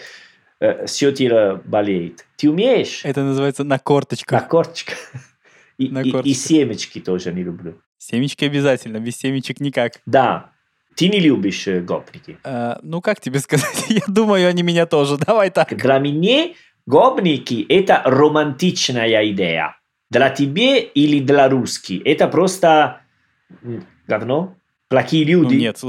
э, 0.59 0.85
все 0.85 1.13
тело 1.13 1.61
болеет. 1.63 2.25
Ты 2.35 2.49
умеешь? 2.49 3.05
Это 3.05 3.23
называется 3.23 3.63
на 3.63 3.79
корточках. 3.79 4.41
На 4.41 4.47
корточках. 4.47 4.97
И, 5.77 5.87
на 5.87 6.01
и, 6.01 6.09
и 6.31 6.33
семечки 6.33 6.99
тоже 6.99 7.31
не 7.31 7.43
люблю. 7.43 7.81
Семечки 7.97 8.43
обязательно, 8.43 8.99
без 8.99 9.15
семечек 9.15 9.61
никак. 9.61 9.93
Да. 10.05 10.51
Ты 10.95 11.07
не 11.07 11.21
любишь 11.21 11.65
э, 11.69 11.79
гопники? 11.79 12.37
Э, 12.43 12.75
ну, 12.81 12.99
как 12.99 13.21
тебе 13.21 13.39
сказать? 13.39 13.85
Я 13.87 14.03
думаю, 14.07 14.49
они 14.49 14.61
меня 14.61 14.85
тоже. 14.85 15.17
Давай 15.17 15.51
так. 15.51 15.73
Для 15.73 15.99
меня 15.99 16.49
Гопники– 16.89 17.63
это 17.69 18.01
романтичная 18.03 19.31
идея. 19.31 19.77
Для 20.09 20.31
тебя 20.31 20.79
или 20.79 21.19
для 21.19 21.47
русских. 21.47 22.01
Это 22.03 22.27
просто 22.27 23.01
говно. 24.07 24.55
Плохие 24.87 25.23
люди. 25.23 25.53
Ну, 25.53 25.59
нет, 25.59 25.79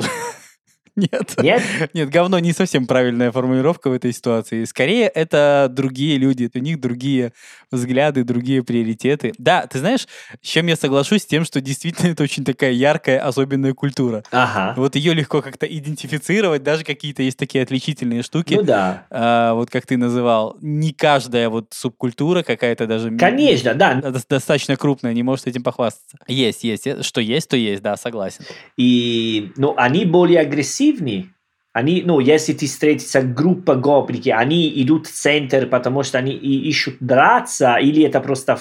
Нет. 1.00 1.34
Нет? 1.42 1.62
Нет, 1.94 2.10
говно 2.10 2.38
не 2.38 2.52
совсем 2.52 2.86
правильная 2.86 3.32
формулировка 3.32 3.88
в 3.88 3.92
этой 3.92 4.12
ситуации. 4.12 4.64
Скорее, 4.64 5.08
это 5.08 5.68
другие 5.70 6.18
люди, 6.18 6.50
у 6.52 6.58
них 6.58 6.80
другие 6.80 7.32
взгляды, 7.70 8.24
другие 8.24 8.62
приоритеты. 8.62 9.32
Да, 9.38 9.66
ты 9.66 9.78
знаешь, 9.78 10.06
с 10.42 10.46
чем 10.46 10.66
я 10.66 10.76
соглашусь, 10.76 11.22
с 11.22 11.26
тем, 11.26 11.44
что 11.44 11.60
действительно 11.60 12.10
это 12.10 12.22
очень 12.22 12.44
такая 12.44 12.72
яркая, 12.72 13.24
особенная 13.24 13.72
культура. 13.72 14.22
Ага. 14.30 14.74
Вот 14.76 14.96
ее 14.96 15.14
легко 15.14 15.40
как-то 15.40 15.66
идентифицировать, 15.66 16.62
даже 16.62 16.84
какие-то 16.84 17.22
есть 17.22 17.38
такие 17.38 17.62
отличительные 17.62 18.22
штуки. 18.22 18.54
Ну 18.54 18.62
да. 18.62 19.06
А, 19.10 19.54
вот 19.54 19.70
как 19.70 19.86
ты 19.86 19.96
называл. 19.96 20.58
Не 20.60 20.92
каждая 20.92 21.48
вот 21.48 21.68
субкультура 21.70 22.42
какая-то 22.42 22.86
даже... 22.86 23.16
Конечно, 23.16 23.74
да. 23.74 23.94
Достаточно 24.28 24.76
крупная, 24.76 25.14
не 25.14 25.22
может 25.22 25.46
этим 25.46 25.62
похвастаться. 25.62 26.18
Есть, 26.26 26.64
есть. 26.64 27.04
Что 27.04 27.20
есть, 27.20 27.48
то 27.48 27.56
есть, 27.56 27.82
да, 27.82 27.96
согласен. 27.96 28.44
И, 28.76 29.52
ну, 29.56 29.74
они 29.76 30.04
более 30.04 30.40
агрессивны 30.40 30.89
агрессивнее, 30.90 31.34
они, 31.72 32.02
ну, 32.04 32.18
если 32.18 32.52
ты 32.52 32.66
встретится 32.66 33.22
группа 33.22 33.76
гопники, 33.76 34.28
они 34.28 34.68
идут 34.82 35.06
в 35.06 35.12
центр, 35.12 35.66
потому 35.66 36.02
что 36.02 36.18
они 36.18 36.32
ищут 36.32 36.96
драться, 36.98 37.76
или 37.76 38.02
это 38.02 38.20
просто 38.20 38.58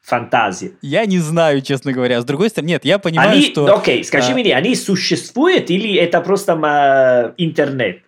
фантазия? 0.00 0.72
Я 0.80 1.04
не 1.04 1.18
знаю, 1.18 1.60
честно 1.60 1.92
говоря. 1.92 2.22
С 2.22 2.24
другой 2.24 2.48
стороны, 2.48 2.70
нет, 2.70 2.86
я 2.86 2.98
понимаю, 2.98 3.32
они, 3.32 3.42
что... 3.42 3.66
Окей, 3.76 4.02
скажи 4.04 4.32
а... 4.32 4.34
мне, 4.34 4.56
они 4.56 4.74
существуют 4.74 5.68
или 5.68 5.96
это 5.96 6.22
просто 6.22 6.54
э, 6.54 7.34
интернет? 7.36 8.00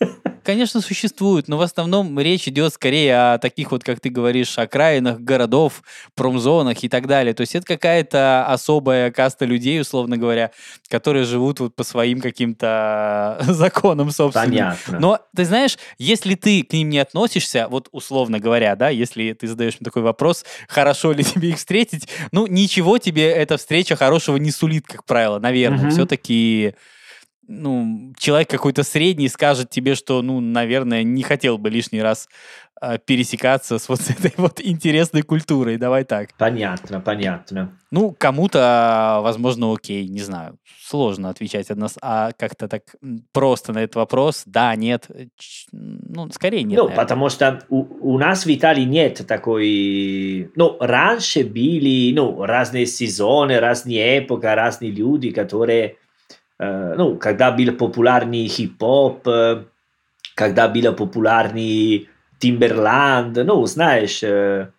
конечно, 0.42 0.80
существуют, 0.80 1.48
но 1.48 1.56
в 1.56 1.62
основном 1.62 2.18
речь 2.18 2.48
идет 2.48 2.74
скорее 2.74 3.34
о 3.34 3.38
таких 3.38 3.70
вот, 3.70 3.84
как 3.84 4.00
ты 4.00 4.10
говоришь, 4.10 4.58
окраинах 4.58 5.20
городов, 5.20 5.82
промзонах 6.14 6.82
и 6.84 6.88
так 6.88 7.06
далее. 7.06 7.34
То 7.34 7.42
есть 7.42 7.54
это 7.54 7.66
какая-то 7.66 8.46
особая 8.46 9.10
каста 9.10 9.44
людей, 9.44 9.80
условно 9.80 10.16
говоря, 10.16 10.50
которые 10.88 11.24
живут 11.24 11.60
вот 11.60 11.74
по 11.74 11.84
своим 11.84 12.20
каким-то 12.20 13.38
законам, 13.48 14.10
собственно. 14.10 14.46
Понятно. 14.46 14.98
Но 14.98 15.20
ты 15.34 15.44
знаешь, 15.44 15.78
если 15.98 16.34
ты 16.34 16.62
к 16.62 16.72
ним 16.72 16.90
не 16.90 16.98
относишься, 16.98 17.68
вот 17.68 17.88
условно 17.92 18.38
говоря, 18.38 18.76
да, 18.76 18.88
если 18.88 19.32
ты 19.32 19.46
задаешь 19.46 19.76
мне 19.80 19.84
такой 19.84 20.02
вопрос, 20.02 20.44
хорошо 20.68 21.12
ли 21.12 21.24
тебе 21.24 21.50
их 21.50 21.56
встретить, 21.56 22.08
ну, 22.32 22.46
ничего 22.46 22.98
тебе 22.98 23.30
эта 23.30 23.56
встреча 23.56 23.96
хорошего 23.96 24.36
не 24.36 24.50
сулит, 24.50 24.86
как 24.86 25.04
правило, 25.04 25.38
наверное. 25.38 25.86
Угу. 25.86 25.90
Все-таки 25.90 26.74
ну, 27.48 28.12
человек 28.18 28.48
какой-то 28.48 28.82
средний 28.82 29.28
скажет 29.28 29.70
тебе, 29.70 29.94
что, 29.94 30.22
ну, 30.22 30.40
наверное, 30.40 31.02
не 31.02 31.22
хотел 31.22 31.58
бы 31.58 31.70
лишний 31.70 32.00
раз 32.00 32.28
э, 32.80 32.98
пересекаться 33.04 33.78
с 33.78 33.88
вот 33.88 34.00
этой 34.08 34.32
вот 34.36 34.60
интересной 34.60 35.22
культурой. 35.22 35.76
Давай 35.76 36.04
так. 36.04 36.30
Понятно, 36.38 37.00
понятно. 37.00 37.78
Ну, 37.90 38.14
кому-то, 38.16 39.20
возможно, 39.22 39.72
окей, 39.72 40.08
не 40.08 40.20
знаю. 40.20 40.56
Сложно 40.82 41.30
отвечать 41.30 41.70
от 41.70 41.76
нас, 41.76 41.98
а 42.00 42.30
как-то 42.32 42.68
так 42.68 42.82
просто 43.32 43.72
на 43.72 43.80
этот 43.80 43.96
вопрос. 43.96 44.44
Да, 44.46 44.74
нет. 44.76 45.08
Ну, 45.72 46.30
скорее 46.30 46.62
нет. 46.62 46.78
Ну, 46.78 46.84
наверное. 46.84 47.04
потому 47.04 47.28
что 47.28 47.62
у, 47.68 48.14
у 48.14 48.18
нас 48.18 48.46
в 48.46 48.54
Италии 48.54 48.84
нет 48.84 49.26
такой... 49.26 50.50
Ну, 50.54 50.76
раньше 50.78 51.44
были, 51.44 52.14
ну, 52.14 52.44
разные 52.44 52.86
сезоны, 52.86 53.58
разные 53.58 54.20
эпохи, 54.20 54.46
разные 54.46 54.92
люди, 54.92 55.30
которые 55.30 55.88
Э, 55.92 56.01
ну, 56.62 57.16
когда 57.16 57.50
был 57.50 57.72
популярный 57.72 58.46
хип-хоп, 58.46 59.26
э, 59.26 59.64
когда 60.34 60.68
был 60.68 60.92
популярный 60.94 62.08
Тимберланд, 62.38 63.36
ну, 63.36 63.64
знаешь... 63.66 64.22
Э. 64.22 64.70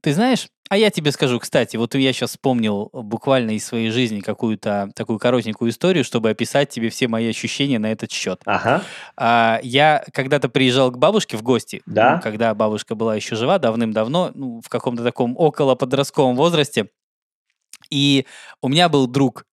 Ты 0.00 0.12
знаешь, 0.12 0.48
а 0.70 0.76
я 0.76 0.90
тебе 0.90 1.12
скажу, 1.12 1.38
кстати, 1.38 1.76
вот 1.76 1.94
я 1.94 2.12
сейчас 2.12 2.30
вспомнил 2.30 2.88
буквально 2.92 3.52
из 3.52 3.66
своей 3.66 3.90
жизни 3.90 4.20
какую-то 4.20 4.90
такую 4.94 5.18
коротенькую 5.18 5.70
историю, 5.70 6.04
чтобы 6.04 6.30
описать 6.30 6.70
тебе 6.70 6.88
все 6.88 7.06
мои 7.06 7.28
ощущения 7.28 7.78
на 7.78 7.92
этот 7.92 8.10
счет. 8.10 8.40
Ага. 8.46 8.82
А, 9.16 9.60
я 9.62 10.04
когда-то 10.12 10.48
приезжал 10.48 10.90
к 10.90 10.98
бабушке 10.98 11.36
в 11.36 11.42
гости, 11.42 11.82
да? 11.86 12.16
ну, 12.16 12.22
когда 12.22 12.54
бабушка 12.54 12.94
была 12.94 13.14
еще 13.14 13.36
жива, 13.36 13.58
давным-давно, 13.58 14.32
ну, 14.34 14.60
в 14.64 14.68
каком-то 14.68 15.04
таком 15.04 15.34
около 15.36 15.74
подростковом 15.74 16.34
возрасте. 16.34 16.88
И 17.90 18.26
у 18.62 18.68
меня 18.68 18.88
был 18.88 19.06
друг, 19.06 19.44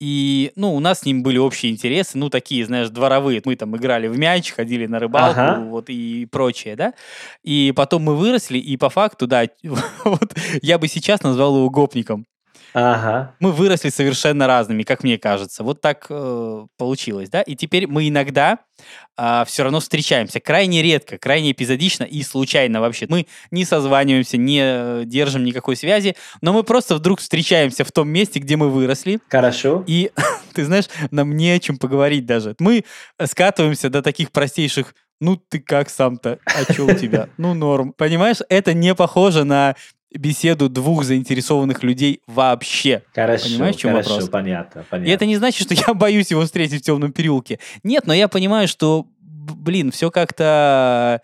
и, 0.00 0.52
ну, 0.54 0.74
у 0.74 0.80
нас 0.80 1.00
с 1.00 1.04
ним 1.04 1.22
были 1.22 1.38
общие 1.38 1.72
интересы, 1.72 2.18
ну, 2.18 2.30
такие, 2.30 2.64
знаешь, 2.64 2.88
дворовые. 2.88 3.42
Мы 3.44 3.56
там 3.56 3.76
играли 3.76 4.06
в 4.06 4.16
мяч, 4.16 4.52
ходили 4.52 4.86
на 4.86 5.00
рыбалку, 5.00 5.40
ага. 5.40 5.60
вот, 5.60 5.90
и 5.90 6.26
прочее, 6.26 6.76
да. 6.76 6.94
И 7.42 7.72
потом 7.74 8.02
мы 8.02 8.16
выросли, 8.16 8.58
и 8.58 8.76
по 8.76 8.90
факту, 8.90 9.26
да, 9.26 9.44
вот, 10.04 10.36
я 10.62 10.78
бы 10.78 10.86
сейчас 10.86 11.22
назвал 11.22 11.56
его 11.56 11.68
гопником. 11.70 12.26
Ага. 12.74 13.34
Мы 13.40 13.52
выросли 13.52 13.88
совершенно 13.88 14.46
разными, 14.46 14.82
как 14.82 15.02
мне 15.02 15.18
кажется. 15.18 15.62
Вот 15.62 15.80
так 15.80 16.06
э, 16.10 16.66
получилось, 16.76 17.30
да? 17.30 17.42
И 17.42 17.54
теперь 17.56 17.86
мы 17.86 18.08
иногда 18.08 18.52
э, 18.52 18.82
а, 19.16 19.44
все 19.44 19.62
равно 19.62 19.80
встречаемся. 19.80 20.40
Крайне 20.40 20.82
редко, 20.82 21.18
крайне 21.18 21.52
эпизодично 21.52 22.04
и 22.04 22.22
случайно 22.22 22.80
вообще. 22.80 23.06
Мы 23.08 23.26
не 23.50 23.64
созваниваемся, 23.64 24.36
не 24.36 24.60
э, 24.62 25.02
держим 25.06 25.44
никакой 25.44 25.76
связи, 25.76 26.16
но 26.40 26.52
мы 26.52 26.62
просто 26.62 26.94
вдруг 26.94 27.20
встречаемся 27.20 27.84
в 27.84 27.92
том 27.92 28.08
месте, 28.08 28.38
где 28.38 28.56
мы 28.56 28.68
выросли. 28.68 29.18
Хорошо. 29.28 29.84
И, 29.86 30.10
ты 30.54 30.64
знаешь, 30.64 30.86
нам 31.10 31.36
не 31.36 31.50
о 31.50 31.58
чем 31.58 31.78
поговорить 31.78 32.26
даже. 32.26 32.54
Мы 32.58 32.84
скатываемся 33.24 33.90
до 33.90 34.02
таких 34.02 34.30
простейших 34.30 34.94
ну 35.20 35.36
ты 35.36 35.58
как 35.58 35.90
сам-то? 35.90 36.38
А 36.44 36.72
что 36.72 36.84
у 36.84 36.94
тебя? 36.94 37.28
Ну 37.38 37.54
норм. 37.54 37.92
Понимаешь, 37.92 38.38
это 38.48 38.72
не 38.72 38.94
похоже 38.94 39.44
на 39.44 39.74
беседу 40.12 40.68
двух 40.68 41.04
заинтересованных 41.04 41.82
людей 41.82 42.20
вообще. 42.26 43.02
Хорошо, 43.14 43.44
Понимаешь, 43.44 43.76
в 43.76 43.78
чем 43.78 43.90
хорошо, 43.92 44.10
вопрос? 44.10 44.28
понятно, 44.30 44.84
понятно. 44.88 45.08
И 45.08 45.12
это 45.12 45.26
не 45.26 45.36
значит, 45.36 45.62
что 45.62 45.74
я 45.74 45.94
боюсь 45.94 46.30
его 46.30 46.42
встретить 46.44 46.82
в 46.82 46.84
темном 46.84 47.12
переулке. 47.12 47.58
Нет, 47.82 48.06
но 48.06 48.14
я 48.14 48.28
понимаю, 48.28 48.68
что, 48.68 49.06
блин, 49.20 49.90
все 49.90 50.10
как-то 50.10 51.20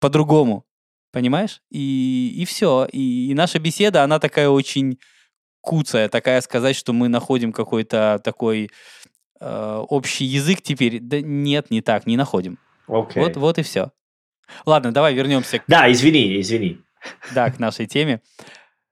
по-другому. 0.00 0.64
Понимаешь? 1.12 1.62
И, 1.70 2.34
и 2.36 2.44
все. 2.44 2.86
И, 2.92 3.30
и 3.30 3.34
наша 3.34 3.58
беседа, 3.58 4.02
она 4.02 4.18
такая 4.18 4.50
очень 4.50 4.98
куцая, 5.62 6.08
такая 6.10 6.40
сказать, 6.42 6.76
что 6.76 6.92
мы 6.92 7.08
находим 7.08 7.52
какой-то 7.52 8.20
такой 8.22 8.70
э, 9.40 9.84
общий 9.88 10.26
язык 10.26 10.60
теперь. 10.62 11.00
Да 11.00 11.20
нет, 11.22 11.70
не 11.70 11.80
так, 11.80 12.06
не 12.06 12.18
находим. 12.18 12.58
Okay. 12.86 13.20
Вот, 13.20 13.36
вот 13.36 13.58
и 13.58 13.62
все. 13.62 13.92
Ладно, 14.64 14.92
давай 14.92 15.14
вернемся. 15.14 15.62
Да, 15.66 15.90
извини, 15.90 16.40
извини. 16.40 16.80
Да, 17.34 17.50
к 17.50 17.58
нашей 17.58 17.86
теме. 17.86 18.20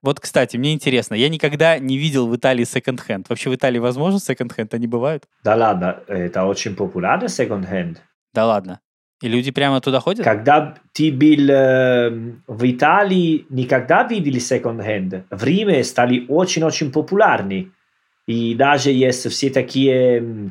Вот, 0.01 0.19
кстати, 0.19 0.57
мне 0.57 0.73
интересно, 0.73 1.15
я 1.15 1.29
никогда 1.29 1.79
не 1.79 1.97
видел 1.97 2.27
в 2.27 2.35
Италии 2.35 2.63
секонд-хенд. 2.63 3.27
Вообще 3.27 3.49
в 3.49 3.55
Италии 3.55 3.79
возможно 3.79 4.19
секонд-хенд? 4.19 4.73
Они 4.73 4.85
бывают? 4.87 5.23
Да 5.43 5.55
ладно, 5.55 5.99
это 6.07 6.45
очень 6.45 6.75
популярный 6.75 7.29
секонд-хенд. 7.29 8.01
Да 8.33 8.45
ладно. 8.45 8.81
И 9.21 9.27
люди 9.27 9.49
прямо 9.49 9.81
туда 9.81 9.99
ходят? 9.99 10.23
Когда 10.23 10.75
ты 10.91 11.11
был 11.11 11.49
э, 11.49 12.09
в 12.47 12.71
Италии, 12.71 13.45
никогда 13.49 14.03
видели 14.03 14.37
секонд-хенд. 14.37 15.25
В 15.31 15.43
Риме 15.43 15.83
стали 15.83 16.25
очень-очень 16.27 16.91
популярны. 16.91 17.71
И 18.27 18.53
даже 18.55 18.91
есть 18.91 19.27
все 19.31 19.49
такие 19.49 20.21
Э, 20.21 20.49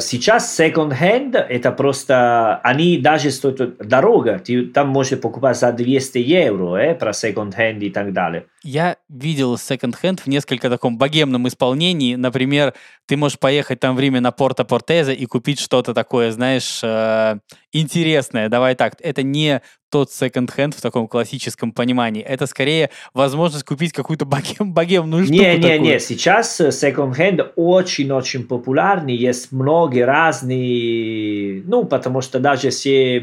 сейчас 0.00 0.60
second-hand 0.60 1.36
это 1.36 1.72
просто, 1.72 2.60
они 2.62 2.98
даже 2.98 3.32
стоят 3.32 3.78
дорого, 3.78 4.38
ты 4.38 4.66
там 4.66 4.88
можешь 4.88 5.20
покупать 5.20 5.58
за 5.58 5.72
200 5.72 6.18
евро, 6.18 6.76
э, 6.76 6.94
про 6.94 7.10
second-hand 7.10 7.80
и 7.80 7.90
так 7.90 8.12
далее. 8.12 8.46
Я 8.62 8.96
видел 9.08 9.54
second-hand 9.54 10.20
в 10.20 10.28
несколько 10.28 10.70
таком 10.70 10.98
богемном 10.98 11.48
исполнении, 11.48 12.14
например, 12.14 12.74
ты 13.06 13.16
можешь 13.16 13.40
поехать 13.40 13.80
там 13.80 13.96
в 13.96 14.00
Риме 14.00 14.20
на 14.20 14.30
Порто 14.30 14.64
Портезе 14.64 15.14
и 15.14 15.26
купить 15.26 15.58
что-то 15.58 15.94
такое, 15.94 16.30
знаешь, 16.30 16.80
э, 16.84 17.38
интересное, 17.72 18.48
давай 18.48 18.76
так, 18.76 18.94
это 19.00 19.24
не 19.24 19.62
тот 19.92 20.10
секонд-хенд 20.10 20.74
в 20.74 20.80
таком 20.80 21.06
классическом 21.06 21.70
понимании. 21.70 22.22
Это 22.22 22.46
скорее 22.46 22.88
возможность 23.12 23.64
купить 23.64 23.92
какую-то 23.92 24.24
богем, 24.24 24.72
богемную 24.72 25.24
штуку. 25.24 25.38
Не, 25.38 25.58
не, 25.58 25.78
не. 25.78 26.00
Сейчас 26.00 26.56
секонд-хенд 26.56 27.52
очень-очень 27.56 28.44
популярный. 28.44 29.14
Есть 29.14 29.52
много 29.52 30.06
разных, 30.06 31.62
ну, 31.66 31.84
потому 31.84 32.22
что 32.22 32.40
даже 32.40 32.70
все 32.70 33.18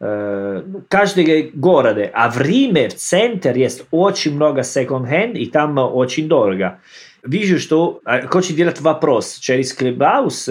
э, 0.00 0.62
ну, 0.66 0.82
каждый 0.88 1.50
город, 1.54 2.10
а 2.12 2.30
в 2.30 2.38
Риме, 2.38 2.90
в 2.90 2.94
центре 2.96 3.62
есть 3.62 3.84
очень 3.90 4.34
много 4.34 4.62
секонд-хенд, 4.62 5.36
и 5.36 5.46
там 5.46 5.78
очень 5.78 6.28
дорого. 6.28 6.80
Вижу, 7.24 7.58
что 7.58 8.02
хочет 8.28 8.54
делать 8.54 8.80
вопрос 8.80 9.38
через 9.38 9.72
Клибаус. 9.72 10.48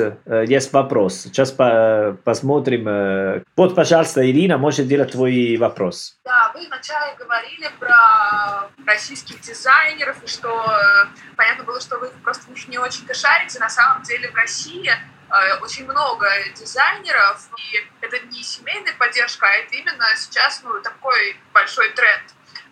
Есть 0.48 0.74
вопрос. 0.74 1.22
Сейчас 1.22 1.52
по 1.52 2.18
посмотрим. 2.24 3.44
Вот, 3.56 3.76
пожалуйста, 3.76 4.28
Ирина, 4.30 4.58
может 4.58 4.88
делать 4.88 5.12
твой 5.12 5.56
вопрос. 5.58 6.18
Да, 6.26 6.52
вы 6.56 6.66
вначале 6.66 7.16
говорили 7.16 7.70
про 7.80 8.70
российских 8.88 9.40
дизайнеров, 9.42 10.24
и 10.24 10.28
что 10.28 10.50
понятно 11.36 11.64
было, 11.64 11.80
что 11.80 12.00
вы 12.00 12.10
просто 12.24 12.50
них 12.52 12.68
не 12.68 12.80
очень-то 12.80 13.14
шарите. 13.14 13.60
На 13.60 13.70
самом 13.70 14.02
деле 14.02 14.32
в 14.32 14.36
России 14.36 14.92
очень 15.62 15.86
много 15.86 16.28
дизайнеров, 16.56 17.50
и 17.58 18.06
это 18.06 18.20
не 18.28 18.44
семейная 18.44 18.94
поддержка, 18.98 19.48
а 19.48 19.56
это 19.58 19.76
именно 19.76 20.06
сейчас 20.16 20.62
ну, 20.64 20.82
такой 20.82 21.36
большой 21.54 21.90
тренд 21.90 22.24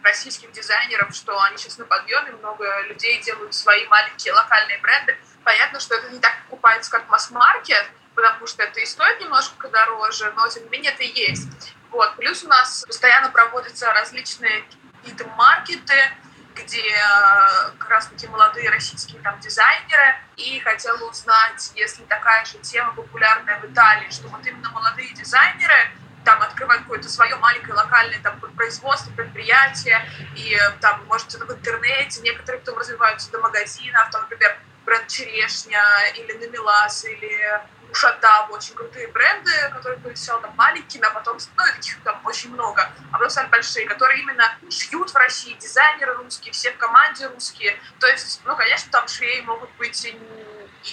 российских 0.03 0.51
дизайнеров, 0.51 1.13
что 1.15 1.39
они 1.43 1.57
сейчас 1.57 1.77
на 1.77 1.85
подъеме, 1.85 2.31
много 2.31 2.81
людей 2.83 3.21
делают 3.21 3.53
свои 3.53 3.87
маленькие 3.87 4.33
локальные 4.33 4.79
бренды. 4.79 5.17
Понятно, 5.43 5.79
что 5.79 5.95
это 5.95 6.09
не 6.09 6.19
так 6.19 6.35
покупается, 6.43 6.91
как 6.91 7.07
масс-маркет, 7.09 7.89
потому 8.15 8.47
что 8.47 8.63
это 8.63 8.79
и 8.79 8.85
стоит 8.85 9.19
немножко 9.19 9.69
дороже, 9.69 10.31
но 10.35 10.47
тем 10.47 10.63
не 10.63 10.69
менее 10.69 10.91
это 10.91 11.03
и 11.03 11.07
есть. 11.07 11.73
Вот. 11.89 12.15
Плюс 12.15 12.43
у 12.43 12.47
нас 12.47 12.83
постоянно 12.85 13.29
проводятся 13.29 13.91
различные 13.93 14.63
какие-то 15.01 15.27
маркеты, 15.35 16.11
где 16.55 16.81
э, 16.81 17.71
как 17.77 17.89
раз 17.89 18.07
таки 18.07 18.27
молодые 18.27 18.69
российские 18.69 19.21
там 19.21 19.39
дизайнеры, 19.39 20.17
и 20.35 20.59
хотела 20.59 21.09
узнать, 21.09 21.71
если 21.75 22.03
такая 22.03 22.43
же 22.45 22.57
тема 22.59 22.93
популярная 22.93 23.59
в 23.59 23.65
Италии, 23.65 24.09
что 24.09 24.27
вот 24.27 24.45
именно 24.45 24.69
молодые 24.69 25.13
дизайнеры 25.13 25.91
там 26.23 26.41
открывать 26.41 26.79
какое-то 26.79 27.09
свое 27.09 27.35
маленькое 27.37 27.73
локальное 27.73 28.19
там 28.19 28.39
производство, 28.39 29.11
предприятие, 29.11 30.05
и 30.35 30.57
там, 30.79 31.03
может, 31.05 31.33
в 31.33 31.51
интернете, 31.51 32.21
некоторые 32.21 32.59
потом 32.59 32.79
развиваются 32.79 33.31
до 33.31 33.39
магазинов, 33.39 34.09
там, 34.11 34.21
например, 34.21 34.57
бренд 34.85 35.07
Черешня 35.07 35.83
или 36.15 36.33
Намилас, 36.33 37.05
или 37.05 37.61
Шатав, 37.93 38.49
очень 38.51 38.73
крутые 38.73 39.07
бренды, 39.09 39.51
которые 39.73 39.99
были 39.99 40.15
сначала 40.15 40.41
там 40.41 40.53
маленькими, 40.55 41.05
а 41.05 41.09
потом, 41.09 41.37
ну, 41.57 41.63
их 41.65 42.03
там 42.03 42.21
очень 42.25 42.51
много, 42.53 42.89
а 43.11 43.13
потом 43.13 43.29
стали 43.29 43.47
большие, 43.47 43.85
которые 43.85 44.21
именно 44.21 44.55
шьют 44.69 45.11
в 45.11 45.15
России, 45.15 45.53
дизайнеры 45.53 46.13
русские, 46.15 46.53
все 46.53 46.71
в 46.71 46.77
команде 46.77 47.27
русские. 47.27 47.77
То 47.99 48.07
есть, 48.07 48.41
ну, 48.45 48.55
конечно, 48.55 48.89
там 48.91 49.07
швеи 49.07 49.41
могут 49.41 49.69
быть 49.71 50.05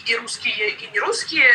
и 0.06 0.16
русские, 0.16 0.70
и 0.70 0.90
не 0.92 1.00
русские, 1.00 1.48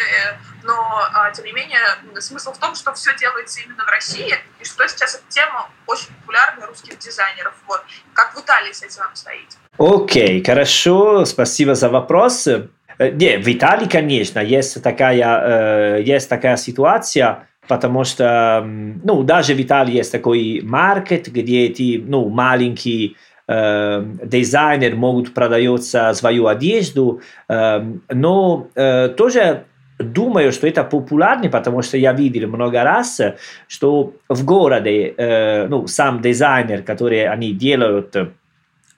но, 0.64 0.74
а, 1.14 1.32
тем 1.32 1.46
не 1.46 1.54
менее, 1.54 1.80
смысл 2.20 2.52
в 2.54 2.58
том, 2.58 2.76
что 2.76 2.94
все 2.94 3.16
делается 3.16 3.62
именно 3.62 3.84
в 3.84 3.88
России, 3.88 4.36
и 4.60 4.66
что 4.66 4.88
сейчас 4.88 5.16
эта 5.16 5.24
тема 5.30 5.70
очень 5.88 6.08
популярна 6.22 6.68
русских 6.68 6.98
дизайнеров. 7.00 7.54
Вот. 7.68 7.84
Как 8.14 8.36
в 8.36 8.40
Италии 8.42 8.72
с 8.72 8.84
этим 8.84 9.04
обстоит? 9.04 9.50
Окей, 9.78 10.42
okay, 10.42 10.46
хорошо, 10.46 11.26
спасибо 11.26 11.76
за 11.76 11.90
вопрос. 11.90 12.48
Э, 12.48 12.68
не, 13.12 13.38
в 13.38 13.48
Италии, 13.48 13.88
конечно, 13.88 14.40
есть 14.40 14.82
такая, 14.82 15.98
э, 15.98 16.04
есть 16.04 16.30
такая 16.30 16.58
ситуация, 16.58 17.48
потому 17.68 18.04
что, 18.04 18.64
ну, 18.66 19.24
даже 19.24 19.54
в 19.54 19.62
Италии 19.62 19.96
есть 19.96 20.12
такой 20.12 20.62
маркет, 20.64 21.28
где 21.28 21.66
эти, 21.66 22.02
ну, 22.06 22.30
маленькие 22.30 23.12
э, 23.12 23.14
дизайнер 23.48 24.96
могут 24.96 25.34
продаваться 25.34 26.14
свою 26.14 26.48
одежду, 26.48 27.22
э, 27.50 27.84
но 28.10 28.68
э, 28.76 29.10
тоже 29.10 29.66
думаю, 30.00 30.52
что 30.52 30.68
это 30.68 30.84
популярно, 30.84 31.50
потому 31.50 31.82
что 31.82 31.98
я 31.98 32.14
видел 32.14 32.48
много 32.50 32.84
раз, 32.84 33.22
что 33.68 34.14
в 34.30 34.46
городе, 34.46 35.14
э, 35.18 35.68
ну, 35.68 35.88
сам 35.88 36.22
дизайнер, 36.22 36.84
который 36.84 37.28
они 37.28 37.52
делают 37.52 38.16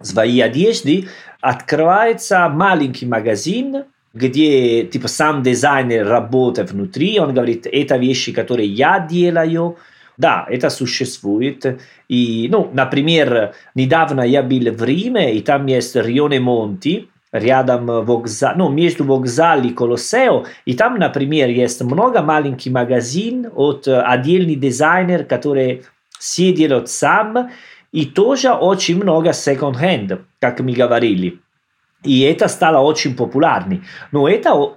свои 0.02 0.40
одежды, 0.42 1.08
открывается 1.42 2.48
маленький 2.50 3.06
магазин, 3.06 3.86
где 4.14 4.84
типа 4.86 5.08
сам 5.08 5.44
дизайнер 5.44 6.08
работает 6.08 6.72
внутри, 6.72 7.20
он 7.20 7.34
говорит, 7.34 7.68
это 7.70 7.98
вещи, 7.98 8.32
которые 8.32 8.70
я 8.70 9.00
делаю, 9.00 9.78
да, 10.18 10.46
это 10.50 10.70
существует. 10.70 11.80
И, 12.08 12.48
ну, 12.52 12.70
например, 12.74 13.54
недавно 13.76 14.22
я 14.22 14.44
был 14.44 14.72
в 14.72 14.84
Риме, 14.84 15.36
и 15.36 15.42
там 15.42 15.66
есть 15.66 15.96
Рионе 15.96 16.40
Монти, 16.40 17.10
рядом 17.32 17.86
вокзал, 17.86 18.54
ну, 18.56 18.70
между 18.70 19.04
вокзалом 19.04 19.68
и 19.68 19.74
Колоссео, 19.74 20.46
и 20.66 20.74
там, 20.74 20.98
например, 20.98 21.50
есть 21.50 21.82
много 21.82 22.22
маленьких 22.22 22.72
магазин 22.72 23.48
от 23.54 23.88
отдельный 23.88 24.56
дизайнер, 24.56 25.26
который 25.26 25.84
делают 26.38 26.90
сам, 26.90 27.50
и 27.92 28.06
тоже 28.06 28.52
очень 28.52 28.98
много 28.98 29.30
second-hand, 29.30 30.20
как 30.40 30.60
мы 30.60 30.74
говорили. 30.74 31.40
И 32.04 32.22
это 32.22 32.48
стало 32.48 32.80
очень 32.80 33.16
популярным. 33.16 33.84
Но 34.12 34.28
это, 34.28 34.76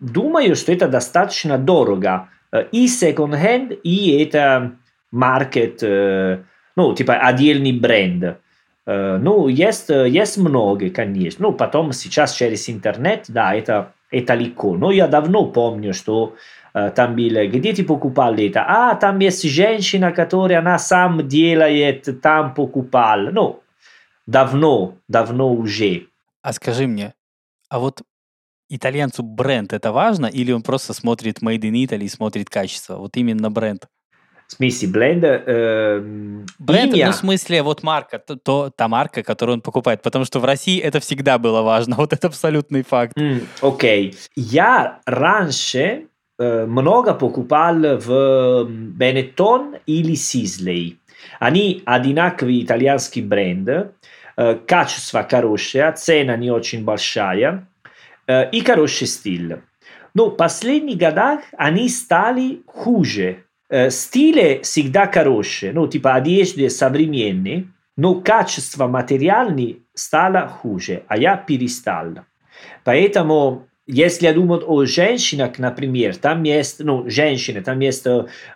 думаю, 0.00 0.56
что 0.56 0.72
это 0.72 0.88
достаточно 0.88 1.58
дорого. 1.58 2.28
И 2.72 2.86
second-hand, 2.86 3.80
и 3.82 4.22
это 4.22 4.76
маркет, 5.10 5.82
ну, 5.82 6.94
типа 6.94 7.14
отдельный 7.14 7.72
бренд. 7.72 8.38
Ну, 8.86 9.48
есть, 9.48 9.88
есть 9.88 10.38
много, 10.38 10.90
конечно. 10.90 11.48
Ну, 11.48 11.52
потом 11.52 11.92
сейчас 11.92 12.34
через 12.34 12.68
интернет, 12.68 13.24
да, 13.28 13.54
это, 13.54 13.92
это 14.10 14.34
легко. 14.34 14.76
Но 14.76 14.90
я 14.90 15.08
давно 15.08 15.46
помню, 15.46 15.94
что 15.94 16.36
там 16.72 17.16
было, 17.16 17.46
где 17.46 17.72
ты 17.72 17.84
покупал 17.84 18.34
это? 18.34 18.64
А, 18.66 18.94
там 18.94 19.18
есть 19.20 19.48
женщина, 19.48 20.12
которая 20.12 20.58
она 20.58 20.78
сам 20.78 21.26
делает, 21.26 22.20
там 22.20 22.52
покупал. 22.54 23.30
Ну, 23.32 23.62
давно, 24.26 24.94
давно 25.08 25.52
уже. 25.52 26.06
А 26.42 26.52
скажи 26.52 26.86
мне, 26.86 27.14
а 27.68 27.78
вот 27.78 28.02
итальянцу 28.68 29.22
бренд 29.22 29.72
это 29.72 29.92
важно, 29.92 30.26
или 30.26 30.52
он 30.52 30.62
просто 30.62 30.92
смотрит 30.92 31.40
Made 31.42 31.60
in 31.60 31.84
Italy 31.84 32.04
и 32.04 32.08
смотрит 32.08 32.48
качество? 32.48 32.96
Вот 32.96 33.16
именно 33.16 33.50
бренд. 33.50 33.86
В 34.46 34.52
смысле, 34.52 34.88
бленд? 34.88 35.24
Э, 35.24 36.00
бренд, 36.58 36.94
имя? 36.94 37.06
ну, 37.06 37.12
в 37.12 37.16
смысле, 37.16 37.62
вот 37.62 37.82
марка, 37.82 38.18
то, 38.18 38.36
то, 38.36 38.70
та 38.76 38.88
марка, 38.88 39.22
которую 39.22 39.54
он 39.54 39.62
покупает. 39.62 40.02
Потому 40.02 40.26
что 40.26 40.38
в 40.38 40.44
России 40.44 40.78
это 40.78 41.00
всегда 41.00 41.38
было 41.38 41.62
важно. 41.62 41.96
Вот 42.04 42.12
это 42.12 42.26
абсолютный 42.26 42.82
факт. 42.82 43.16
Окей. 43.62 44.10
Okay. 44.10 44.16
Я 44.36 45.00
раньше 45.06 46.08
Э, 46.36 46.66
много 46.66 47.14
покупал 47.14 47.76
в 47.76 48.66
Benetton 48.98 49.80
или 49.86 50.14
Sisley. 50.14 50.96
Они 51.38 51.82
одинаковый 51.86 52.64
итальянский 52.64 53.22
бренд, 53.22 53.68
э, 53.68 54.54
качество 54.66 55.22
хорошее, 55.22 55.92
цена 55.92 56.36
не 56.36 56.50
очень 56.50 56.84
большая 56.84 57.68
и 58.28 58.60
хороший 58.64 59.06
стиль. 59.06 59.58
Но 60.14 60.26
в 60.26 60.36
последних 60.36 60.98
годах 60.98 61.40
они 61.56 61.88
стали 61.88 62.62
хуже. 62.66 63.44
Стиль 63.88 64.60
всегда 64.62 65.06
хороший, 65.06 65.72
ну, 65.72 65.88
типа 65.88 66.14
одежды 66.14 66.70
современные, 66.70 67.66
но 67.96 68.14
качество 68.14 68.86
материальное 68.86 69.76
стало 69.94 70.46
хуже, 70.48 71.02
а 71.08 71.16
я 71.16 71.36
перестал. 71.36 72.18
Поэтому 72.84 73.66
если 73.86 74.26
я 74.26 74.32
думаю 74.32 74.62
о 74.66 74.84
женщинах, 74.86 75.58
например, 75.58 76.16
там 76.16 76.42
есть, 76.44 76.80
ну, 76.80 77.08
женщины, 77.08 77.60
там 77.62 77.80
есть 77.80 78.06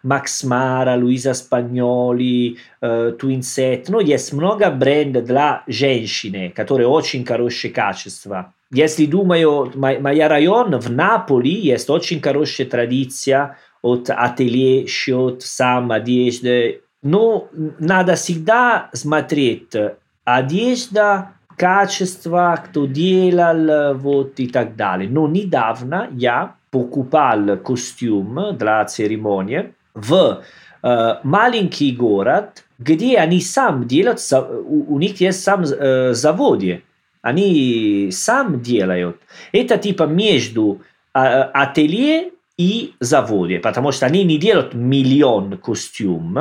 Макс 0.02 0.42
Мара, 0.44 0.96
Луиза 0.96 1.34
Спагноли, 1.34 2.56
э, 2.80 3.12
Twinset, 3.20 3.84
ну, 3.88 4.00
есть 4.00 4.32
много 4.32 4.70
брендов 4.70 5.26
для 5.26 5.64
женщины, 5.66 6.50
которые 6.54 6.88
очень 6.88 7.26
хорошее 7.26 7.72
качество. 7.72 8.54
Если 8.70 9.06
думаю, 9.06 9.72
мой 9.74 10.26
район 10.26 10.78
в 10.78 10.90
Наполи 10.90 11.54
есть 11.54 11.88
очень 11.90 12.20
хорошая 12.20 12.66
традиция 12.66 13.58
от 13.82 14.10
ателье, 14.10 14.86
счет, 14.86 15.42
сам 15.42 15.92
одежды. 15.92 16.82
Но 17.02 17.48
надо 17.78 18.14
всегда 18.16 18.90
смотреть 18.92 19.72
одежда, 20.24 21.32
качество, 21.58 22.62
кто 22.64 22.86
делал, 22.86 23.94
вот 23.94 24.40
и 24.40 24.46
так 24.46 24.76
далее. 24.76 25.10
Но 25.10 25.28
недавно 25.28 26.08
я 26.12 26.54
покупал 26.70 27.56
костюм 27.58 28.56
для 28.56 28.84
церемонии 28.84 29.72
в 29.94 30.42
э, 30.82 31.14
маленький 31.22 31.92
город, 31.92 32.64
где 32.78 33.18
они 33.18 33.40
сам 33.40 33.86
делают, 33.86 34.20
у 34.32 34.98
них 34.98 35.20
есть 35.20 35.42
сам 35.42 35.62
э, 35.62 36.14
заводе, 36.14 36.82
они 37.22 38.10
сам 38.12 38.60
делают. 38.60 39.16
Это 39.52 39.76
типа 39.78 40.04
между 40.04 40.80
э, 41.14 41.18
ателье 41.18 42.30
и 42.56 42.94
заводе, 43.00 43.58
потому 43.58 43.92
что 43.92 44.06
они 44.06 44.24
не 44.24 44.38
делают 44.38 44.74
миллион 44.74 45.58
костюм, 45.58 46.38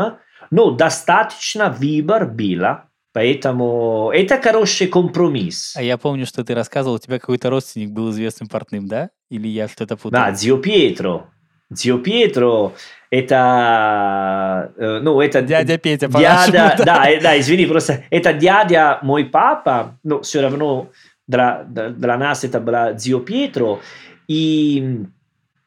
но 0.52 0.72
достаточно 0.72 1.70
выбор 1.70 2.26
было 2.26 2.84
Поэтому 3.18 4.12
это 4.14 4.40
хороший 4.40 4.86
компромисс. 4.86 5.76
А 5.76 5.82
я 5.82 5.98
помню, 5.98 6.28
что 6.28 6.44
ты 6.44 6.54
рассказывал, 6.54 6.98
у 6.98 7.00
тебя 7.00 7.18
какой-то 7.18 7.50
родственник 7.50 7.90
был 7.90 8.12
известным 8.12 8.48
портным, 8.48 8.88
да? 8.88 9.10
Или 9.32 9.48
я 9.48 9.68
что-то 9.68 9.98
путаю? 9.98 10.12
Да, 10.12 10.32
Дзио 10.32 10.58
Пьетро. 10.58 11.26
Дзио 11.72 11.98
Пьетро 11.98 12.74
это, 13.10 14.72
э, 14.78 15.00
ну, 15.02 15.20
это... 15.20 15.42
Дядя 15.42 15.80
Петя, 15.80 16.08
дядя, 16.10 16.76
да, 16.78 16.86
да, 16.86 17.06
да, 17.20 17.40
извини, 17.40 17.66
просто 17.66 18.04
это 18.12 18.34
дядя 18.34 19.00
мой 19.02 19.26
папа, 19.26 19.98
но 20.04 20.22
все 20.22 20.42
равно 20.42 20.90
для, 21.26 21.64
для 21.64 22.18
нас 22.20 22.44
это 22.44 22.60
была 22.60 22.94
Дзио 22.94 23.20
Пьетро, 23.22 23.80
и 24.28 25.06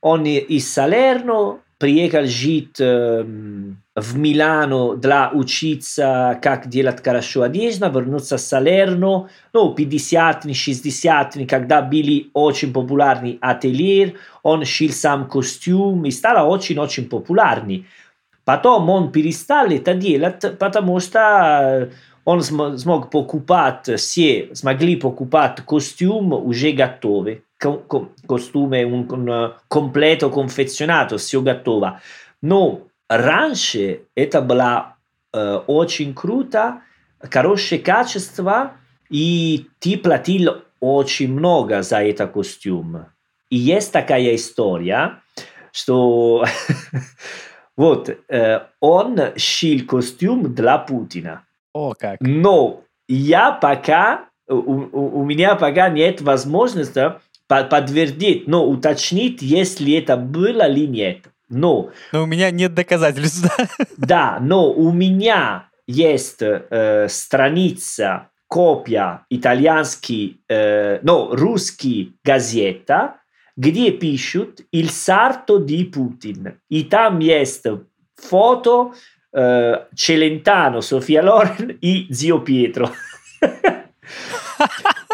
он 0.01 0.25
из 0.25 0.73
Салерно 0.73 1.59
приехал 1.81 2.27
жить 2.27 2.79
в 2.79 4.17
Милано 4.19 4.97
для 4.97 5.31
учиться, 5.33 6.39
как 6.43 6.69
делать 6.69 7.03
хорошо 7.03 7.43
одежду, 7.43 7.91
вернуться 7.91 8.37
в 8.37 8.41
Салерно, 8.41 9.31
ну, 9.55 9.75
50-е, 9.75 10.53
60-е, 10.53 11.47
когда 11.47 11.81
были 11.81 12.31
очень 12.35 12.73
популярны 12.73 13.39
ательер, 13.41 14.13
он 14.43 14.65
шил 14.67 14.91
сам 14.91 15.27
костюм 15.27 16.05
и 16.05 16.11
стал 16.11 16.51
очень-очень 16.51 17.07
популярный. 17.07 17.87
Потом 18.45 18.91
он 18.91 19.11
перестал 19.11 19.67
это 19.69 19.95
делать, 19.95 20.59
потому 20.59 21.01
что 21.01 21.91
он 22.25 22.43
смог 22.43 23.11
покупать, 23.11 23.91
все 23.99 24.51
смогли 24.55 24.97
покупать 24.97 25.61
костюм 25.63 26.33
уже 26.33 26.73
готовый, 26.73 27.45
костюм 27.59 28.73
un 28.73 29.55
completo 29.69 30.31
confezionato, 30.31 31.17
все 31.19 31.41
готово. 31.41 32.01
Но 32.43 32.83
раньше 33.09 34.03
это 34.15 34.41
было 34.41 34.97
э, 35.33 35.61
очень 35.67 36.15
круто, 36.15 36.83
хорошее 37.21 37.81
качество, 37.81 38.73
и 39.11 39.67
ты 39.79 39.99
платил 39.99 40.63
очень 40.81 41.33
много 41.33 41.83
за 41.83 42.03
этот 42.03 42.33
костюм. 42.33 43.07
И 43.51 43.57
есть 43.57 43.93
такая 43.93 44.35
история, 44.37 45.21
что 45.73 46.45
вот 47.77 48.09
э, 48.29 48.61
он 48.81 49.19
шил 49.37 49.87
костюм 49.87 50.55
для 50.55 50.79
Путина. 50.79 51.45
О, 51.73 51.95
как. 51.95 52.21
Но 52.21 52.83
я 53.09 53.53
пока, 53.53 54.29
у, 54.49 54.55
у, 54.55 55.21
у 55.21 55.25
меня 55.25 55.55
пока 55.55 55.89
нет 55.89 56.21
возможности 56.21 57.15
подтвердить, 57.47 58.47
но 58.47 58.67
уточнить, 58.67 59.43
если 59.43 59.95
это 59.95 60.17
было 60.17 60.69
или 60.69 60.87
нет. 60.87 61.19
Но, 61.49 61.91
но 62.13 62.23
у 62.23 62.27
меня 62.27 62.51
нет 62.51 62.75
доказательств. 62.75 63.51
Да, 63.97 64.39
но 64.41 64.73
у 64.73 64.93
меня 64.93 65.69
есть 65.87 66.41
э, 66.41 67.09
страница, 67.09 68.29
копия 68.47 69.27
итальянский, 69.31 70.41
э, 70.49 71.01
no, 71.03 71.35
русский 71.35 72.15
газета, 72.25 73.17
где 73.57 73.91
пишут 73.91 74.61
«Il 74.73 74.91
sarto 74.91 75.59
di 75.59 75.85
Putin». 75.85 76.55
И 76.69 76.85
там 76.85 77.19
есть 77.19 77.67
фото 78.15 78.93
э, 79.33 79.77
Челентано, 79.95 80.81
София 80.81 81.23
Лорен 81.23 81.79
и 81.81 82.07
Зио 82.11 82.39
Пьетро. 82.39 82.91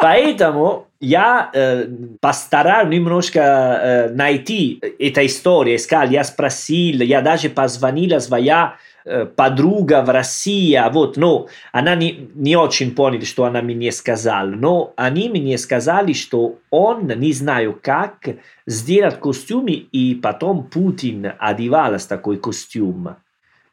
Поэтому 0.01 0.87
я 1.01 1.51
э, 1.53 1.87
постараюсь 2.21 2.91
немножко 2.91 3.41
э, 3.41 4.09
найти 4.11 4.81
эту 4.99 5.25
историю, 5.25 5.77
искал, 5.77 6.09
я 6.09 6.25
спросил, 6.25 7.01
я 7.01 7.23
даже 7.23 7.49
позвонила 7.49 8.19
своя 8.19 8.77
э, 9.05 9.25
подруга 9.25 10.03
в 10.03 10.11
России, 10.11 10.79
вот, 10.91 11.17
но 11.17 11.49
она 11.73 11.95
не, 11.95 12.29
не 12.35 12.57
очень 12.57 12.95
поняла, 12.95 13.25
что 13.25 13.45
она 13.45 13.63
мне 13.63 13.93
сказала, 13.93 14.49
но 14.49 14.93
они 14.97 15.29
мне 15.29 15.59
сказали, 15.59 16.13
что 16.13 16.59
он, 16.71 17.07
не 17.07 17.33
знаю 17.33 17.79
как, 17.81 18.29
сделать 18.67 19.19
костюм, 19.19 19.67
и 19.69 20.15
потом 20.15 20.65
Путин 20.65 21.33
одевался 21.39 22.09
такой 22.09 22.37
костюм. 22.37 23.17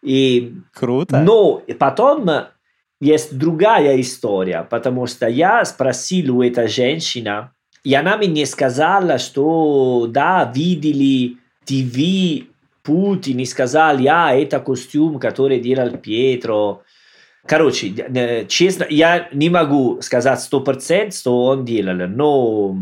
И, 0.04 0.56
Круто. 0.74 1.20
Но 1.20 1.64
потом 1.80 2.30
есть 3.00 3.38
другая 3.38 4.00
история, 4.00 4.68
потому 4.70 5.08
что 5.08 5.28
я 5.28 5.64
спросил 5.66 6.38
у 6.38 6.44
этой 6.44 6.68
женщины, 6.68 7.50
и 7.84 7.94
она 7.96 8.18
мне 8.18 8.46
сказала, 8.46 9.18
что 9.18 10.08
да, 10.10 10.52
видели 10.54 11.38
ТВ 11.66 12.48
Путин 12.84 13.40
и 13.40 13.46
сказали, 13.46 14.08
а, 14.08 14.34
это 14.36 14.60
костюм, 14.60 15.20
который 15.20 15.60
делал 15.60 15.90
Пьетро. 15.98 16.84
Короче, 17.46 17.94
честно, 18.48 18.86
я 18.90 19.30
не 19.34 19.50
могу 19.50 20.02
сказать 20.02 20.40
сто 20.40 20.62
процентов, 20.62 21.18
что 21.18 21.44
он 21.46 21.66
делал, 21.66 22.08
но 22.08 22.76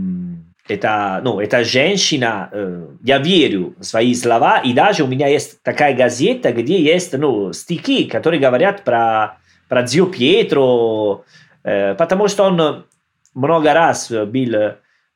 это, 0.67 1.21
ну, 1.23 1.39
эта 1.39 1.63
женщина, 1.63 2.49
э, 2.51 2.87
я 3.03 3.17
верю 3.17 3.75
в 3.77 3.83
свои 3.83 4.13
слова, 4.13 4.59
и 4.59 4.73
даже 4.73 5.03
у 5.03 5.07
меня 5.07 5.27
есть 5.27 5.61
такая 5.63 5.95
газета, 5.95 6.51
где 6.51 6.81
есть 6.81 7.13
ну, 7.17 7.53
стихи, 7.53 8.05
которые 8.05 8.39
говорят 8.39 8.83
про 8.83 9.37
про 9.71 9.87
Зио 9.87 10.05
Пьетро, 10.07 11.23
э, 11.63 11.95
потому 11.95 12.27
что 12.27 12.43
он 12.43 12.85
много 13.33 13.73
раз 13.73 14.11
был, 14.11 14.25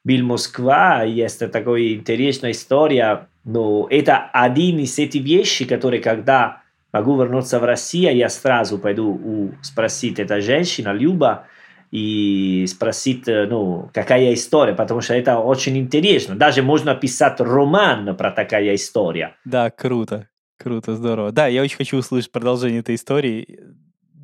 был 0.06 0.20
в 0.22 0.24
Москве, 0.24 1.12
есть 1.12 1.40
такая 1.52 1.94
интересная 1.94 2.52
история, 2.52 3.28
но 3.44 3.86
это 3.90 4.30
один 4.32 4.80
из 4.80 4.98
этих 4.98 5.24
вещей, 5.24 5.66
которые, 5.66 6.02
когда 6.02 6.62
могу 6.94 7.22
вернуться 7.22 7.60
в 7.60 7.66
Россию, 7.66 8.16
я 8.16 8.30
сразу 8.30 8.78
пойду 8.78 9.10
у, 9.10 9.52
спросить 9.62 10.20
эта 10.20 10.40
женщина, 10.40 10.94
Люба, 10.94 11.48
и 11.92 12.66
спросить, 12.68 13.24
ну, 13.28 13.90
какая 13.94 14.34
история, 14.34 14.74
потому 14.74 15.02
что 15.02 15.14
это 15.14 15.40
очень 15.40 15.78
интересно. 15.78 16.36
Даже 16.36 16.62
можно 16.62 16.96
писать 16.96 17.40
роман 17.40 18.16
про 18.16 18.32
такая 18.32 18.76
история. 18.76 19.36
Да, 19.46 19.70
круто. 19.70 20.28
Круто, 20.58 20.96
здорово. 20.96 21.32
Да, 21.32 21.48
я 21.48 21.62
очень 21.62 21.78
хочу 21.78 21.98
услышать 21.98 22.32
продолжение 22.32 22.80
этой 22.80 22.96
истории 22.96 23.60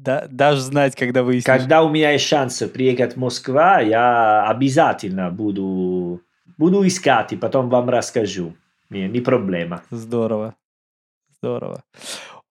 да, 0.01 0.27
даже 0.29 0.61
знать, 0.61 0.95
когда 0.95 1.21
выяснишь. 1.21 1.45
Когда 1.45 1.83
у 1.83 1.89
меня 1.89 2.11
есть 2.11 2.25
шанс 2.25 2.57
приехать 2.73 3.13
в 3.13 3.17
Москву, 3.17 3.53
я 3.53 4.47
обязательно 4.47 5.29
буду, 5.29 6.21
буду 6.57 6.85
искать 6.87 7.33
и 7.33 7.37
потом 7.37 7.69
вам 7.69 7.89
расскажу. 7.89 8.55
Не, 8.89 9.07
не 9.07 9.21
проблема. 9.21 9.83
Здорово. 9.91 10.55
Здорово. 11.37 11.83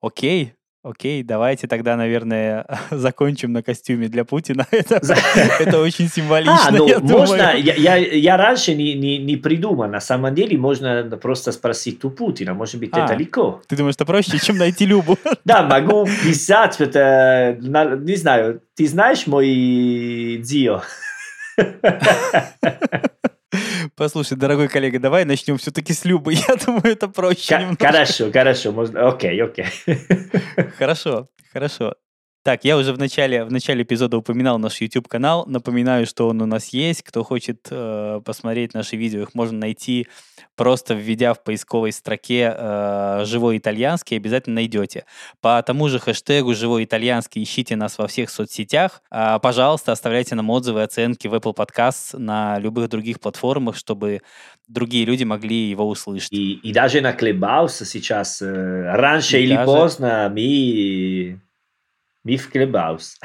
Окей. 0.01 0.53
Окей, 0.83 1.21
давайте 1.21 1.67
тогда, 1.67 1.95
наверное, 1.95 2.65
закончим 2.91 3.53
на 3.53 3.61
костюме 3.61 4.07
для 4.07 4.25
Путина. 4.25 4.65
Это, 4.71 4.99
это 5.59 5.79
очень 5.79 6.09
символично. 6.09 6.67
А, 6.67 6.71
ну, 6.71 6.87
я 6.87 6.99
можно, 6.99 7.53
я, 7.55 7.75
я, 7.75 7.95
я 7.97 8.35
раньше 8.37 8.73
не, 8.73 8.95
не, 8.95 9.19
не 9.19 9.37
придумал. 9.37 9.87
На 9.87 9.99
самом 9.99 10.33
деле 10.33 10.57
можно 10.57 11.03
просто 11.21 11.51
спросить 11.51 12.03
у 12.03 12.09
Путина. 12.09 12.55
Может 12.55 12.79
быть, 12.79 12.89
а, 12.93 13.05
это 13.05 13.13
легко. 13.13 13.61
Ты 13.67 13.75
думаешь, 13.75 13.93
это 13.95 14.05
проще, 14.05 14.39
чем 14.39 14.57
найти 14.57 14.87
Любу? 14.87 15.19
Да, 15.45 15.61
могу 15.61 16.05
писать. 16.05 16.81
Это, 16.81 17.57
не 17.61 18.15
знаю, 18.15 18.61
ты 18.75 18.87
знаешь 18.87 19.27
мой 19.27 20.41
Дио? 20.43 20.81
Послушай, 23.95 24.37
дорогой 24.37 24.67
коллега, 24.67 24.99
давай 24.99 25.25
начнем 25.25 25.57
все-таки 25.57 25.93
с 25.93 26.05
Любы. 26.05 26.33
Я 26.47 26.55
думаю, 26.55 26.83
это 26.85 27.07
проще 27.07 27.57
К- 27.75 27.85
Хорошо, 27.85 28.31
хорошо. 28.31 28.71
Можно... 28.71 29.07
Окей, 29.07 29.41
окей. 29.41 29.65
Хорошо, 30.77 31.27
хорошо. 31.53 31.95
Так, 32.43 32.65
я 32.65 32.75
уже 32.75 32.91
в 32.91 32.97
начале, 32.97 33.43
в 33.43 33.51
начале 33.51 33.83
эпизода 33.83 34.17
упоминал 34.17 34.57
наш 34.57 34.81
YouTube-канал. 34.81 35.45
Напоминаю, 35.45 36.07
что 36.07 36.27
он 36.27 36.41
у 36.41 36.47
нас 36.47 36.69
есть. 36.69 37.03
Кто 37.03 37.23
хочет 37.23 37.67
э, 37.69 38.19
посмотреть 38.25 38.73
наши 38.73 38.95
видео, 38.95 39.21
их 39.21 39.35
можно 39.35 39.59
найти 39.59 40.07
просто 40.55 40.95
введя 40.95 41.35
в 41.35 41.43
поисковой 41.43 41.91
строке 41.91 42.51
э, 42.57 43.25
«Живой 43.25 43.59
итальянский», 43.59 44.17
обязательно 44.17 44.55
найдете. 44.55 45.05
По 45.39 45.61
тому 45.61 45.87
же 45.87 45.99
хэштегу 45.99 46.55
«Живой 46.55 46.85
итальянский» 46.85 47.43
ищите 47.43 47.75
нас 47.75 47.99
во 47.99 48.07
всех 48.07 48.31
соцсетях. 48.31 49.03
Э, 49.11 49.37
пожалуйста, 49.39 49.91
оставляйте 49.91 50.33
нам 50.33 50.49
отзывы, 50.49 50.81
оценки 50.81 51.27
в 51.27 51.35
Apple 51.35 51.55
Podcasts 51.55 52.17
на 52.17 52.57
любых 52.57 52.89
других 52.89 53.19
платформах, 53.19 53.75
чтобы 53.75 54.21
другие 54.67 55.05
люди 55.05 55.23
могли 55.23 55.69
его 55.69 55.87
услышать. 55.87 56.31
И, 56.31 56.53
и 56.53 56.73
даже 56.73 57.01
на 57.01 57.11
Clubhouse 57.11 57.85
сейчас, 57.85 58.41
э, 58.41 58.93
раньше 58.95 59.39
и 59.39 59.43
или 59.43 59.53
даже... 59.53 59.65
поздно, 59.67 60.31
мы 60.33 61.39
Миф 62.23 62.49
Клебаус. 62.49 63.17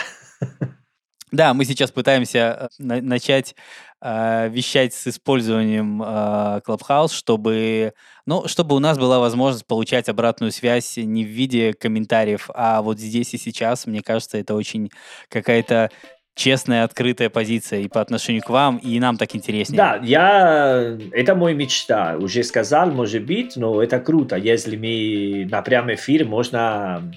Да, 1.33 1.55
мы 1.55 1.65
сейчас 1.65 1.91
пытаемся 1.91 2.39
э, 2.39 2.69
на- 2.79 3.03
начать 3.03 3.57
э, 4.01 4.49
вещать 4.49 4.95
с 4.95 5.09
использованием 5.09 6.01
э, 6.01 6.61
Clubhouse, 6.67 7.13
чтобы, 7.13 7.95
ну, 8.27 8.47
чтобы 8.47 8.77
у 8.77 8.79
нас 8.79 8.97
была 8.97 9.19
возможность 9.19 9.67
получать 9.67 10.09
обратную 10.09 10.53
связь 10.53 10.97
не 10.97 11.25
в 11.25 11.29
виде 11.29 11.75
комментариев, 11.75 12.49
а 12.55 12.81
вот 12.81 13.01
здесь 13.01 13.35
и 13.35 13.39
сейчас, 13.39 13.87
мне 13.87 14.03
кажется, 14.03 14.39
это 14.39 14.55
очень 14.55 14.91
какая-то 15.29 15.91
честная, 16.37 16.85
открытая 16.85 17.29
позиция 17.29 17.81
и 17.81 17.89
по 17.89 18.01
отношению 18.01 18.43
к 18.43 18.51
вам, 18.51 18.77
и 18.77 19.01
нам 19.01 19.17
так 19.17 19.35
интереснее. 19.35 19.79
Да, 19.79 20.01
я... 20.03 20.97
Это 21.13 21.35
мой 21.35 21.55
мечта. 21.55 22.17
Уже 22.19 22.45
сказал, 22.45 22.93
может 22.93 23.25
быть, 23.25 23.57
но 23.57 23.83
это 23.83 23.99
круто, 23.99 24.37
если 24.37 24.77
мы 24.77 25.49
на 25.51 25.63
прямом 25.63 25.95
эфире 25.95 26.25
можно 26.25 27.11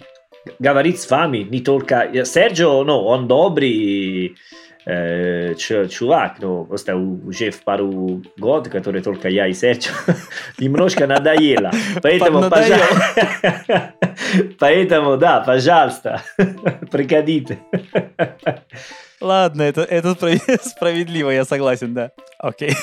говорить 0.60 1.00
с 1.00 1.10
вами, 1.10 1.40
не 1.40 1.62
только... 1.62 2.26
Серджио, 2.26 2.84
ну, 2.84 3.00
он 3.06 3.28
добрый 3.28 4.36
э, 4.86 5.56
чувак, 5.56 6.40
но 6.40 6.66
просто 6.66 6.96
уже 6.96 7.52
в 7.52 7.64
пару 7.64 8.24
год, 8.38 8.70
который 8.70 9.02
только 9.02 9.30
я 9.30 9.48
и 9.48 9.54
Серджио, 9.54 9.94
немножко 10.58 11.08
надоело. 11.08 11.72
Поэтому, 12.02 12.50
пожалуйста, 12.50 13.94
поэтому, 14.60 15.18
да, 15.18 15.42
пожалуйста, 15.42 16.22
приходите. 16.92 17.60
Ладно, 19.22 19.64
это, 19.64 19.82
это 19.82 20.16
справедливо, 20.64 21.30
я 21.30 21.46
согласен, 21.46 21.94
да. 21.94 22.12
Окей. 22.38 22.74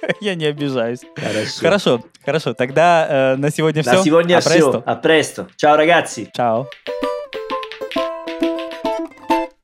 Я 0.20 0.34
не 0.34 0.46
обижаюсь. 0.46 1.00
Хорошо. 1.16 1.60
Хорошо, 1.60 2.00
хорошо. 2.24 2.54
Тогда 2.54 3.06
э, 3.08 3.36
на 3.36 3.50
сегодня 3.50 3.82
все. 3.82 3.92
На 3.92 4.02
сегодня 4.02 4.36
а 4.36 4.40
все. 4.40 4.82
А 4.84 4.94
престо. 4.96 5.48
Ciao 5.56 5.76
ragazzi. 5.76 6.28
Ciao. 6.36 6.66